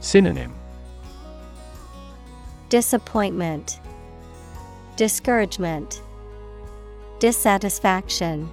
Synonym 0.00 0.52
Disappointment, 2.68 3.78
Discouragement, 4.96 6.02
Dissatisfaction. 7.20 8.50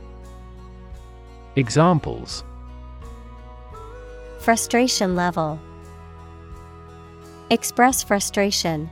Examples 1.56 2.44
Frustration 4.38 5.16
level. 5.16 5.60
Express 7.50 8.04
frustration. 8.04 8.88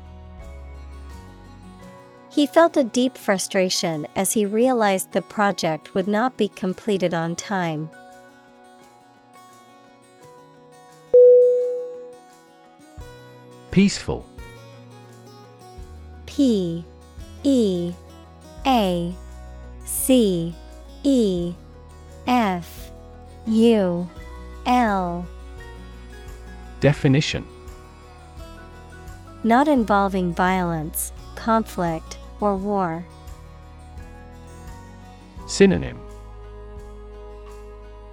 He 2.32 2.48
felt 2.48 2.78
a 2.78 2.84
deep 2.86 3.18
frustration 3.18 4.08
as 4.16 4.32
he 4.32 4.45
realized 4.45 5.12
the 5.12 5.22
project 5.22 5.94
would 5.94 6.08
not 6.08 6.38
be 6.38 6.48
completed 6.48 7.14
on 7.14 7.36
time. 7.36 7.90
Peaceful. 13.70 14.26
P 16.26 16.86
E 17.44 17.94
A 18.66 19.14
C 19.84 20.56
E 21.03 21.53
F 22.28 22.91
U 23.45 24.10
L. 24.66 25.26
Definition. 26.80 27.45
Not 29.44 29.68
involving 29.68 30.34
violence, 30.34 31.12
conflict, 31.36 32.18
or 32.41 32.55
war. 32.55 33.05
Synonym 35.47 35.99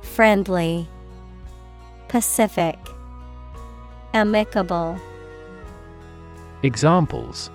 Friendly, 0.02 0.86
Pacific, 2.08 2.78
Amicable, 4.12 4.98
Examples 6.62 7.50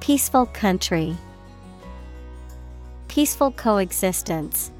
Peaceful 0.00 0.46
country, 0.46 1.16
Peaceful 3.08 3.52
coexistence. 3.52 4.70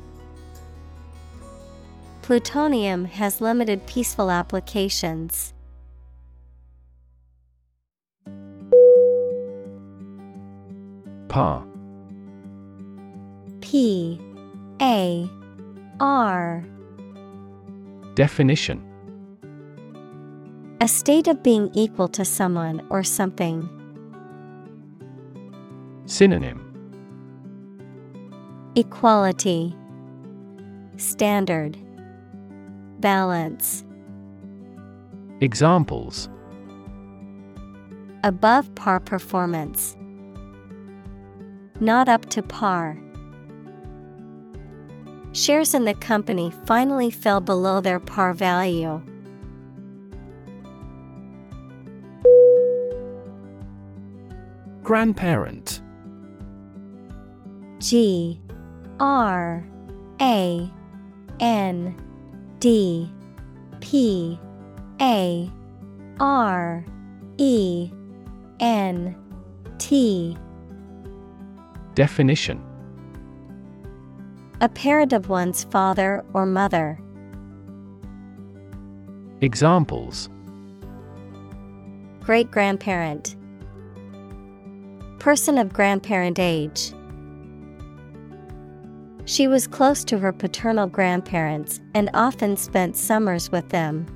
Plutonium 2.22 3.04
has 3.04 3.40
limited 3.40 3.86
peaceful 3.86 4.30
applications. 4.30 5.53
Par 11.34 11.66
P. 13.60 14.20
A. 14.80 15.28
R. 15.98 16.64
Definition. 18.14 18.80
A 20.80 20.86
state 20.86 21.26
of 21.26 21.42
being 21.42 21.72
equal 21.74 22.06
to 22.06 22.24
someone 22.24 22.86
or 22.88 23.02
something. 23.02 23.68
Synonym. 26.06 26.60
Equality, 28.76 29.74
Standard, 30.98 31.76
Balance. 33.00 33.84
Examples. 35.40 36.28
Above 38.22 38.72
par 38.76 39.00
performance. 39.00 39.96
Not 41.80 42.08
up 42.08 42.28
to 42.30 42.42
par. 42.42 42.98
Shares 45.32 45.74
in 45.74 45.84
the 45.84 45.94
company 45.94 46.52
finally 46.64 47.10
fell 47.10 47.40
below 47.40 47.80
their 47.80 47.98
par 47.98 48.32
value. 48.32 49.02
Grandparent 54.84 55.80
G 57.80 58.40
R 59.00 59.66
A 60.20 60.70
N 61.40 61.96
D 62.60 63.10
P 63.80 64.38
A 65.00 65.50
R 66.20 66.84
E 67.38 67.90
N 68.60 69.16
T 69.78 70.36
Definition 71.94 72.60
A 74.60 74.68
parent 74.68 75.12
of 75.12 75.28
one's 75.28 75.62
father 75.62 76.24
or 76.32 76.44
mother. 76.44 76.98
Examples 79.40 80.28
Great 82.20 82.50
grandparent. 82.50 83.36
Person 85.20 85.56
of 85.56 85.72
grandparent 85.72 86.40
age. 86.40 86.92
She 89.26 89.46
was 89.46 89.68
close 89.68 90.02
to 90.04 90.18
her 90.18 90.32
paternal 90.32 90.88
grandparents 90.88 91.80
and 91.94 92.10
often 92.12 92.56
spent 92.56 92.96
summers 92.96 93.52
with 93.52 93.68
them. 93.68 94.06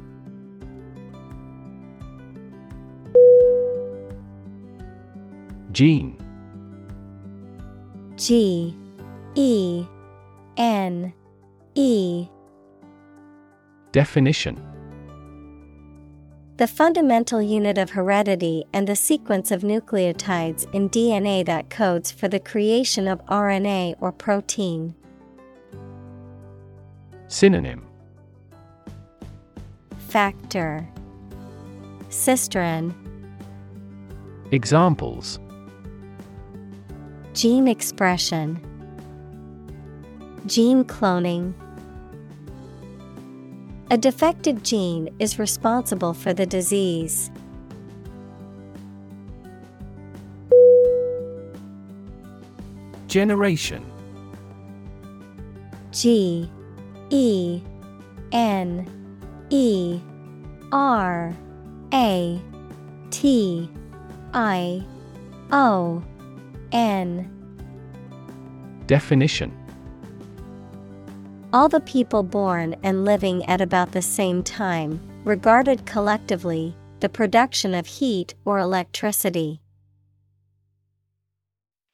Gene 5.70 6.16
G 8.18 8.76
E 9.36 9.86
N 10.56 11.12
E. 11.76 12.28
Definition. 13.92 14.60
The 16.56 16.66
fundamental 16.66 17.40
unit 17.40 17.78
of 17.78 17.90
heredity 17.90 18.64
and 18.72 18.88
the 18.88 18.96
sequence 18.96 19.52
of 19.52 19.62
nucleotides 19.62 20.66
in 20.74 20.90
DNA 20.90 21.46
that 21.46 21.70
codes 21.70 22.10
for 22.10 22.26
the 22.26 22.40
creation 22.40 23.06
of 23.06 23.24
RNA 23.26 23.94
or 24.00 24.10
protein. 24.10 24.96
Synonym. 27.28 27.86
Factor. 30.08 30.88
Cistron. 32.08 32.92
Examples 34.50 35.38
Gene 37.38 37.68
expression 37.68 38.60
Gene 40.46 40.84
cloning. 40.84 41.54
A 43.92 43.96
defective 43.96 44.64
gene 44.64 45.08
is 45.20 45.38
responsible 45.38 46.14
for 46.14 46.34
the 46.34 46.44
disease. 46.44 47.30
Generation. 53.06 53.86
G 55.92 56.50
E 57.10 57.62
N 58.32 58.84
E 59.50 60.00
R 60.72 61.32
A 61.94 62.40
T 63.12 63.70
I 64.34 64.84
O 65.52 66.02
N. 66.72 67.34
Definition. 68.86 69.56
All 71.52 71.68
the 71.68 71.80
people 71.80 72.22
born 72.22 72.76
and 72.82 73.04
living 73.04 73.44
at 73.46 73.60
about 73.60 73.92
the 73.92 74.02
same 74.02 74.42
time, 74.42 75.00
regarded 75.24 75.86
collectively, 75.86 76.76
the 77.00 77.08
production 77.08 77.74
of 77.74 77.86
heat 77.86 78.34
or 78.44 78.58
electricity. 78.58 79.60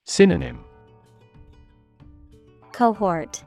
Synonym. 0.04 0.64
Cohort. 2.72 3.44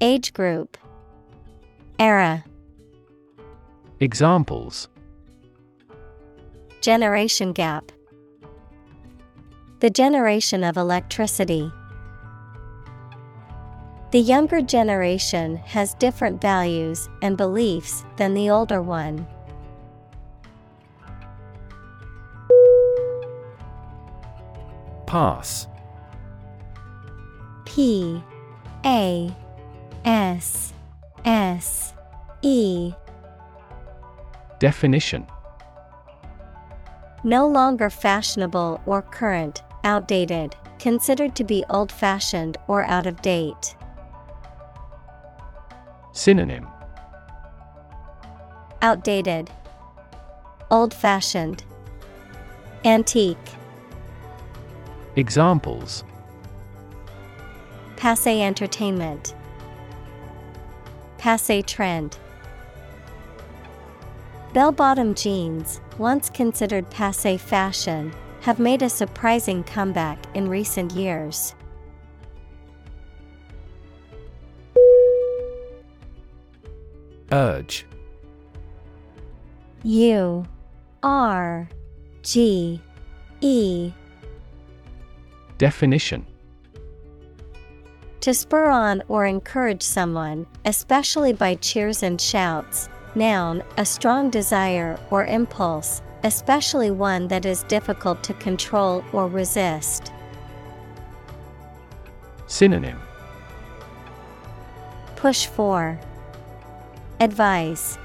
Age 0.00 0.32
group. 0.32 0.78
Era. 1.98 2.44
Examples. 4.00 4.88
Generation 6.80 7.52
gap 7.52 7.90
the 9.84 9.90
generation 9.90 10.64
of 10.64 10.78
electricity. 10.78 11.70
The 14.12 14.18
younger 14.18 14.62
generation 14.62 15.56
has 15.56 15.92
different 15.96 16.40
values 16.40 17.10
and 17.20 17.36
beliefs 17.36 18.02
than 18.16 18.32
the 18.32 18.48
older 18.48 18.80
one. 18.80 19.26
Pass 25.06 25.68
P 27.66 28.22
A 28.86 29.36
S 30.06 30.72
S 31.26 31.92
E 32.40 32.94
Definition 34.58 35.26
No 37.22 37.46
longer 37.46 37.90
fashionable 37.90 38.80
or 38.86 39.02
current, 39.02 39.62
outdated, 39.84 40.56
considered 40.78 41.36
to 41.36 41.44
be 41.44 41.64
old 41.70 41.92
fashioned 41.92 42.56
or 42.66 42.84
out 42.84 43.06
of 43.06 43.22
date. 43.22 43.76
Synonym. 46.12 46.66
Outdated, 48.82 49.50
Old 50.70 50.92
fashioned, 50.92 51.64
Antique, 52.84 53.38
Examples. 55.16 56.04
Passe 57.96 58.42
entertainment, 58.42 59.34
Passe 61.18 61.62
trend. 61.62 62.18
Bell 64.52 64.72
bottom 64.72 65.14
jeans, 65.14 65.80
once 65.98 66.28
considered 66.30 66.90
passe 66.90 67.36
fashion, 67.38 68.12
have 68.44 68.58
made 68.58 68.82
a 68.82 68.90
surprising 68.90 69.64
comeback 69.64 70.18
in 70.34 70.46
recent 70.46 70.92
years. 70.92 71.54
Urge. 77.32 77.86
U 79.82 80.44
R 81.02 81.66
G 82.22 82.78
E 83.40 83.92
Definition 85.56 86.26
To 88.20 88.34
spur 88.34 88.68
on 88.68 89.02
or 89.08 89.24
encourage 89.24 89.82
someone, 89.82 90.46
especially 90.66 91.32
by 91.32 91.54
cheers 91.54 92.02
and 92.02 92.20
shouts. 92.20 92.90
Noun, 93.14 93.62
a 93.78 93.86
strong 93.86 94.28
desire 94.28 94.98
or 95.10 95.24
impulse, 95.24 96.02
especially 96.24 96.90
one 96.90 97.28
that 97.28 97.44
is 97.44 97.62
difficult 97.64 98.22
to 98.24 98.32
control 98.34 99.04
or 99.12 99.28
resist. 99.28 100.10
Synonym 102.46 103.00
Push 105.16 105.46
for, 105.46 105.98
advise. 107.20 107.98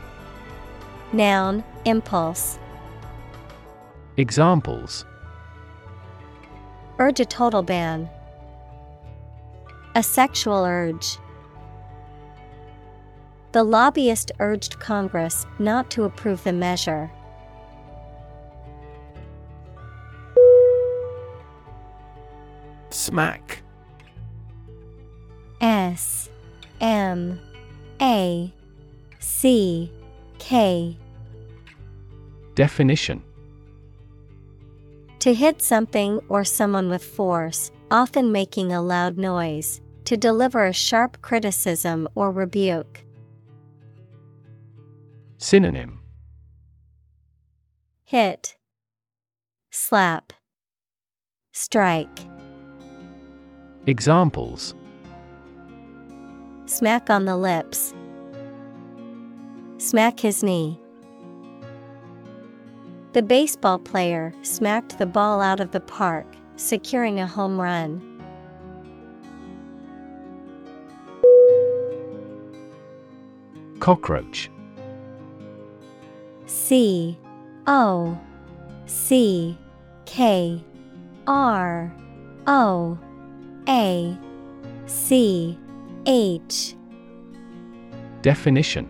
Noun, 1.12 1.64
impulse. 1.86 2.60
Examples 4.18 5.06
Urge 7.00 7.22
a 7.22 7.26
total 7.26 7.64
ban. 7.64 8.10
A 9.96 10.04
sexual 10.04 10.66
urge. 10.66 11.18
The 13.54 13.64
lobbyist 13.64 14.34
urged 14.40 14.80
Congress 14.80 15.46
not 15.58 15.90
to 15.92 16.04
approve 16.04 16.44
the 16.44 16.54
measure. 16.54 17.10
Smack. 22.90 23.62
S 25.62 26.30
M 26.82 27.40
A 28.02 28.54
C 29.20 29.92
K 30.38 30.98
Definition 32.56 33.22
To 35.20 35.34
hit 35.34 35.62
something 35.62 36.20
or 36.30 36.44
someone 36.44 36.90
with 36.90 37.04
force, 37.04 37.72
often 37.92 38.32
making 38.32 38.72
a 38.72 38.82
loud 38.82 39.18
noise, 39.18 39.82
to 40.06 40.18
deliver 40.18 40.66
a 40.66 40.74
sharp 40.74 41.22
criticism 41.22 42.08
or 42.16 42.32
rebuke. 42.32 43.06
Synonym 45.38 46.00
Hit, 48.04 48.58
Slap, 49.70 50.34
Strike. 51.52 52.29
Examples 53.86 54.76
Smack 56.66 57.10
on 57.10 57.26
the 57.26 57.36
lips. 57.36 57.94
Smack 59.78 60.20
his 60.20 60.44
knee. 60.44 60.80
The 63.14 63.24
baseball 63.24 63.80
player 63.80 64.34
smacked 64.44 65.00
the 65.00 65.08
ball 65.08 65.42
out 65.42 65.60
of 65.60 65.72
the 65.72 65.80
park, 65.80 66.28
securing 66.58 67.20
a 67.20 67.26
home 67.26 67.60
run. 67.60 68.06
Cockroach 73.80 74.52
C 76.46 77.18
O 77.66 78.20
C 78.86 79.58
K 80.06 80.64
R 81.26 81.92
O 82.46 83.00
A 83.70 84.18
C 84.88 85.58
H 86.08 86.76
Definition 88.24 88.90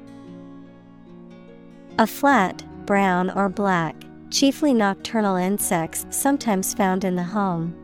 A 2.00 2.08
flat, 2.08 2.64
brown 2.86 3.30
or 3.32 3.50
black, 3.50 3.96
chiefly 4.32 4.74
nocturnal 4.74 5.36
insects 5.36 6.06
sometimes 6.12 6.74
found 6.74 7.04
in 7.04 7.18
the 7.18 7.24
home. 7.24 7.76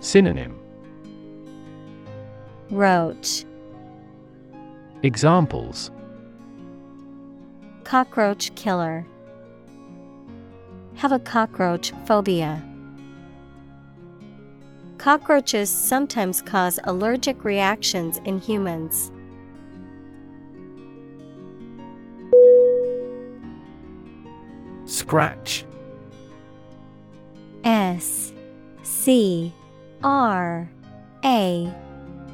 Synonym 0.00 0.54
Roach, 2.70 3.46
Examples 5.02 5.90
cockroach 7.84 8.54
killer. 8.54 9.06
Have 10.96 11.10
a 11.10 11.18
cockroach 11.18 11.92
phobia. 12.04 12.67
Cockroaches 14.98 15.70
sometimes 15.70 16.42
cause 16.42 16.80
allergic 16.84 17.44
reactions 17.44 18.18
in 18.24 18.40
humans. 18.40 19.12
Scratch. 24.84 25.64
S 27.64 28.32
C 28.82 29.52
R 30.02 30.68
A 31.24 31.74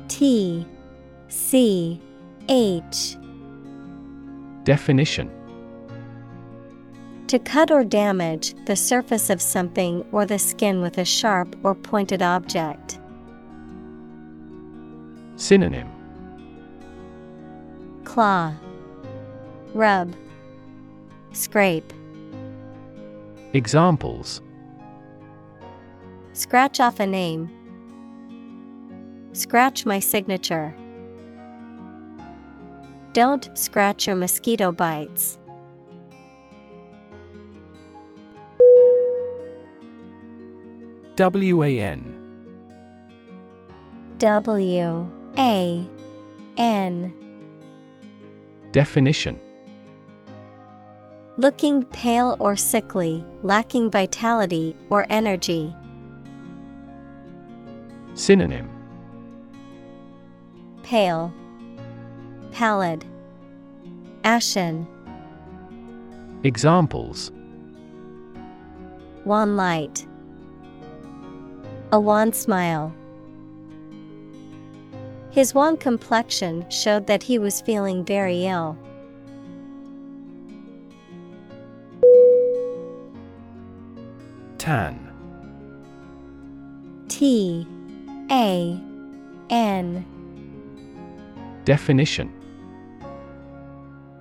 T 0.08 0.66
C 1.28 2.00
H 2.48 3.16
Definition 4.64 5.30
To 7.28 7.38
cut 7.38 7.70
or 7.70 7.84
damage 7.84 8.54
the 8.66 8.76
surface 8.76 9.30
of 9.30 9.40
something 9.40 10.04
or 10.12 10.26
the 10.26 10.38
skin 10.38 10.80
with 10.80 10.98
a 10.98 11.04
sharp 11.04 11.56
or 11.62 11.74
pointed 11.74 12.22
object. 12.22 12.98
Synonym 15.36 15.90
Claw, 18.04 18.52
Rub, 19.72 20.14
Scrape. 21.32 21.92
Examples 23.54 24.42
Scratch 26.34 26.80
off 26.80 27.00
a 27.00 27.06
name. 27.06 27.48
Scratch 29.32 29.86
my 29.86 29.98
signature. 29.98 30.74
Don't 33.12 33.48
scratch 33.56 34.06
your 34.06 34.16
mosquito 34.16 34.72
bites. 34.72 35.38
W 41.16 41.62
A 41.62 41.78
N. 41.78 42.10
W 44.18 45.08
A 45.38 45.86
N. 46.56 47.14
Definition 48.72 49.38
Looking 51.36 51.84
pale 51.84 52.36
or 52.40 52.56
sickly, 52.56 53.24
lacking 53.44 53.92
vitality 53.92 54.76
or 54.90 55.06
energy. 55.08 55.72
Synonym 58.14 58.68
Pale, 60.82 61.32
Pallid, 62.50 63.04
Ashen. 64.24 64.84
Examples 66.42 67.30
Wan 69.24 69.56
light. 69.56 70.08
A 71.94 72.00
wan 72.00 72.32
smile. 72.32 72.92
His 75.30 75.54
wan 75.54 75.76
complexion 75.76 76.68
showed 76.68 77.06
that 77.06 77.22
he 77.22 77.38
was 77.38 77.60
feeling 77.60 78.04
very 78.04 78.46
ill. 78.46 78.76
Tan. 84.58 84.98
T 87.06 87.64
A 88.28 88.76
N 89.50 90.04
Definition 91.64 92.32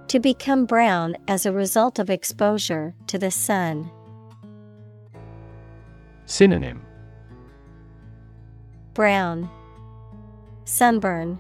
To 0.10 0.20
become 0.20 0.68
brown 0.68 1.18
as 1.28 1.48
a 1.48 1.52
result 1.52 1.98
of 1.98 2.12
exposure 2.12 2.94
to 3.08 3.18
the 3.18 3.32
sun. 3.32 3.90
Synonym 6.28 6.86
Brown. 8.94 9.50
Sunburn. 10.66 11.40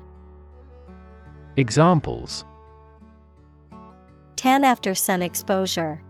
Examples. 1.55 2.45
Tan 4.35 4.63
after 4.63 4.95
sun 4.95 5.21
exposure. 5.21 6.01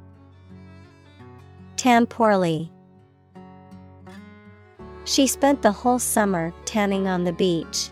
Tan 1.75 2.05
poorly. 2.05 2.71
She 5.03 5.27
spent 5.27 5.61
the 5.61 5.71
whole 5.73 5.99
summer 5.99 6.53
tanning 6.63 7.09
on 7.09 7.25
the 7.25 7.33
beach. 7.33 7.89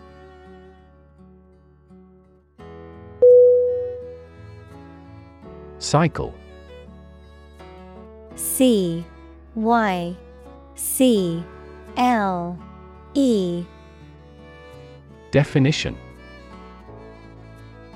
Cycle. 5.78 6.32
C. 8.34 9.04
Y. 9.54 10.16
C. 10.74 11.44
L 11.98 12.58
E. 13.14 13.64
Definition. 15.30 15.96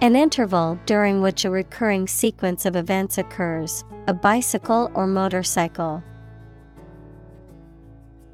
An 0.02 0.14
interval 0.14 0.78
during 0.84 1.22
which 1.22 1.44
a 1.44 1.50
recurring 1.50 2.06
sequence 2.06 2.66
of 2.66 2.76
events 2.76 3.16
occurs, 3.16 3.82
a 4.06 4.12
bicycle 4.12 4.90
or 4.94 5.06
motorcycle. 5.06 6.02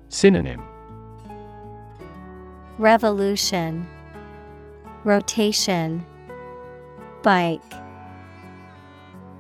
Synonym. 0.08 0.62
Revolution. 2.78 3.86
Rotation. 5.04 6.04
Bike. 7.22 7.62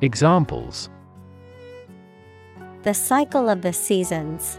Examples. 0.00 0.88
The 2.84 2.94
cycle 2.94 3.48
of 3.48 3.62
the 3.62 3.72
seasons. 3.72 4.58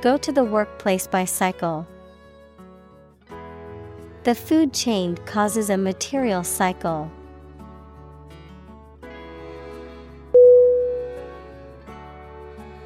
Go 0.00 0.16
to 0.16 0.30
the 0.30 0.44
workplace 0.44 1.08
by 1.08 1.24
cycle. 1.24 1.84
The 4.22 4.34
food 4.34 4.72
chain 4.72 5.16
causes 5.26 5.70
a 5.70 5.76
material 5.76 6.44
cycle. 6.44 7.10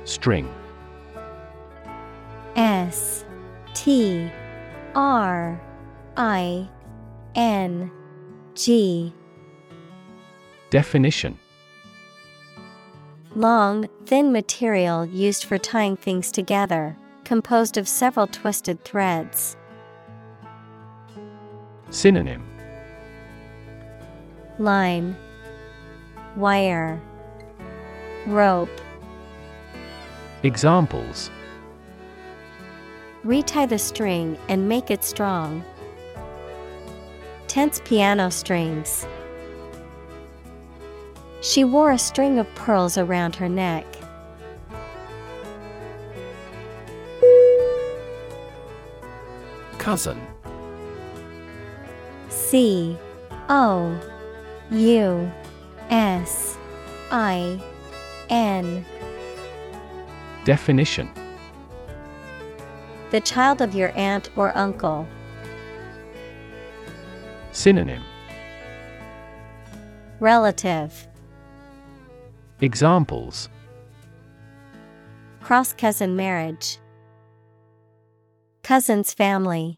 String 0.05 0.49
S 2.57 3.25
T 3.75 4.31
R 4.95 5.61
I 6.17 6.69
N 7.35 7.91
G 8.55 9.13
Definition 10.71 11.39
Long, 13.35 13.89
thin 14.05 14.33
material 14.33 15.07
used 15.07 15.45
for 15.45 15.57
tying 15.57 15.97
things 15.97 16.31
together, 16.31 16.97
composed 17.33 17.79
of 17.79 17.89
several 17.89 18.27
twisted 18.27 18.85
threads. 18.85 19.57
Synonym 21.89 22.47
Line, 24.59 25.17
Wire, 26.37 27.01
Rope. 28.27 28.69
Examples 30.43 31.31
Retie 33.25 33.65
the 33.65 33.79
string 33.79 34.37
and 34.51 34.69
make 34.69 34.91
it 34.91 35.03
strong. 35.03 35.65
Tense 37.47 37.81
piano 37.87 38.29
strings. 38.29 39.07
She 41.41 41.65
wore 41.65 41.93
a 41.93 41.99
string 41.99 42.39
of 42.39 42.55
pearls 42.55 42.99
around 42.99 43.37
her 43.37 43.49
neck. 43.49 43.87
Cousin 49.83 50.21
C 52.29 52.97
O 53.49 54.01
U 54.71 55.33
S 55.91 56.57
I 57.11 57.61
N. 58.31 58.85
Definition 60.45 61.11
The 63.11 63.21
child 63.23 63.61
of 63.61 63.75
your 63.75 63.91
aunt 63.97 64.31
or 64.37 64.57
uncle. 64.57 65.05
Synonym 67.51 68.05
Relative. 70.21 71.09
Examples 72.61 73.49
Cross 75.41 75.73
cousin 75.73 76.15
marriage. 76.15 76.79
Cousin's 78.63 79.13
family. 79.13 79.77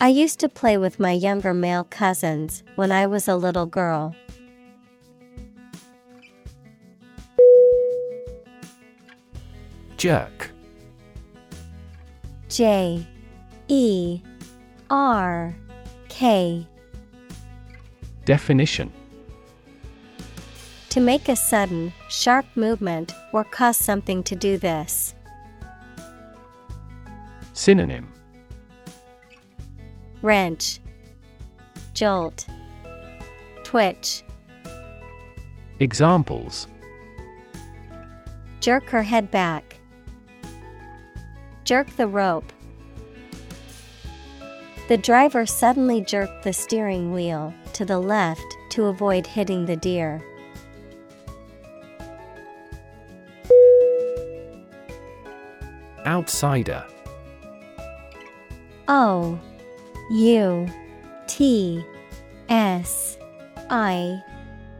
I 0.00 0.08
used 0.08 0.40
to 0.40 0.48
play 0.48 0.78
with 0.78 0.98
my 0.98 1.12
younger 1.12 1.52
male 1.52 1.84
cousins 1.84 2.62
when 2.76 2.90
I 2.90 3.06
was 3.06 3.28
a 3.28 3.36
little 3.36 3.66
girl. 3.66 4.16
Jerk 9.98 10.50
J 12.48 13.06
E 13.66 14.22
R 14.88 15.54
K. 16.08 16.66
Definition 18.24 18.90
To 20.88 21.00
make 21.00 21.28
a 21.28 21.36
sudden, 21.36 21.92
sharp 22.08 22.46
movement 22.54 23.12
or 23.34 23.44
cause 23.44 23.76
something 23.76 24.22
to 24.22 24.34
do 24.34 24.56
this. 24.56 25.14
Synonym 27.58 28.06
Wrench, 30.22 30.78
Jolt, 31.92 32.46
Twitch. 33.64 34.22
Examples 35.80 36.68
Jerk 38.60 38.84
her 38.90 39.02
head 39.02 39.32
back. 39.32 39.80
Jerk 41.64 41.90
the 41.96 42.06
rope. 42.06 42.52
The 44.86 44.96
driver 44.96 45.44
suddenly 45.44 46.00
jerked 46.00 46.44
the 46.44 46.52
steering 46.52 47.12
wheel 47.12 47.52
to 47.72 47.84
the 47.84 47.98
left 47.98 48.56
to 48.70 48.84
avoid 48.84 49.26
hitting 49.26 49.66
the 49.66 49.76
deer. 49.76 50.22
Outsider 56.06 56.86
O 58.88 59.38
U 60.10 60.66
T 61.26 61.84
S 62.48 63.18
I 63.68 64.22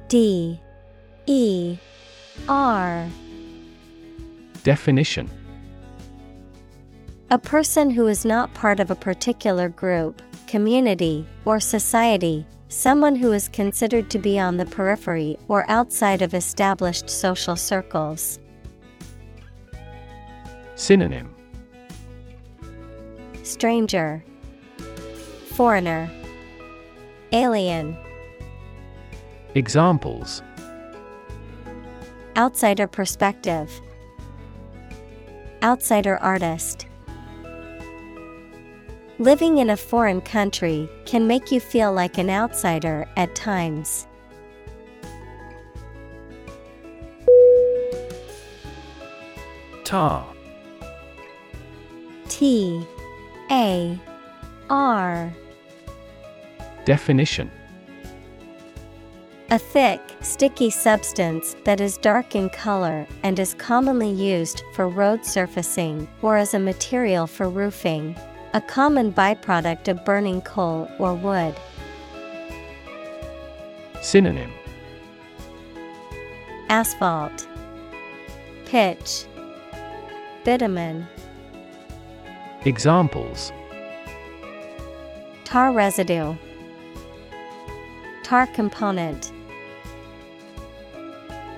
D 0.08 0.58
E 1.26 1.76
R. 2.48 3.06
Definition. 4.64 5.28
A 7.30 7.38
person 7.38 7.90
who 7.90 8.06
is 8.06 8.24
not 8.24 8.54
part 8.54 8.80
of 8.80 8.90
a 8.90 8.94
particular 8.94 9.68
group, 9.68 10.22
community, 10.46 11.26
or 11.44 11.60
society, 11.60 12.46
someone 12.68 13.14
who 13.14 13.32
is 13.32 13.48
considered 13.48 14.08
to 14.08 14.18
be 14.18 14.38
on 14.38 14.56
the 14.56 14.64
periphery 14.64 15.36
or 15.48 15.68
outside 15.68 16.22
of 16.22 16.32
established 16.32 17.10
social 17.10 17.56
circles. 17.56 18.38
Synonym 20.76 21.34
Stranger, 23.48 24.22
Foreigner, 25.54 26.10
Alien, 27.32 27.96
Examples. 29.54 30.42
Outsider 32.36 32.86
perspective, 32.86 33.72
Outsider 35.62 36.18
artist. 36.18 36.86
Living 39.18 39.56
in 39.56 39.70
a 39.70 39.76
foreign 39.78 40.20
country 40.20 40.86
can 41.06 41.26
make 41.26 41.50
you 41.50 41.58
feel 41.58 41.90
like 41.90 42.18
an 42.18 42.28
outsider 42.28 43.08
at 43.16 43.34
times. 43.34 44.06
Tar 49.84 50.26
T 52.28 52.86
A 53.50 53.98
R 54.68 55.32
Definition 56.84 57.50
A 59.50 59.58
thick, 59.58 60.00
sticky 60.20 60.68
substance 60.68 61.56
that 61.64 61.80
is 61.80 61.96
dark 61.96 62.34
in 62.34 62.50
color 62.50 63.06
and 63.22 63.38
is 63.38 63.54
commonly 63.54 64.10
used 64.10 64.62
for 64.74 64.88
road 64.88 65.24
surfacing 65.24 66.06
or 66.20 66.36
as 66.36 66.52
a 66.52 66.58
material 66.58 67.26
for 67.26 67.48
roofing. 67.48 68.14
A 68.52 68.60
common 68.60 69.12
byproduct 69.12 69.88
of 69.88 70.04
burning 70.04 70.42
coal 70.42 70.90
or 70.98 71.14
wood. 71.14 71.54
Synonym 74.02 74.52
Asphalt, 76.68 77.48
Pitch, 78.66 79.24
Bitumen. 80.44 81.06
Examples 82.64 83.52
Tar 85.44 85.72
residue, 85.72 86.34
Tar 88.24 88.48
component. 88.48 89.32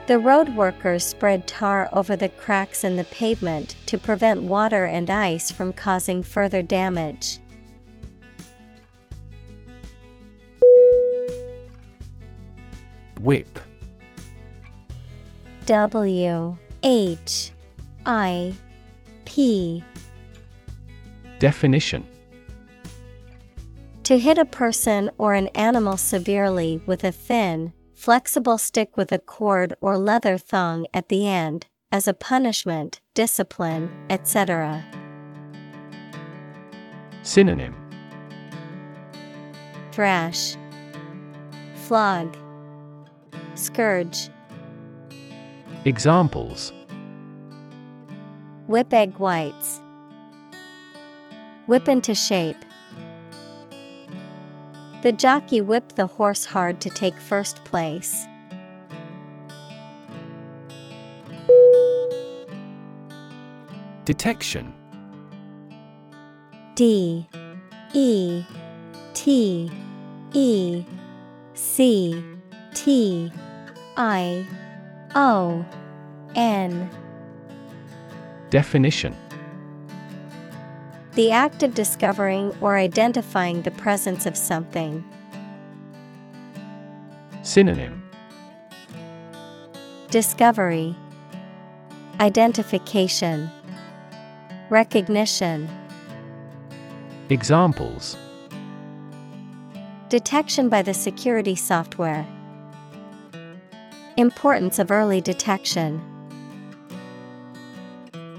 The 0.06 0.18
road 0.18 0.54
workers 0.54 1.02
spread 1.02 1.46
tar 1.46 1.88
over 1.94 2.16
the 2.16 2.28
cracks 2.28 2.84
in 2.84 2.96
the 2.96 3.04
pavement 3.04 3.76
to 3.86 3.96
prevent 3.96 4.42
water 4.42 4.84
and 4.84 5.08
ice 5.08 5.50
from 5.50 5.72
causing 5.72 6.22
further 6.22 6.60
damage. 6.60 7.38
Whip 13.20 13.58
W 15.64 16.56
H 16.82 17.52
I 18.04 18.54
P 19.24 19.82
Definition. 21.40 22.06
To 24.04 24.18
hit 24.18 24.36
a 24.36 24.44
person 24.44 25.10
or 25.16 25.34
an 25.34 25.48
animal 25.48 25.96
severely 25.96 26.82
with 26.84 27.02
a 27.02 27.10
thin, 27.10 27.72
flexible 27.94 28.58
stick 28.58 28.96
with 28.96 29.10
a 29.10 29.18
cord 29.18 29.74
or 29.80 29.96
leather 29.96 30.36
thong 30.36 30.86
at 30.92 31.08
the 31.08 31.26
end, 31.26 31.66
as 31.90 32.06
a 32.06 32.12
punishment, 32.12 33.00
discipline, 33.14 33.90
etc. 34.10 34.84
Synonym. 37.22 37.74
Thrash, 39.92 40.56
Flog, 41.74 42.36
Scourge, 43.54 44.28
Examples. 45.86 46.74
Whip 48.66 48.92
egg 48.92 49.16
whites, 49.16 49.80
Whip 51.70 51.88
into 51.88 52.16
shape. 52.16 52.56
The 55.02 55.12
jockey 55.12 55.60
whipped 55.60 55.94
the 55.94 56.08
horse 56.08 56.44
hard 56.44 56.80
to 56.80 56.90
take 56.90 57.14
first 57.14 57.62
place. 57.62 58.26
Detection 64.04 64.74
D 66.74 67.28
E 67.94 68.44
T 69.14 69.70
E 70.32 70.84
C 71.54 72.24
T 72.74 73.32
I 73.96 74.44
O 75.14 75.64
N 76.34 76.90
Definition 78.50 79.14
The 81.20 81.32
act 81.32 81.62
of 81.62 81.74
discovering 81.74 82.56
or 82.62 82.78
identifying 82.78 83.60
the 83.60 83.70
presence 83.72 84.24
of 84.24 84.38
something. 84.38 85.04
Synonym 87.42 88.02
Discovery 90.08 90.96
Identification 92.20 93.50
Recognition 94.70 95.68
Examples 97.28 98.16
Detection 100.08 100.70
by 100.70 100.80
the 100.80 100.94
security 100.94 101.54
software. 101.54 102.26
Importance 104.16 104.78
of 104.78 104.90
early 104.90 105.20
detection. 105.20 106.00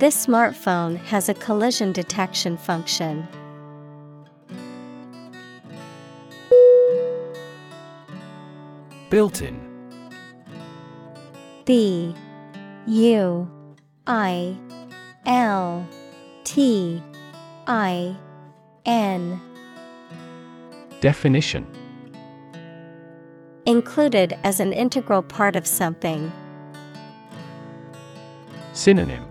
This 0.01 0.25
smartphone 0.25 0.97
has 0.97 1.29
a 1.29 1.35
collision 1.35 1.91
detection 1.91 2.57
function. 2.57 3.27
Built 9.11 9.43
in 9.43 9.61
B 11.65 12.15
U 12.87 13.47
I 14.07 14.57
L 15.27 15.87
T 16.45 17.03
I 17.67 18.17
N 18.87 19.39
Definition 20.99 21.67
Included 23.67 24.35
as 24.43 24.59
an 24.59 24.73
integral 24.73 25.21
part 25.21 25.55
of 25.55 25.67
something. 25.67 26.31
Synonym 28.73 29.30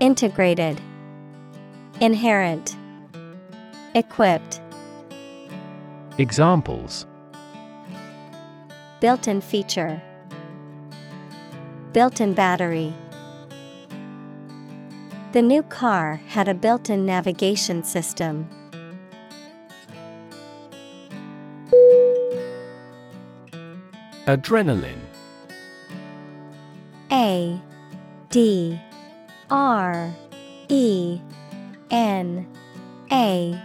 Integrated, 0.00 0.80
Inherent, 2.00 2.74
Equipped, 3.94 4.62
Examples 6.16 7.04
Built 9.00 9.28
in 9.28 9.42
feature, 9.42 10.00
Built 11.92 12.18
in 12.18 12.32
battery. 12.32 12.94
The 15.32 15.42
new 15.42 15.62
car 15.64 16.18
had 16.28 16.48
a 16.48 16.54
built 16.54 16.88
in 16.88 17.04
navigation 17.04 17.84
system. 17.84 18.48
Adrenaline 24.26 25.02
A 27.12 27.60
D 28.30 28.80
R 29.50 30.14
E 30.68 31.20
N 31.90 32.46
A 33.10 33.60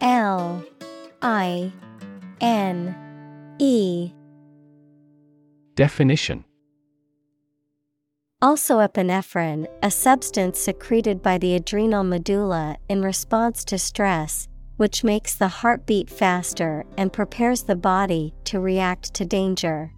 L 0.00 0.64
I 1.20 1.72
N 2.40 2.96
E. 3.58 4.12
Definition. 5.74 6.44
Also 8.42 8.78
epinephrine, 8.78 9.66
a 9.82 9.90
substance 9.90 10.58
secreted 10.58 11.22
by 11.22 11.36
the 11.36 11.54
adrenal 11.54 12.02
medulla 12.02 12.78
in 12.88 13.02
response 13.02 13.64
to 13.66 13.78
stress, 13.78 14.48
which 14.78 15.04
makes 15.04 15.34
the 15.34 15.48
heart 15.48 15.84
beat 15.84 16.08
faster 16.08 16.84
and 16.96 17.12
prepares 17.12 17.64
the 17.64 17.76
body 17.76 18.32
to 18.44 18.58
react 18.58 19.12
to 19.12 19.26
danger. 19.26 19.92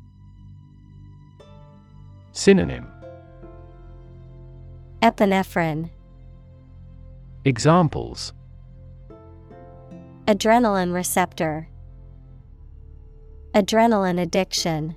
Synonym 2.32 2.88
Epinephrine, 5.02 5.90
Examples 7.44 8.32
adrenaline 10.28 10.94
receptor, 10.94 11.68
adrenaline 13.52 14.20
addiction. 14.20 14.94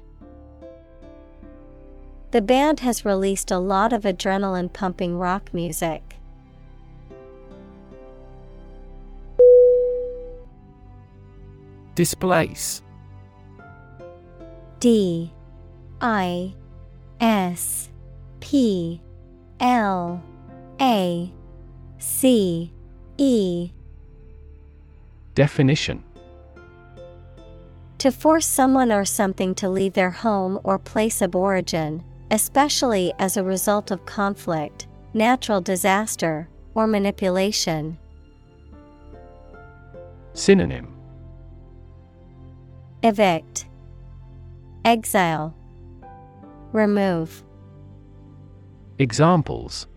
The 2.30 2.42
band 2.44 2.82
has 2.82 3.04
released 3.04 3.50
a 3.50 3.58
lot 3.58 3.94
of 3.94 4.04
adrenaline 4.04 4.72
pumping 4.72 5.18
rock 5.18 5.52
music. 5.52 6.18
Displace 11.96 12.84
D 14.80 15.34
I 16.00 16.54
S 17.20 17.90
P 18.40 19.02
L 19.60 20.24
A 20.82 21.32
C 21.98 22.72
E. 23.18 23.72
Definition. 25.34 26.04
To 28.00 28.12
force 28.12 28.46
someone 28.46 28.92
or 28.92 29.06
something 29.06 29.56
to 29.56 29.70
leave 29.70 29.94
their 29.94 30.12
home 30.12 30.60
or 30.64 30.78
place 30.78 31.22
of 31.22 31.36
origin, 31.36 32.04
especially 32.30 33.14
as 33.20 33.38
a 33.38 33.44
result 33.44 33.90
of 33.90 34.06
conflict, 34.06 34.88
natural 35.14 35.62
disaster, 35.62 36.50
or 36.74 36.88
manipulation. 36.88 37.98
Synonym. 40.34 40.94
Evict, 43.02 43.68
Exile, 44.84 45.56
Remove, 46.74 47.45
Examples 48.98 49.88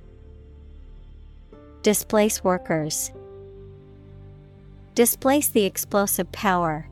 Displace 1.82 2.42
workers, 2.42 3.12
Displace 4.96 5.46
the 5.46 5.64
explosive 5.64 6.32
power. 6.32 6.88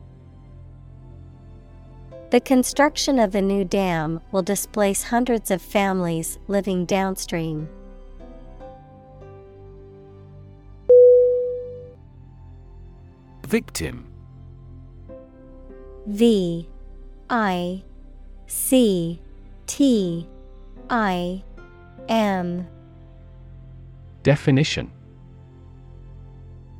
The 2.29 2.39
construction 2.39 3.19
of 3.19 3.35
a 3.35 3.41
new 3.41 3.65
dam 3.65 4.21
will 4.31 4.41
displace 4.41 5.03
hundreds 5.03 5.51
of 5.51 5.61
families 5.61 6.39
living 6.47 6.85
downstream. 6.85 7.67
Victim 13.45 14.07
V 16.05 16.69
I 17.29 17.83
C 18.47 19.19
T 19.65 20.25
I 20.89 21.43
M. 22.09 22.67
Definition. 24.23 24.91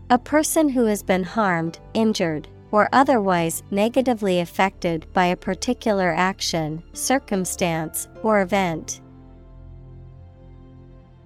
A 0.09 0.17
person 0.17 0.69
who 0.69 0.85
has 0.85 1.03
been 1.03 1.23
harmed, 1.23 1.79
injured, 1.93 2.47
or 2.71 2.89
otherwise 2.93 3.63
negatively 3.71 4.39
affected 4.39 5.05
by 5.13 5.25
a 5.25 5.35
particular 5.35 6.13
action, 6.13 6.83
circumstance, 6.93 8.07
or 8.23 8.41
event. 8.41 9.01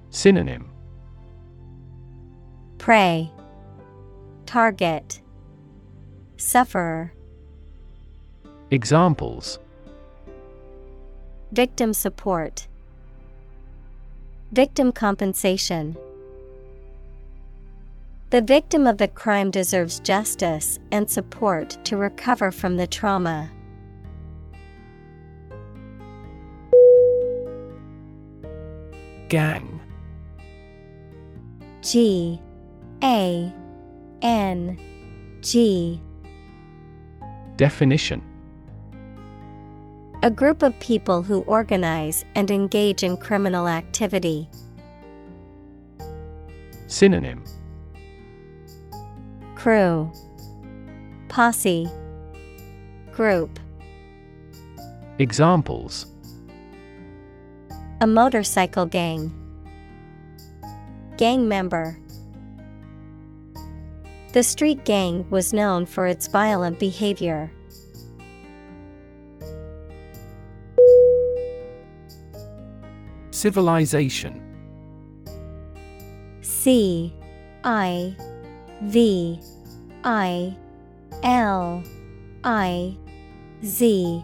Synonym. 0.10 0.70
Prey, 2.78 3.32
Target, 4.46 5.22
Sufferer. 6.38 7.14
Examples. 8.72 9.60
Victim 11.52 11.94
support, 11.94 12.68
Victim 14.54 14.92
compensation. 14.92 15.96
The 18.32 18.42
victim 18.42 18.86
of 18.86 18.98
the 18.98 19.08
crime 19.08 19.50
deserves 19.50 20.02
justice 20.02 20.78
and 20.92 21.10
support 21.10 21.78
to 21.86 21.96
recover 21.96 22.52
from 22.52 22.76
the 22.76 22.86
trauma. 22.86 23.50
Gang. 29.30 29.80
G. 31.82 32.42
A. 33.02 33.54
N. 34.22 34.78
G. 35.40 36.02
Definition 37.56 38.22
A 40.24 40.30
group 40.30 40.62
of 40.62 40.80
people 40.80 41.24
who 41.24 41.42
organize 41.42 42.26
and 42.36 42.52
engage 42.52 43.02
in 43.02 43.18
criminal 43.18 43.68
activity. 43.68 44.48
Synonym. 46.86 47.44
Crew. 49.56 50.12
Posse. 51.28 51.90
Group. 53.12 53.60
Examples. 55.18 56.06
A 58.02 58.06
motorcycle 58.06 58.86
gang. 58.86 59.34
Gang 61.18 61.48
member. 61.48 61.98
The 64.34 64.44
street 64.44 64.86
gang 64.86 65.28
was 65.32 65.52
known 65.52 65.88
for 65.88 66.06
its 66.06 66.28
violent 66.28 66.78
behavior. 66.78 67.52
Civilization. 73.42 74.40
C 76.42 77.12
I 77.64 78.16
V 78.84 79.40
I 80.04 80.56
L 81.24 81.84
I 82.44 82.96
Z 83.66 84.24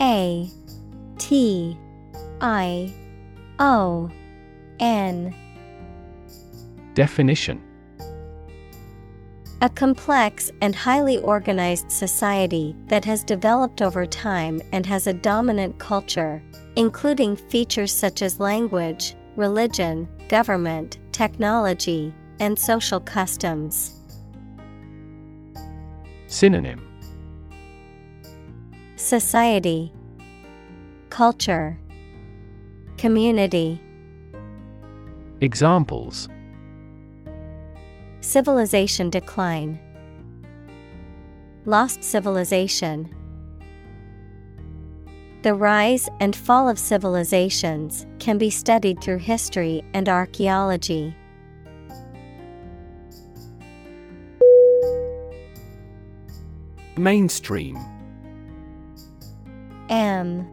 A 0.00 0.50
T 1.18 1.78
I 2.40 2.92
O 3.60 4.10
N. 4.80 5.32
Definition. 6.94 7.62
A 9.62 9.68
complex 9.68 10.50
and 10.60 10.74
highly 10.74 11.18
organized 11.18 11.92
society 11.92 12.74
that 12.88 13.04
has 13.04 13.22
developed 13.22 13.82
over 13.82 14.04
time 14.04 14.60
and 14.72 14.84
has 14.84 15.06
a 15.06 15.12
dominant 15.12 15.78
culture, 15.78 16.42
including 16.78 17.34
features 17.34 17.92
such 17.92 18.22
as 18.22 18.38
language, 18.38 19.16
religion, 19.34 20.08
government, 20.28 20.96
technology, 21.10 22.14
and 22.38 22.56
social 22.56 23.00
customs. 23.00 23.96
Synonym. 26.28 26.80
Society, 28.94 29.92
Culture, 31.10 31.76
Community, 32.96 33.82
Examples. 35.40 36.28
Civilization 38.20 39.10
decline, 39.10 39.80
Lost 41.64 42.04
civilization. 42.04 43.17
The 45.42 45.54
rise 45.54 46.08
and 46.18 46.34
fall 46.34 46.68
of 46.68 46.80
civilizations 46.80 48.06
can 48.18 48.38
be 48.38 48.50
studied 48.50 49.00
through 49.00 49.18
history 49.18 49.84
and 49.94 50.08
archaeology. 50.08 51.14
Mainstream. 56.96 57.78
M. 59.88 60.48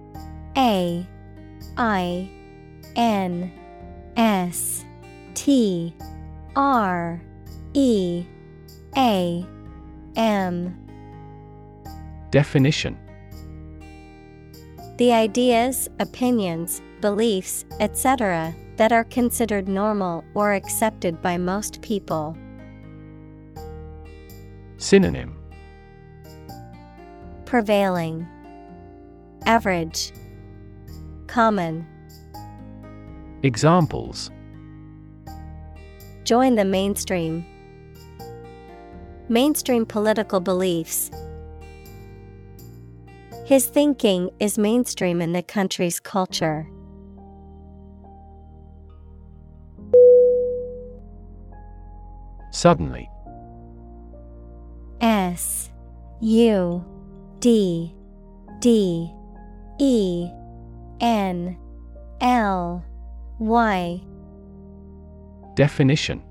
A. 0.56 1.08
I. 1.78 2.30
N. 2.96 3.52
S. 4.16 4.86
T. 5.34 5.96
R. 6.56 7.20
E. 7.74 8.24
A. 8.96 9.46
M. 10.16 10.78
Definition 12.30 13.00
The 14.98 15.12
ideas, 15.12 15.90
opinions, 16.00 16.82
beliefs, 17.02 17.66
etc., 17.80 18.56
that 18.78 18.92
are 18.92 19.04
considered 19.04 19.68
normal 19.68 20.24
or 20.34 20.54
accepted 20.54 21.22
by 21.22 21.38
most 21.38 21.82
people. 21.82 22.38
Synonym 24.78 25.38
Prevailing, 27.46 28.28
Average, 29.46 30.14
Common. 31.28 31.86
Examples 33.44 34.32
Join 36.24 36.56
the 36.56 36.66
mainstream. 36.66 37.46
Mainstream 39.30 39.86
political 39.86 40.40
beliefs. 40.40 41.12
His 43.46 43.68
thinking 43.68 44.32
is 44.40 44.58
mainstream 44.58 45.22
in 45.22 45.32
the 45.32 45.44
country's 45.44 46.00
culture. 46.00 46.68
Suddenly 52.52 53.08
S 55.00 55.70
U 56.22 56.84
D 57.40 57.94
D 58.62 59.14
E 59.80 60.28
N 61.00 61.56
L 62.22 62.84
Y 63.38 64.02
Definition 65.54 66.24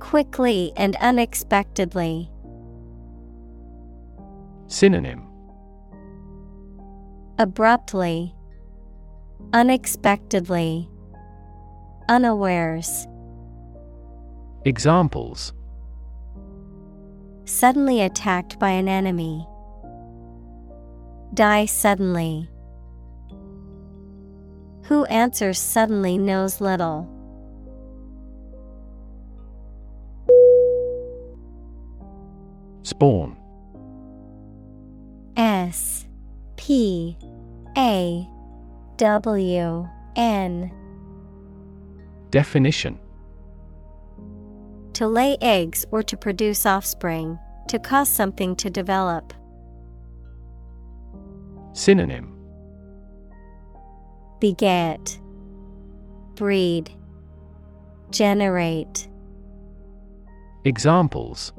Quickly 0.00 0.72
and 0.76 0.96
unexpectedly. 0.96 2.30
Synonym 4.66 5.28
Abruptly, 7.38 8.34
Unexpectedly, 9.52 10.88
Unawares. 12.08 13.06
Examples 14.64 15.52
Suddenly 17.44 18.00
attacked 18.00 18.58
by 18.58 18.70
an 18.70 18.88
enemy. 18.88 19.46
Die 21.34 21.66
suddenly. 21.66 22.48
Who 24.84 25.04
answers 25.06 25.58
suddenly 25.58 26.16
knows 26.16 26.60
little. 26.60 27.10
Spawn 32.82 33.36
S 35.36 36.06
P 36.56 37.16
A 37.76 38.28
W 38.96 39.88
N 40.16 40.72
Definition 42.30 42.98
To 44.94 45.06
lay 45.08 45.36
eggs 45.40 45.84
or 45.90 46.02
to 46.02 46.16
produce 46.16 46.66
offspring, 46.66 47.38
to 47.68 47.78
cause 47.78 48.08
something 48.08 48.54
to 48.56 48.70
develop. 48.70 49.32
Synonym 51.72 52.30
Beget, 54.40 55.18
Breed, 56.34 56.90
Generate. 58.10 59.08
Examples 60.64 61.52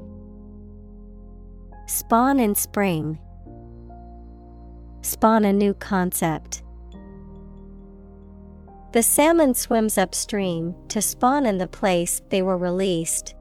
Spawn 1.88 2.40
in 2.40 2.56
spring. 2.56 3.20
Spawn 5.06 5.46
a 5.46 5.54
new 5.54 5.76
concept. 5.76 6.64
The 8.92 9.04
salmon 9.04 9.54
swims 9.54 10.00
upstream 10.00 10.74
to 10.88 11.00
spawn 11.00 11.46
in 11.46 11.60
the 11.60 11.68
place 11.68 12.24
they 12.30 12.42
were 12.42 12.58
released. 12.58 13.36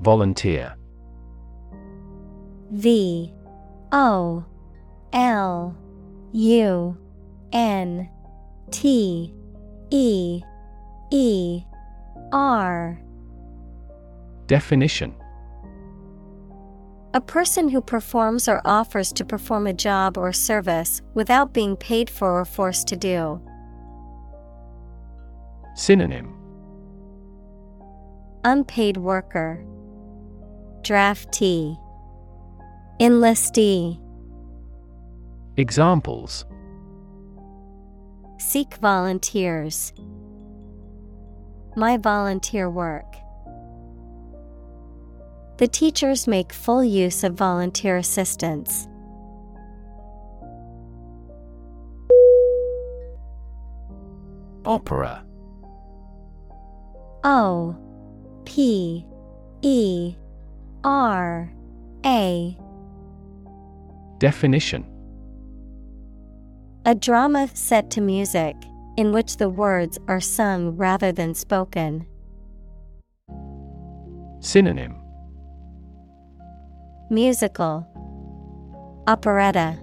Volunteer 0.00 0.74
V 2.70 3.34
O 3.92 4.46
L 5.12 5.76
U 6.32 6.96
N 7.52 8.08
T 8.70 9.34
E 9.90 10.42
E 11.10 11.62
R 12.32 12.98
Definition 14.46 15.14
A 17.14 17.20
person 17.20 17.68
who 17.68 17.82
performs 17.82 18.48
or 18.48 18.62
offers 18.64 19.12
to 19.12 19.24
perform 19.24 19.66
a 19.66 19.74
job 19.74 20.16
or 20.16 20.32
service 20.32 21.02
without 21.12 21.52
being 21.52 21.76
paid 21.76 22.08
for 22.08 22.40
or 22.40 22.46
forced 22.46 22.88
to 22.88 22.96
do. 22.96 23.40
Synonym 25.74 26.34
Unpaid 28.44 28.96
worker, 28.96 29.62
Draftee, 30.80 31.76
Enlistee. 32.98 34.00
Examples 35.58 36.46
Seek 38.38 38.74
volunteers. 38.76 39.92
My 41.76 41.98
volunteer 41.98 42.68
work. 42.68 43.21
The 45.58 45.68
teachers 45.68 46.26
make 46.26 46.52
full 46.52 46.82
use 46.82 47.22
of 47.24 47.34
volunteer 47.34 47.96
assistance. 47.96 48.88
Opera 54.64 55.24
O 57.24 57.76
P 58.44 59.04
E 59.62 60.14
R 60.84 61.52
A 62.06 62.58
Definition 64.18 64.86
A 66.86 66.94
drama 66.94 67.48
set 67.54 67.90
to 67.90 68.00
music, 68.00 68.54
in 68.96 69.12
which 69.12 69.36
the 69.36 69.48
words 69.48 69.98
are 70.08 70.20
sung 70.20 70.76
rather 70.76 71.12
than 71.12 71.34
spoken. 71.34 72.06
Synonym 74.40 75.01
Musical 77.12 77.86
Operetta 79.06 79.78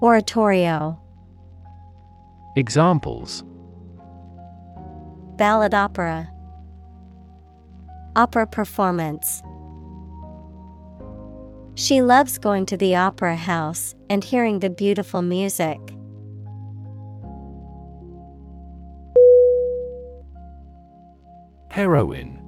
Oratorio. 0.00 0.96
Examples. 2.54 3.42
Ballad 5.36 5.74
opera 5.74 6.30
Opera 8.14 8.46
performance. 8.46 9.42
She 11.74 12.00
loves 12.00 12.38
going 12.38 12.64
to 12.66 12.76
the 12.76 12.94
opera 12.94 13.34
house 13.34 13.96
and 14.08 14.22
hearing 14.22 14.60
the 14.60 14.70
beautiful 14.70 15.20
music. 15.20 15.80
Heroine. 21.70 22.40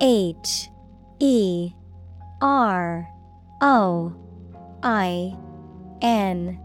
H 0.00 0.70
E 1.18 1.72
R 2.42 3.08
O 3.60 4.14
I 4.82 5.36
N 6.02 6.60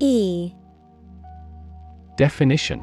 E. 0.00 0.52
Definition. 2.16 2.80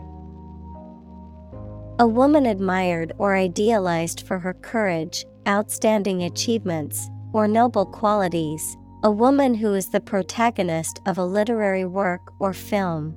A 1.99 2.07
woman 2.07 2.47
admired 2.47 3.13
or 3.19 3.35
idealized 3.35 4.25
for 4.25 4.39
her 4.39 4.53
courage, 4.55 5.25
outstanding 5.47 6.23
achievements, 6.23 7.07
or 7.33 7.47
noble 7.47 7.85
qualities, 7.85 8.75
a 9.03 9.11
woman 9.11 9.53
who 9.53 9.73
is 9.73 9.89
the 9.89 10.01
protagonist 10.01 10.99
of 11.05 11.17
a 11.17 11.25
literary 11.25 11.85
work 11.85 12.21
or 12.39 12.53
film. 12.53 13.15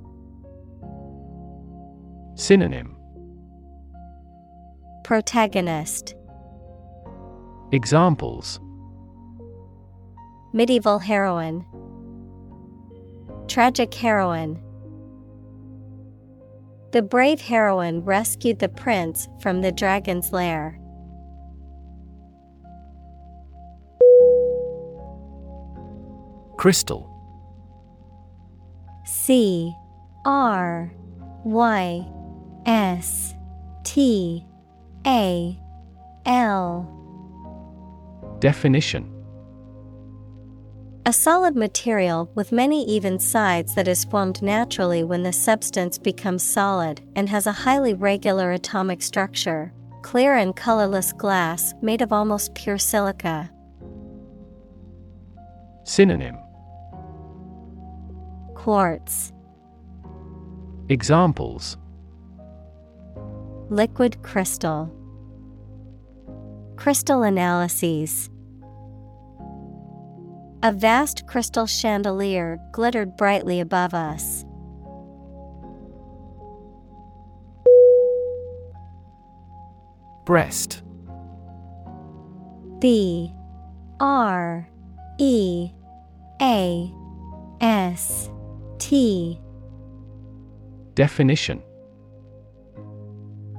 Synonym. 2.34 2.96
Protagonist 5.04 6.14
Examples. 7.72 8.60
Medieval 10.52 11.00
heroine. 11.00 11.66
Tragic 13.48 13.92
heroine. 13.92 14.62
The 16.92 17.02
brave 17.02 17.40
heroine 17.40 18.04
rescued 18.04 18.60
the 18.60 18.68
prince 18.68 19.28
from 19.40 19.62
the 19.62 19.72
dragon's 19.72 20.32
lair. 20.32 20.78
Crystal. 26.56 27.12
C 29.04 29.74
R 30.24 30.92
Y 31.44 32.06
S 32.64 33.34
T 33.82 34.46
A 35.04 35.60
L 36.24 36.95
Definition 38.46 39.12
A 41.04 41.12
solid 41.12 41.56
material 41.56 42.30
with 42.36 42.52
many 42.52 42.84
even 42.84 43.18
sides 43.18 43.74
that 43.74 43.88
is 43.88 44.04
formed 44.04 44.40
naturally 44.40 45.02
when 45.02 45.24
the 45.24 45.32
substance 45.32 45.98
becomes 45.98 46.44
solid 46.44 47.00
and 47.16 47.28
has 47.28 47.48
a 47.48 47.58
highly 47.64 47.92
regular 47.92 48.52
atomic 48.52 49.02
structure. 49.02 49.72
Clear 50.02 50.36
and 50.36 50.54
colorless 50.54 51.12
glass 51.12 51.74
made 51.82 52.00
of 52.02 52.12
almost 52.12 52.54
pure 52.54 52.78
silica. 52.78 53.50
Synonym 55.82 56.36
Quartz. 58.54 59.32
Examples 60.88 61.78
Liquid 63.70 64.22
crystal. 64.22 64.92
Crystal 66.76 67.24
analyses. 67.24 68.30
A 70.62 70.72
vast 70.72 71.26
crystal 71.26 71.66
chandelier 71.66 72.58
glittered 72.72 73.16
brightly 73.16 73.60
above 73.60 73.92
us. 73.94 74.44
Breast. 80.24 80.82
B. 82.80 83.32
R. 84.00 84.68
E. 85.18 85.70
A. 86.42 86.92
S. 87.60 88.30
T. 88.78 89.40
Definition. 90.94 91.62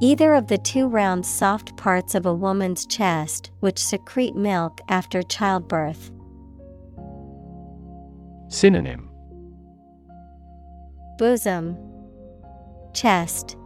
Either 0.02 0.34
of 0.34 0.48
the 0.48 0.58
two 0.58 0.88
round 0.88 1.26
soft 1.26 1.78
parts 1.78 2.16
of 2.16 2.26
a 2.26 2.34
woman's 2.34 2.86
chest 2.86 3.52
which 3.62 3.80
secrete 3.80 4.36
milk 4.36 4.82
after 4.90 5.24
childbirth. 5.24 6.12
Synonym. 8.50 9.10
Bosom, 11.18 11.78
Chest, 12.94 13.58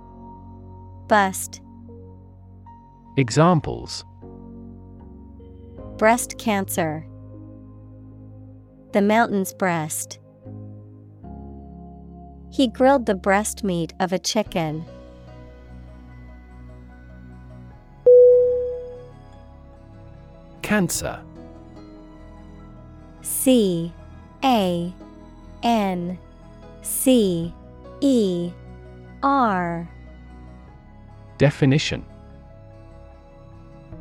Bust, 1.07 1.61
Examples. 3.17 4.05
Breast 5.97 6.37
cancer. 6.37 7.05
The 8.93 9.01
mountain's 9.01 9.53
breast. 9.53 10.17
He 12.51 12.67
grilled 12.67 13.05
the 13.05 13.15
breast 13.15 13.65
meat 13.65 13.93
of 13.99 14.13
a 14.13 14.19
chicken. 14.19 14.85
Cancer. 20.61 21.21
C 23.21 23.93
A 24.43 24.93
N 25.63 26.17
C 26.81 27.53
E 28.01 28.51
R. 29.23 29.89
Definition 31.37 32.05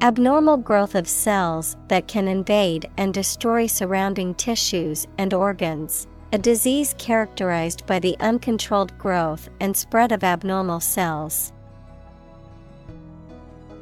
Abnormal 0.02 0.56
growth 0.56 0.94
of 0.94 1.06
cells 1.06 1.76
that 1.88 2.08
can 2.08 2.26
invade 2.26 2.88
and 2.96 3.12
destroy 3.12 3.66
surrounding 3.66 4.34
tissues 4.34 5.06
and 5.18 5.34
organs. 5.34 6.06
A 6.32 6.38
disease 6.38 6.94
characterized 6.96 7.84
by 7.86 7.98
the 7.98 8.16
uncontrolled 8.20 8.96
growth 8.96 9.50
and 9.60 9.76
spread 9.76 10.12
of 10.12 10.24
abnormal 10.24 10.80
cells. 10.80 11.52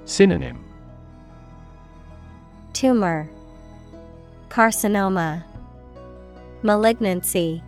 Synonym 0.06 0.64
Tumor, 2.72 3.28
Carcinoma, 4.48 5.44
Malignancy. 6.62 7.62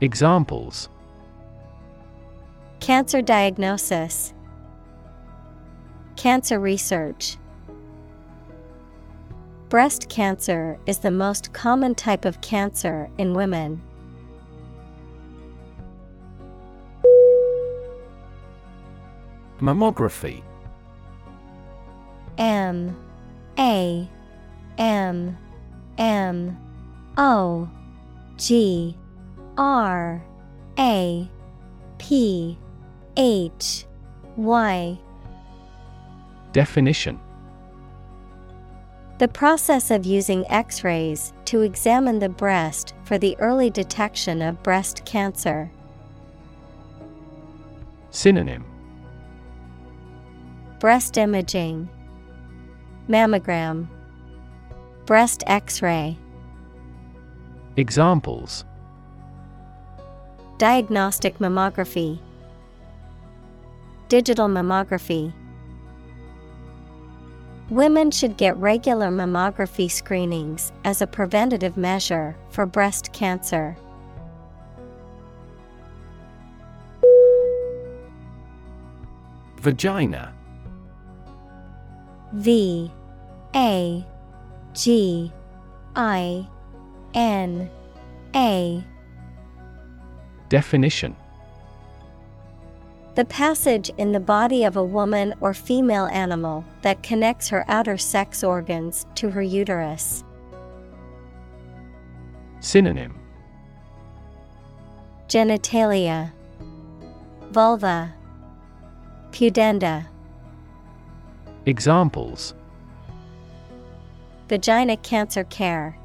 Examples 0.00 0.88
Cancer 2.80 3.20
diagnosis, 3.20 4.32
Cancer 6.16 6.58
research. 6.58 7.36
Breast 9.68 10.08
cancer 10.08 10.78
is 10.86 10.98
the 10.98 11.10
most 11.10 11.52
common 11.52 11.94
type 11.94 12.24
of 12.24 12.40
cancer 12.40 13.10
in 13.18 13.34
women. 13.34 13.82
Mammography 19.60 20.42
M 22.38 22.96
A 23.58 24.08
M 24.78 25.36
M 25.98 26.65
O 27.16 27.68
G 28.36 28.96
R 29.56 30.22
A 30.78 31.30
P 31.98 32.58
H 33.16 33.86
Y. 34.36 34.98
Definition. 36.52 37.18
The 39.18 39.28
process 39.28 39.90
of 39.90 40.04
using 40.04 40.46
X 40.50 40.84
rays 40.84 41.32
to 41.46 41.62
examine 41.62 42.18
the 42.18 42.28
breast 42.28 42.92
for 43.04 43.16
the 43.16 43.34
early 43.38 43.70
detection 43.70 44.42
of 44.42 44.62
breast 44.62 45.06
cancer. 45.06 45.70
Synonym. 48.10 48.64
Breast 50.80 51.16
imaging, 51.16 51.88
Mammogram, 53.08 53.88
Breast 55.06 55.42
X 55.46 55.80
ray. 55.80 56.18
Examples 57.78 58.64
Diagnostic 60.56 61.38
mammography, 61.38 62.18
Digital 64.08 64.48
mammography. 64.48 65.30
Women 67.68 68.10
should 68.10 68.38
get 68.38 68.56
regular 68.56 69.08
mammography 69.08 69.90
screenings 69.90 70.72
as 70.84 71.02
a 71.02 71.06
preventative 71.06 71.76
measure 71.76 72.34
for 72.48 72.64
breast 72.64 73.12
cancer. 73.12 73.76
Vagina 79.58 80.32
V 82.32 82.90
A 83.54 84.06
G 84.72 85.30
I 85.94 86.48
N 87.16 87.70
A. 88.34 88.84
Definition. 90.50 91.16
The 93.14 93.24
passage 93.24 93.90
in 93.96 94.12
the 94.12 94.20
body 94.20 94.64
of 94.64 94.76
a 94.76 94.84
woman 94.84 95.34
or 95.40 95.54
female 95.54 96.06
animal 96.06 96.62
that 96.82 97.02
connects 97.02 97.48
her 97.48 97.64
outer 97.66 97.96
sex 97.96 98.44
organs 98.44 99.06
to 99.14 99.30
her 99.30 99.40
uterus. 99.40 100.22
Synonym. 102.60 103.18
Genitalia, 105.28 106.30
Vulva, 107.50 108.14
Pudenda, 109.30 110.06
Examples. 111.64 112.54
Vagina 114.48 114.96
cancer 114.98 115.42
care, 115.44 115.98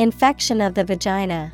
Infection 0.00 0.62
of 0.62 0.72
the 0.72 0.82
vagina. 0.82 1.52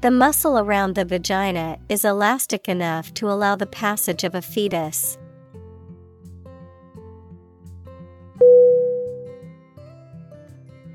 The 0.00 0.10
muscle 0.10 0.58
around 0.58 0.94
the 0.94 1.04
vagina 1.04 1.78
is 1.90 2.06
elastic 2.06 2.70
enough 2.70 3.12
to 3.12 3.28
allow 3.28 3.54
the 3.54 3.66
passage 3.66 4.24
of 4.24 4.34
a 4.34 4.40
fetus. 4.40 5.18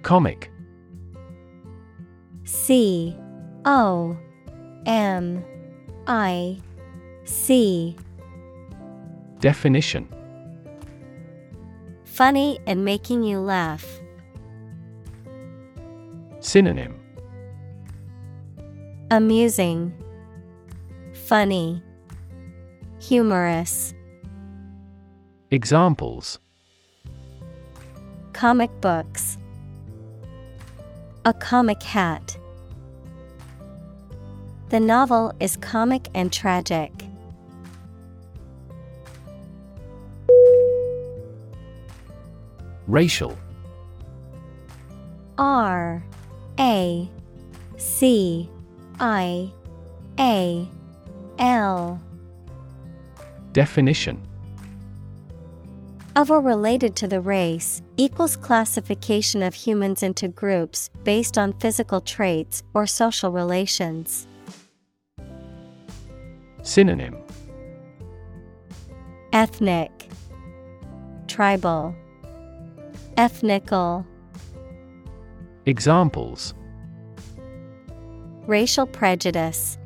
Comic 0.01 0.49
C 2.43 3.15
O 3.65 4.17
M 4.87 5.45
I 6.07 6.57
C 7.25 7.95
Definition 9.39 10.09
Funny 12.05 12.59
and 12.65 12.83
making 12.83 13.21
you 13.21 13.37
laugh. 13.37 14.00
Synonym 16.41 16.99
Amusing, 19.11 19.93
Funny, 21.27 21.83
Humorous. 22.99 23.93
Examples 25.51 26.39
Comic 28.33 28.71
books. 28.81 29.37
A 31.25 31.33
comic 31.33 31.83
hat. 31.83 32.35
The 34.69 34.79
novel 34.79 35.33
is 35.39 35.55
comic 35.57 36.07
and 36.15 36.33
tragic. 36.33 36.91
Racial 42.87 43.37
R 45.37 46.03
A 46.59 47.09
C 47.77 48.49
I 48.99 49.51
A 50.19 50.67
L. 51.39 52.01
Definition. 53.53 54.21
Of 56.15 56.29
or 56.29 56.41
related 56.41 56.95
to 56.97 57.07
the 57.07 57.21
race 57.21 57.81
equals 57.97 58.35
classification 58.35 59.41
of 59.41 59.53
humans 59.53 60.03
into 60.03 60.27
groups 60.27 60.89
based 61.03 61.37
on 61.37 61.53
physical 61.53 62.01
traits 62.01 62.63
or 62.73 62.85
social 62.85 63.31
relations. 63.31 64.27
Synonym. 66.63 67.17
Ethnic, 69.33 70.09
Tribal, 71.27 71.95
Ethnical, 73.15 74.05
Examples 75.65 76.55
Racial 78.47 78.87
prejudice, 78.87 79.77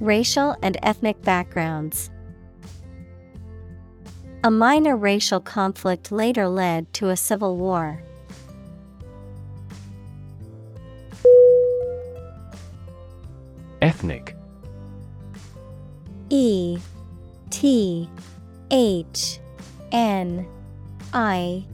Racial 0.00 0.56
and 0.62 0.76
ethnic 0.82 1.22
backgrounds. 1.22 2.10
A 4.42 4.50
minor 4.50 4.96
racial 4.96 5.38
conflict 5.38 6.10
later 6.10 6.48
led 6.48 6.92
to 6.94 7.10
a 7.10 7.16
civil 7.16 7.56
war. 7.56 8.02
Ethnic 13.80 14.34
E 16.30 16.78
T 17.50 18.10
H 18.72 19.38
N 19.92 20.48
I 21.12 21.64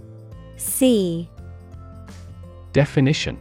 C 0.59 1.31
Definition 2.79 3.37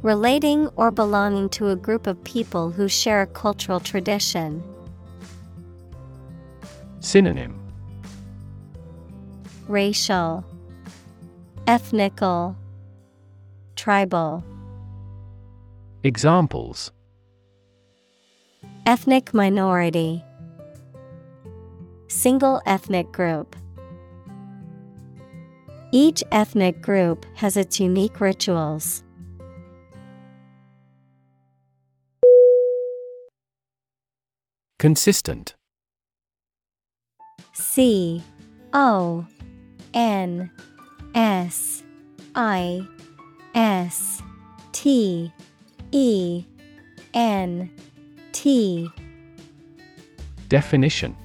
Relating 0.00 0.68
or 0.76 0.90
belonging 0.90 1.50
to 1.50 1.68
a 1.68 1.76
group 1.76 2.06
of 2.06 2.16
people 2.24 2.70
who 2.70 2.88
share 2.88 3.20
a 3.20 3.26
cultural 3.26 3.80
tradition. 3.80 4.62
Synonym 7.00 7.60
Racial, 9.68 10.42
Ethnical, 11.66 12.56
Tribal. 13.76 14.42
Examples 16.02 16.92
Ethnic 18.86 19.34
minority, 19.34 20.24
Single 22.08 22.62
ethnic 22.64 23.12
group. 23.12 23.54
Each 25.96 26.24
ethnic 26.32 26.82
group 26.82 27.24
has 27.36 27.56
its 27.56 27.78
unique 27.78 28.20
rituals. 28.20 29.04
Consistent. 34.80 35.54
C 37.52 38.24
O 38.72 39.24
N 39.94 40.50
S 41.14 41.84
I 42.34 42.84
S 43.54 44.20
T 44.72 45.32
E 45.92 46.44
N 47.14 47.70
T 48.32 48.90
Definition 50.48 51.16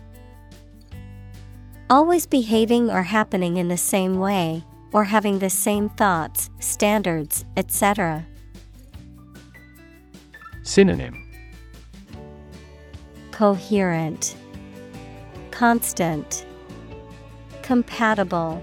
Always 1.91 2.27
behaving 2.27 2.91
or 2.91 3.01
happening 3.01 3.57
in 3.57 3.67
the 3.67 3.75
same 3.75 4.19
way, 4.19 4.63
or 4.93 5.05
having 5.05 5.39
the 5.39 5.49
same 5.49 5.89
thoughts, 5.89 6.51
standards, 6.59 7.45
etc. 7.57 8.27
Synonym 10.61 11.27
Coherent, 13.31 14.35
Constant, 15.49 16.45
Compatible. 17.63 18.61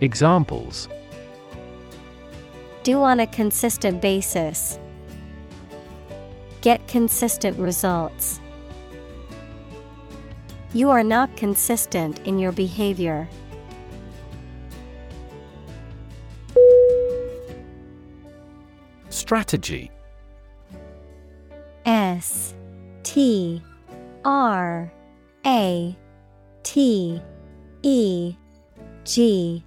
Examples 0.00 0.88
Do 2.84 3.02
on 3.02 3.18
a 3.18 3.26
consistent 3.26 4.00
basis. 4.00 4.78
Get 6.60 6.86
consistent 6.86 7.58
results. 7.58 8.38
You 10.76 10.90
are 10.90 11.02
not 11.02 11.34
consistent 11.38 12.18
in 12.26 12.38
your 12.38 12.52
behavior. 12.52 13.30
Strategy 19.08 19.90
S 21.86 22.52
T 23.04 23.62
R 24.26 24.92
A 25.46 25.96
T 26.62 27.22
E 27.82 28.36
G 29.04 29.64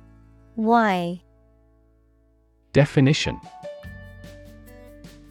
Y 0.57 1.21
Definition 2.71 3.39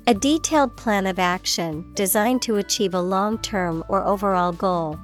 A 0.08 0.14
detailed 0.14 0.76
plan 0.76 1.06
of 1.06 1.20
action 1.20 1.88
designed 1.94 2.42
to 2.42 2.56
achieve 2.56 2.94
a 2.94 3.00
long 3.00 3.38
term 3.38 3.84
or 3.88 4.04
overall 4.04 4.50
goal. 4.50 4.98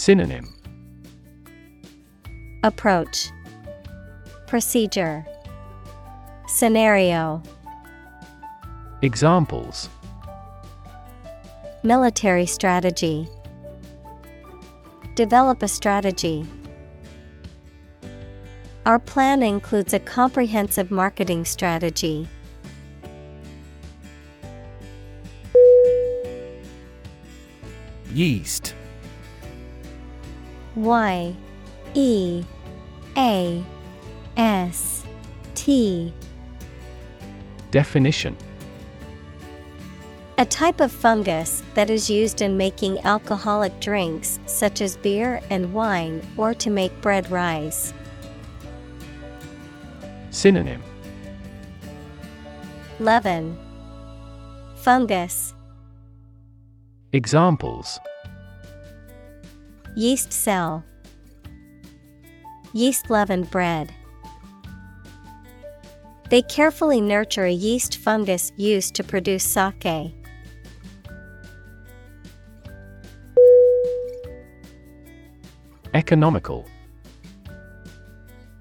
Synonym. 0.00 0.48
Approach. 2.64 3.30
Procedure. 4.46 5.26
Scenario. 6.48 7.42
Examples. 9.02 9.90
Military 11.82 12.46
strategy. 12.46 13.28
Develop 15.16 15.62
a 15.62 15.68
strategy. 15.68 16.46
Our 18.86 18.98
plan 18.98 19.42
includes 19.42 19.92
a 19.92 19.98
comprehensive 19.98 20.90
marketing 20.90 21.44
strategy. 21.44 22.26
Yeast 28.14 28.74
Y 30.80 31.36
E 31.92 32.42
A 33.16 33.64
S 34.38 35.04
T. 35.54 36.14
Definition. 37.70 38.34
A 40.38 40.46
type 40.46 40.80
of 40.80 40.90
fungus 40.90 41.62
that 41.74 41.90
is 41.90 42.08
used 42.08 42.40
in 42.40 42.56
making 42.56 42.98
alcoholic 43.04 43.78
drinks 43.78 44.40
such 44.46 44.80
as 44.80 44.96
beer 44.96 45.42
and 45.50 45.74
wine 45.74 46.26
or 46.38 46.54
to 46.54 46.70
make 46.70 46.98
bread 47.02 47.30
rise. 47.30 47.92
Synonym. 50.30 50.82
Leaven. 52.98 53.58
Fungus. 54.76 55.52
Examples 57.12 58.00
Yeast 59.96 60.32
cell 60.32 60.84
Yeast 62.72 63.10
leavened 63.10 63.50
bread. 63.50 63.92
They 66.30 66.42
carefully 66.42 67.00
nurture 67.00 67.44
a 67.44 67.50
yeast 67.50 67.96
fungus 67.96 68.52
used 68.56 68.94
to 68.94 69.02
produce 69.02 69.42
sake. 69.42 70.14
Economical 75.92 76.64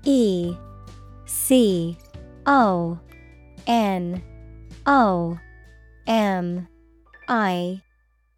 E 0.03 0.55
C 1.27 1.95
O 2.47 2.99
N 3.67 4.23
O 4.87 5.37
M 6.07 6.67
I 7.27 7.83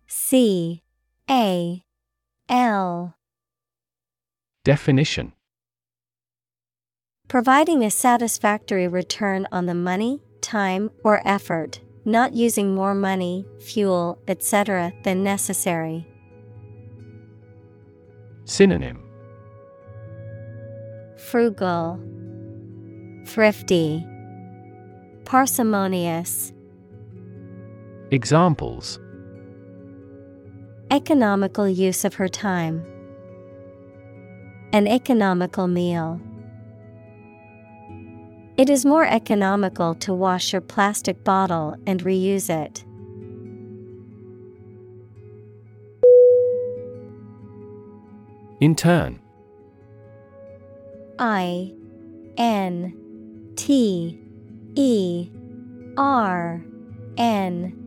C 0.07 0.83
A 1.29 1.81
L. 2.51 3.15
Definition. 4.65 5.31
Providing 7.29 7.81
a 7.81 7.89
satisfactory 7.89 8.89
return 8.89 9.47
on 9.53 9.67
the 9.67 9.73
money, 9.73 10.21
time, 10.41 10.91
or 11.01 11.25
effort, 11.25 11.79
not 12.03 12.33
using 12.33 12.75
more 12.75 12.93
money, 12.93 13.45
fuel, 13.61 14.19
etc. 14.27 14.91
than 15.03 15.23
necessary. 15.23 16.05
Synonym. 18.43 19.01
Frugal, 21.15 22.01
Thrifty, 23.27 24.05
Parsimonious, 25.23 26.51
Examples 28.11 28.99
Economical 30.91 31.69
use 31.69 32.03
of 32.03 32.15
her 32.15 32.27
time. 32.27 32.85
An 34.73 34.87
economical 34.87 35.65
meal. 35.65 36.19
It 38.57 38.69
is 38.69 38.85
more 38.85 39.05
economical 39.05 39.95
to 39.95 40.13
wash 40.13 40.51
your 40.51 40.59
plastic 40.61 41.23
bottle 41.23 41.77
and 41.87 42.03
reuse 42.03 42.49
it. 42.49 42.83
In 48.59 48.75
turn. 48.75 49.21
I 51.19 51.73
N 52.35 53.53
T 53.55 54.19
E 54.75 55.29
R 55.95 56.61
N 57.15 57.77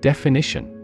Definition 0.00 0.79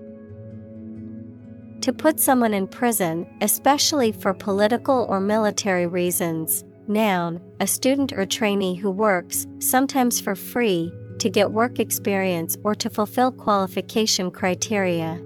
To 1.86 1.92
put 1.92 2.18
someone 2.18 2.52
in 2.52 2.66
prison, 2.66 3.24
especially 3.42 4.10
for 4.10 4.34
political 4.34 5.06
or 5.08 5.20
military 5.20 5.86
reasons. 5.86 6.64
Noun, 6.88 7.40
a 7.60 7.66
student 7.68 8.12
or 8.12 8.26
trainee 8.26 8.74
who 8.74 8.90
works, 8.90 9.46
sometimes 9.60 10.20
for 10.20 10.34
free, 10.34 10.92
to 11.20 11.30
get 11.30 11.52
work 11.52 11.78
experience 11.78 12.56
or 12.64 12.74
to 12.74 12.90
fulfill 12.90 13.30
qualification 13.30 14.32
criteria. 14.32 15.22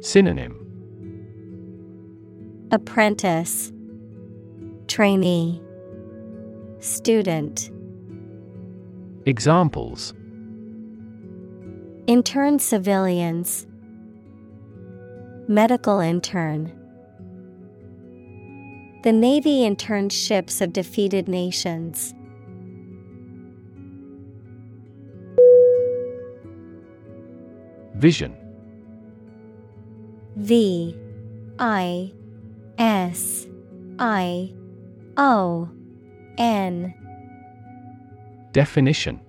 Synonym. 0.00 0.56
Apprentice, 2.70 3.70
Trainee, 4.88 5.60
Student, 6.78 7.70
Examples. 9.26 10.14
Intern 12.06 12.58
civilians, 12.58 13.66
Medical 15.48 15.98
intern. 15.98 16.72
The 19.02 19.10
Navy 19.10 19.64
interned 19.64 20.12
ships 20.12 20.60
of 20.60 20.72
defeated 20.72 21.26
nations. 21.26 22.14
Vision 27.96 28.36
V 30.36 30.96
I 31.58 32.12
S 32.78 33.46
I 33.98 34.52
O 35.16 35.68
N 36.38 36.94
Definition 38.52 39.20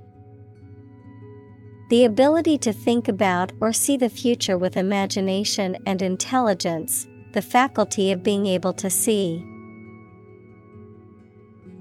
The 1.93 2.05
ability 2.05 2.57
to 2.57 2.73
think 2.73 3.07
about 3.07 3.51
or 3.61 3.71
see 3.71 3.97
the 3.97 4.09
future 4.09 4.57
with 4.57 4.77
imagination 4.77 5.77
and 5.85 6.01
intelligence, 6.01 7.05
the 7.33 7.41
faculty 7.43 8.11
of 8.11 8.23
being 8.23 8.47
able 8.47 8.73
to 8.73 8.89
see. 8.89 9.45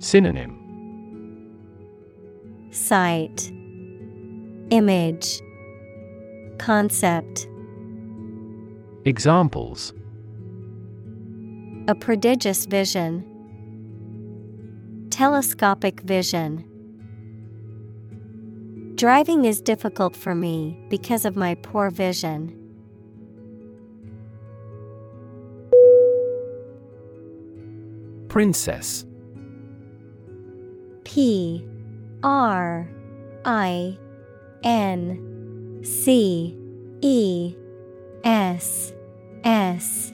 Synonym. 0.01 0.53
Sight, 2.73 3.51
Image, 4.69 5.41
Concept, 6.59 7.49
Examples. 9.07 9.95
A 11.89 11.95
prodigious 11.95 12.67
vision, 12.67 13.25
Telescopic 15.09 16.03
vision. 16.03 16.69
Driving 19.03 19.47
is 19.47 19.61
difficult 19.61 20.15
for 20.15 20.33
me 20.33 20.79
because 20.89 21.25
of 21.25 21.35
my 21.35 21.57
poor 21.57 21.91
vision. 21.91 22.57
Princess. 28.29 29.05
P. 31.03 31.67
R. 32.23 32.89
I. 33.45 33.99
N. 34.63 35.81
C. 35.83 36.57
E. 37.01 37.57
S. 38.23 38.93
S. 39.43 40.13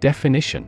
Definition. 0.00 0.66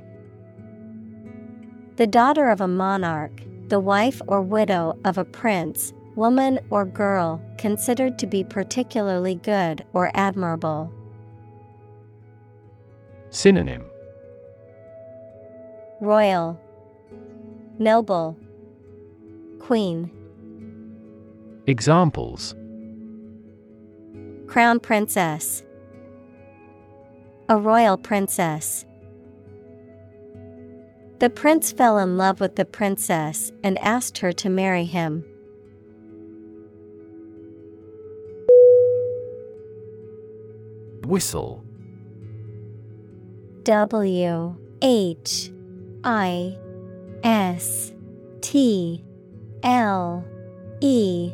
The 1.96 2.06
daughter 2.06 2.50
of 2.50 2.60
a 2.60 2.68
monarch, 2.68 3.32
the 3.68 3.80
wife 3.80 4.20
or 4.26 4.42
widow 4.42 4.98
of 5.06 5.16
a 5.16 5.24
prince, 5.24 5.94
woman 6.16 6.58
or 6.70 6.84
girl 6.84 7.40
considered 7.58 8.18
to 8.18 8.26
be 8.26 8.42
particularly 8.42 9.36
good 9.36 9.84
or 9.92 10.10
admirable. 10.14 10.92
Synonym 13.30 13.84
Royal, 16.00 16.58
Noble, 17.78 18.36
Queen. 19.60 20.10
Examples 21.66 22.54
Crown 24.46 24.80
Princess, 24.80 25.62
a 27.48 27.58
royal 27.58 27.96
princess. 27.96 28.86
The 31.18 31.30
prince 31.30 31.72
fell 31.72 31.98
in 31.98 32.16
love 32.16 32.40
with 32.40 32.56
the 32.56 32.64
princess 32.64 33.52
and 33.62 33.78
asked 33.78 34.18
her 34.18 34.32
to 34.32 34.48
marry 34.48 34.84
him. 34.84 35.24
Whistle 41.06 41.64
W 43.62 44.56
H 44.82 45.50
I 46.04 46.58
S 47.22 47.92
T 48.40 49.04
L 49.62 50.24
E 50.80 51.32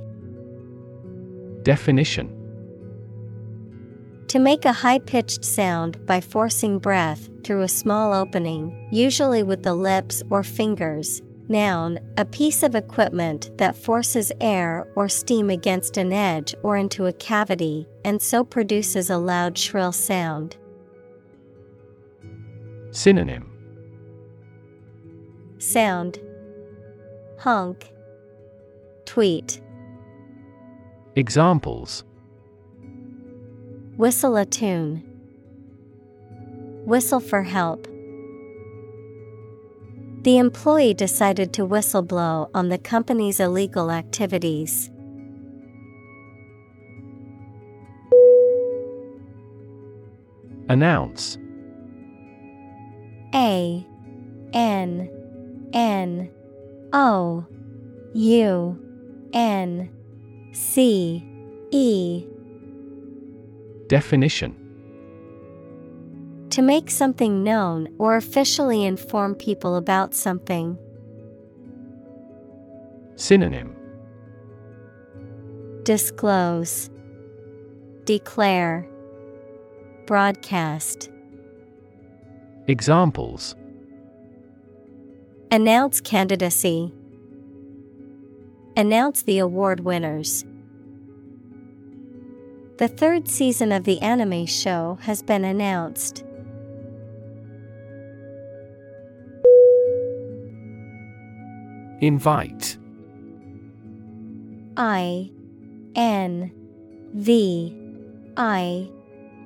Definition 1.63 2.29
To 4.29 4.39
make 4.39 4.65
a 4.65 4.73
high 4.73 4.99
pitched 4.99 5.45
sound 5.45 6.05
by 6.07 6.21
forcing 6.21 6.79
breath 6.79 7.29
through 7.45 7.63
a 7.63 7.69
small 7.69 8.13
opening, 8.13 8.89
usually 8.91 9.43
with 9.43 9.63
the 9.63 9.75
lips 9.75 10.23
or 10.31 10.43
fingers. 10.43 11.23
Noun, 11.49 11.99
a 12.17 12.25
piece 12.25 12.63
of 12.63 12.75
equipment 12.75 13.51
that 13.59 13.77
forces 13.77 14.33
air 14.41 14.87
or 14.95 15.09
steam 15.09 15.51
against 15.51 15.97
an 15.97 16.13
edge 16.13 16.55
or 16.63 16.77
into 16.77 17.07
a 17.07 17.13
cavity, 17.13 17.87
and 18.05 18.23
so 18.23 18.45
produces 18.45 19.11
a 19.11 19.19
loud 19.19 19.59
shrill 19.59 19.93
sound. 19.93 20.57
Synonym 22.91 23.51
Sound 25.59 26.21
Honk 27.39 27.91
Tweet 29.05 29.61
Examples 31.17 32.05
Whistle 33.97 34.37
a 34.37 34.47
tune. 34.47 35.05
Whistle 36.87 37.21
for 37.21 37.43
help. 37.43 37.87
The 40.23 40.39
employee 40.39 40.95
decided 40.95 41.53
to 41.55 41.67
whistleblow 41.67 42.49
on 42.55 42.69
the 42.69 42.79
company's 42.79 43.41
illegal 43.41 43.91
activities. 43.91 44.89
Announce. 50.69 51.39
A 53.35 53.85
N 54.53 55.11
N 55.73 56.31
O 56.93 57.45
U 58.15 58.79
N 59.33 59.91
C 60.53 61.27
E. 61.73 62.25
Definition 63.89 64.62
To 66.53 66.61
make 66.61 66.91
something 66.91 67.43
known 67.43 67.89
or 67.99 68.15
officially 68.15 68.85
inform 68.85 69.37
people 69.37 69.75
about 69.75 70.15
something. 70.15 70.77
Synonym 73.17 73.75
Disclose, 75.85 76.91
Declare, 78.05 78.87
Broadcast. 80.07 81.09
Examples 82.69 83.57
Announce 85.51 86.03
candidacy. 86.03 86.93
Announce 88.77 89.23
the 89.23 89.39
award 89.39 89.81
winners. 89.81 90.45
The 92.77 92.89
third 92.89 93.27
season 93.27 93.73
of 93.73 93.85
the 93.85 94.03
anime 94.03 94.45
show 94.45 94.99
has 95.01 95.23
been 95.23 95.47
announced. 95.47 96.25
Invite. 102.03 102.77
I 104.77 105.31
N 105.95 106.51
V 107.15 107.77
I 108.37 108.91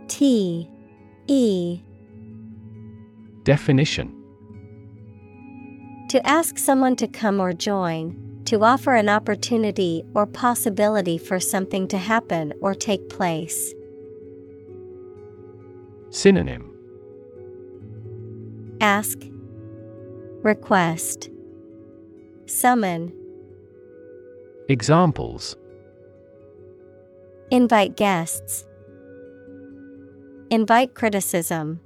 T 0.08 0.66
E. 1.26 1.80
Definition. 3.42 4.10
To 6.08 6.26
ask 6.26 6.56
someone 6.56 6.96
to 6.96 7.06
come 7.06 7.40
or 7.40 7.52
join, 7.52 8.40
to 8.46 8.64
offer 8.64 8.94
an 8.94 9.10
opportunity 9.10 10.02
or 10.14 10.24
possibility 10.24 11.18
for 11.18 11.38
something 11.38 11.86
to 11.88 11.98
happen 11.98 12.54
or 12.62 12.74
take 12.74 13.10
place. 13.10 13.74
Synonym. 16.08 16.72
Ask, 18.80 19.18
Request, 20.42 21.28
Summon, 22.46 23.12
Examples. 24.68 25.56
Invite 27.50 27.96
guests, 27.96 28.66
Invite 30.50 30.94
criticism. 30.94 31.80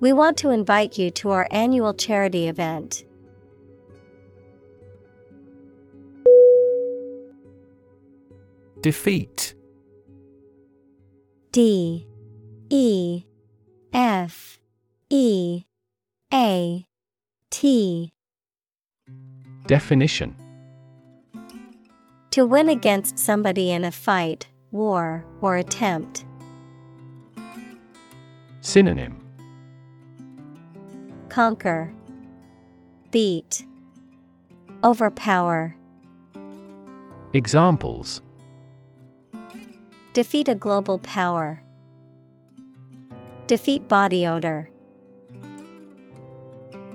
We 0.00 0.12
want 0.12 0.36
to 0.38 0.50
invite 0.50 0.98
you 0.98 1.10
to 1.12 1.30
our 1.30 1.46
annual 1.50 1.94
charity 1.94 2.48
event. 2.48 3.04
Defeat. 8.80 9.54
D 11.52 12.06
E 12.70 13.24
F 13.92 14.58
E 15.10 15.64
A 16.32 16.86
T 17.50 18.12
Definition 19.66 20.34
To 22.32 22.44
win 22.44 22.68
against 22.68 23.18
somebody 23.18 23.70
in 23.70 23.84
a 23.84 23.92
fight, 23.92 24.48
war, 24.70 25.24
or 25.40 25.56
attempt. 25.56 26.24
Synonym 28.60 29.18
Conquer, 31.28 31.92
Beat, 33.10 33.64
Overpower. 34.84 35.76
Examples 37.32 38.20
Defeat 40.12 40.48
a 40.48 40.54
global 40.54 40.98
power. 40.98 41.62
Defeat 43.46 43.88
body 43.88 44.26
odor. 44.26 44.68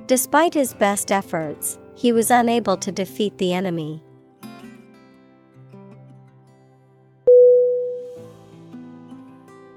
Despite 0.05 0.53
his 0.53 0.73
best 0.73 1.11
efforts, 1.11 1.79
he 1.97 2.11
was 2.11 2.29
unable 2.29 2.77
to 2.77 2.91
defeat 2.91 3.39
the 3.39 3.53
enemy. 3.53 4.03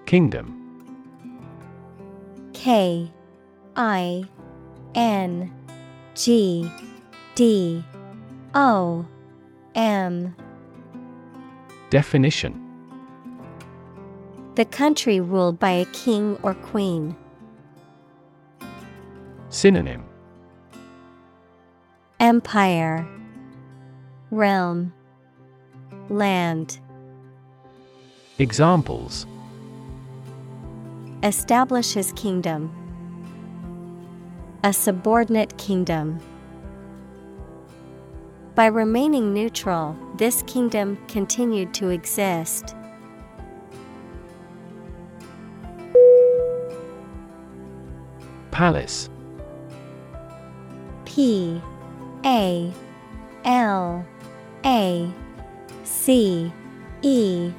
Kingdom 0.05 0.57
K 2.53 3.11
I 3.75 4.25
N 4.95 5.51
G 6.15 6.71
D 7.37 7.83
O 8.55 9.07
M 9.75 10.37
Definition 11.89 12.61
The 14.57 14.67
country 14.67 15.21
ruled 15.21 15.59
by 15.59 15.71
a 15.71 15.87
king 15.87 16.37
or 16.43 16.53
queen. 16.53 17.17
Synonym 19.49 20.10
Empire, 22.21 23.09
Realm, 24.31 24.93
Land. 26.11 26.79
Examples 28.39 29.25
Establish 31.23 31.95
his 31.95 32.13
kingdom. 32.13 32.71
A 34.65 34.73
subordinate 34.75 35.57
kingdom. 35.57 36.21
By 38.55 38.67
remaining 38.67 39.33
neutral, 39.33 39.97
this 40.19 40.43
kingdom 40.43 40.99
continued 41.09 41.73
to 41.73 41.89
exist. 41.89 42.75
Palace 48.51 49.09
P 51.07 51.63
A 52.25 52.73
L 53.45 54.05
A 54.65 55.11
C 55.85 56.53
E 57.03 57.53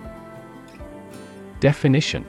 Definition 1.60 2.26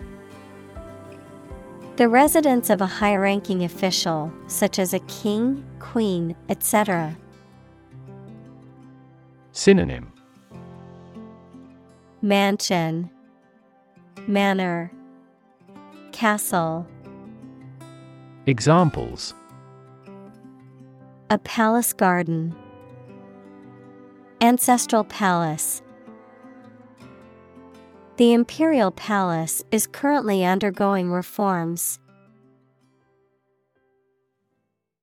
The 1.97 2.09
residence 2.09 2.71
of 2.71 2.81
a 2.81 2.87
high 2.87 3.17
ranking 3.17 3.65
official, 3.65 4.33
such 4.47 4.79
as 4.79 4.95
a 4.95 5.01
king, 5.01 5.65
queen, 5.79 6.35
etc. 6.49 7.17
Synonym 9.53 10.13
Mansion, 12.23 13.11
Manor, 14.27 14.91
Castle. 16.13 16.87
Examples 18.47 19.35
A 21.33 21.39
palace 21.39 21.95
garden. 21.95 22.55
Ancestral 24.43 25.03
palace. 25.03 25.81
The 28.19 28.35
imperial 28.35 28.91
palace 28.91 29.65
is 29.71 29.87
currently 29.87 30.45
undergoing 30.45 31.11
reforms. 31.11 31.99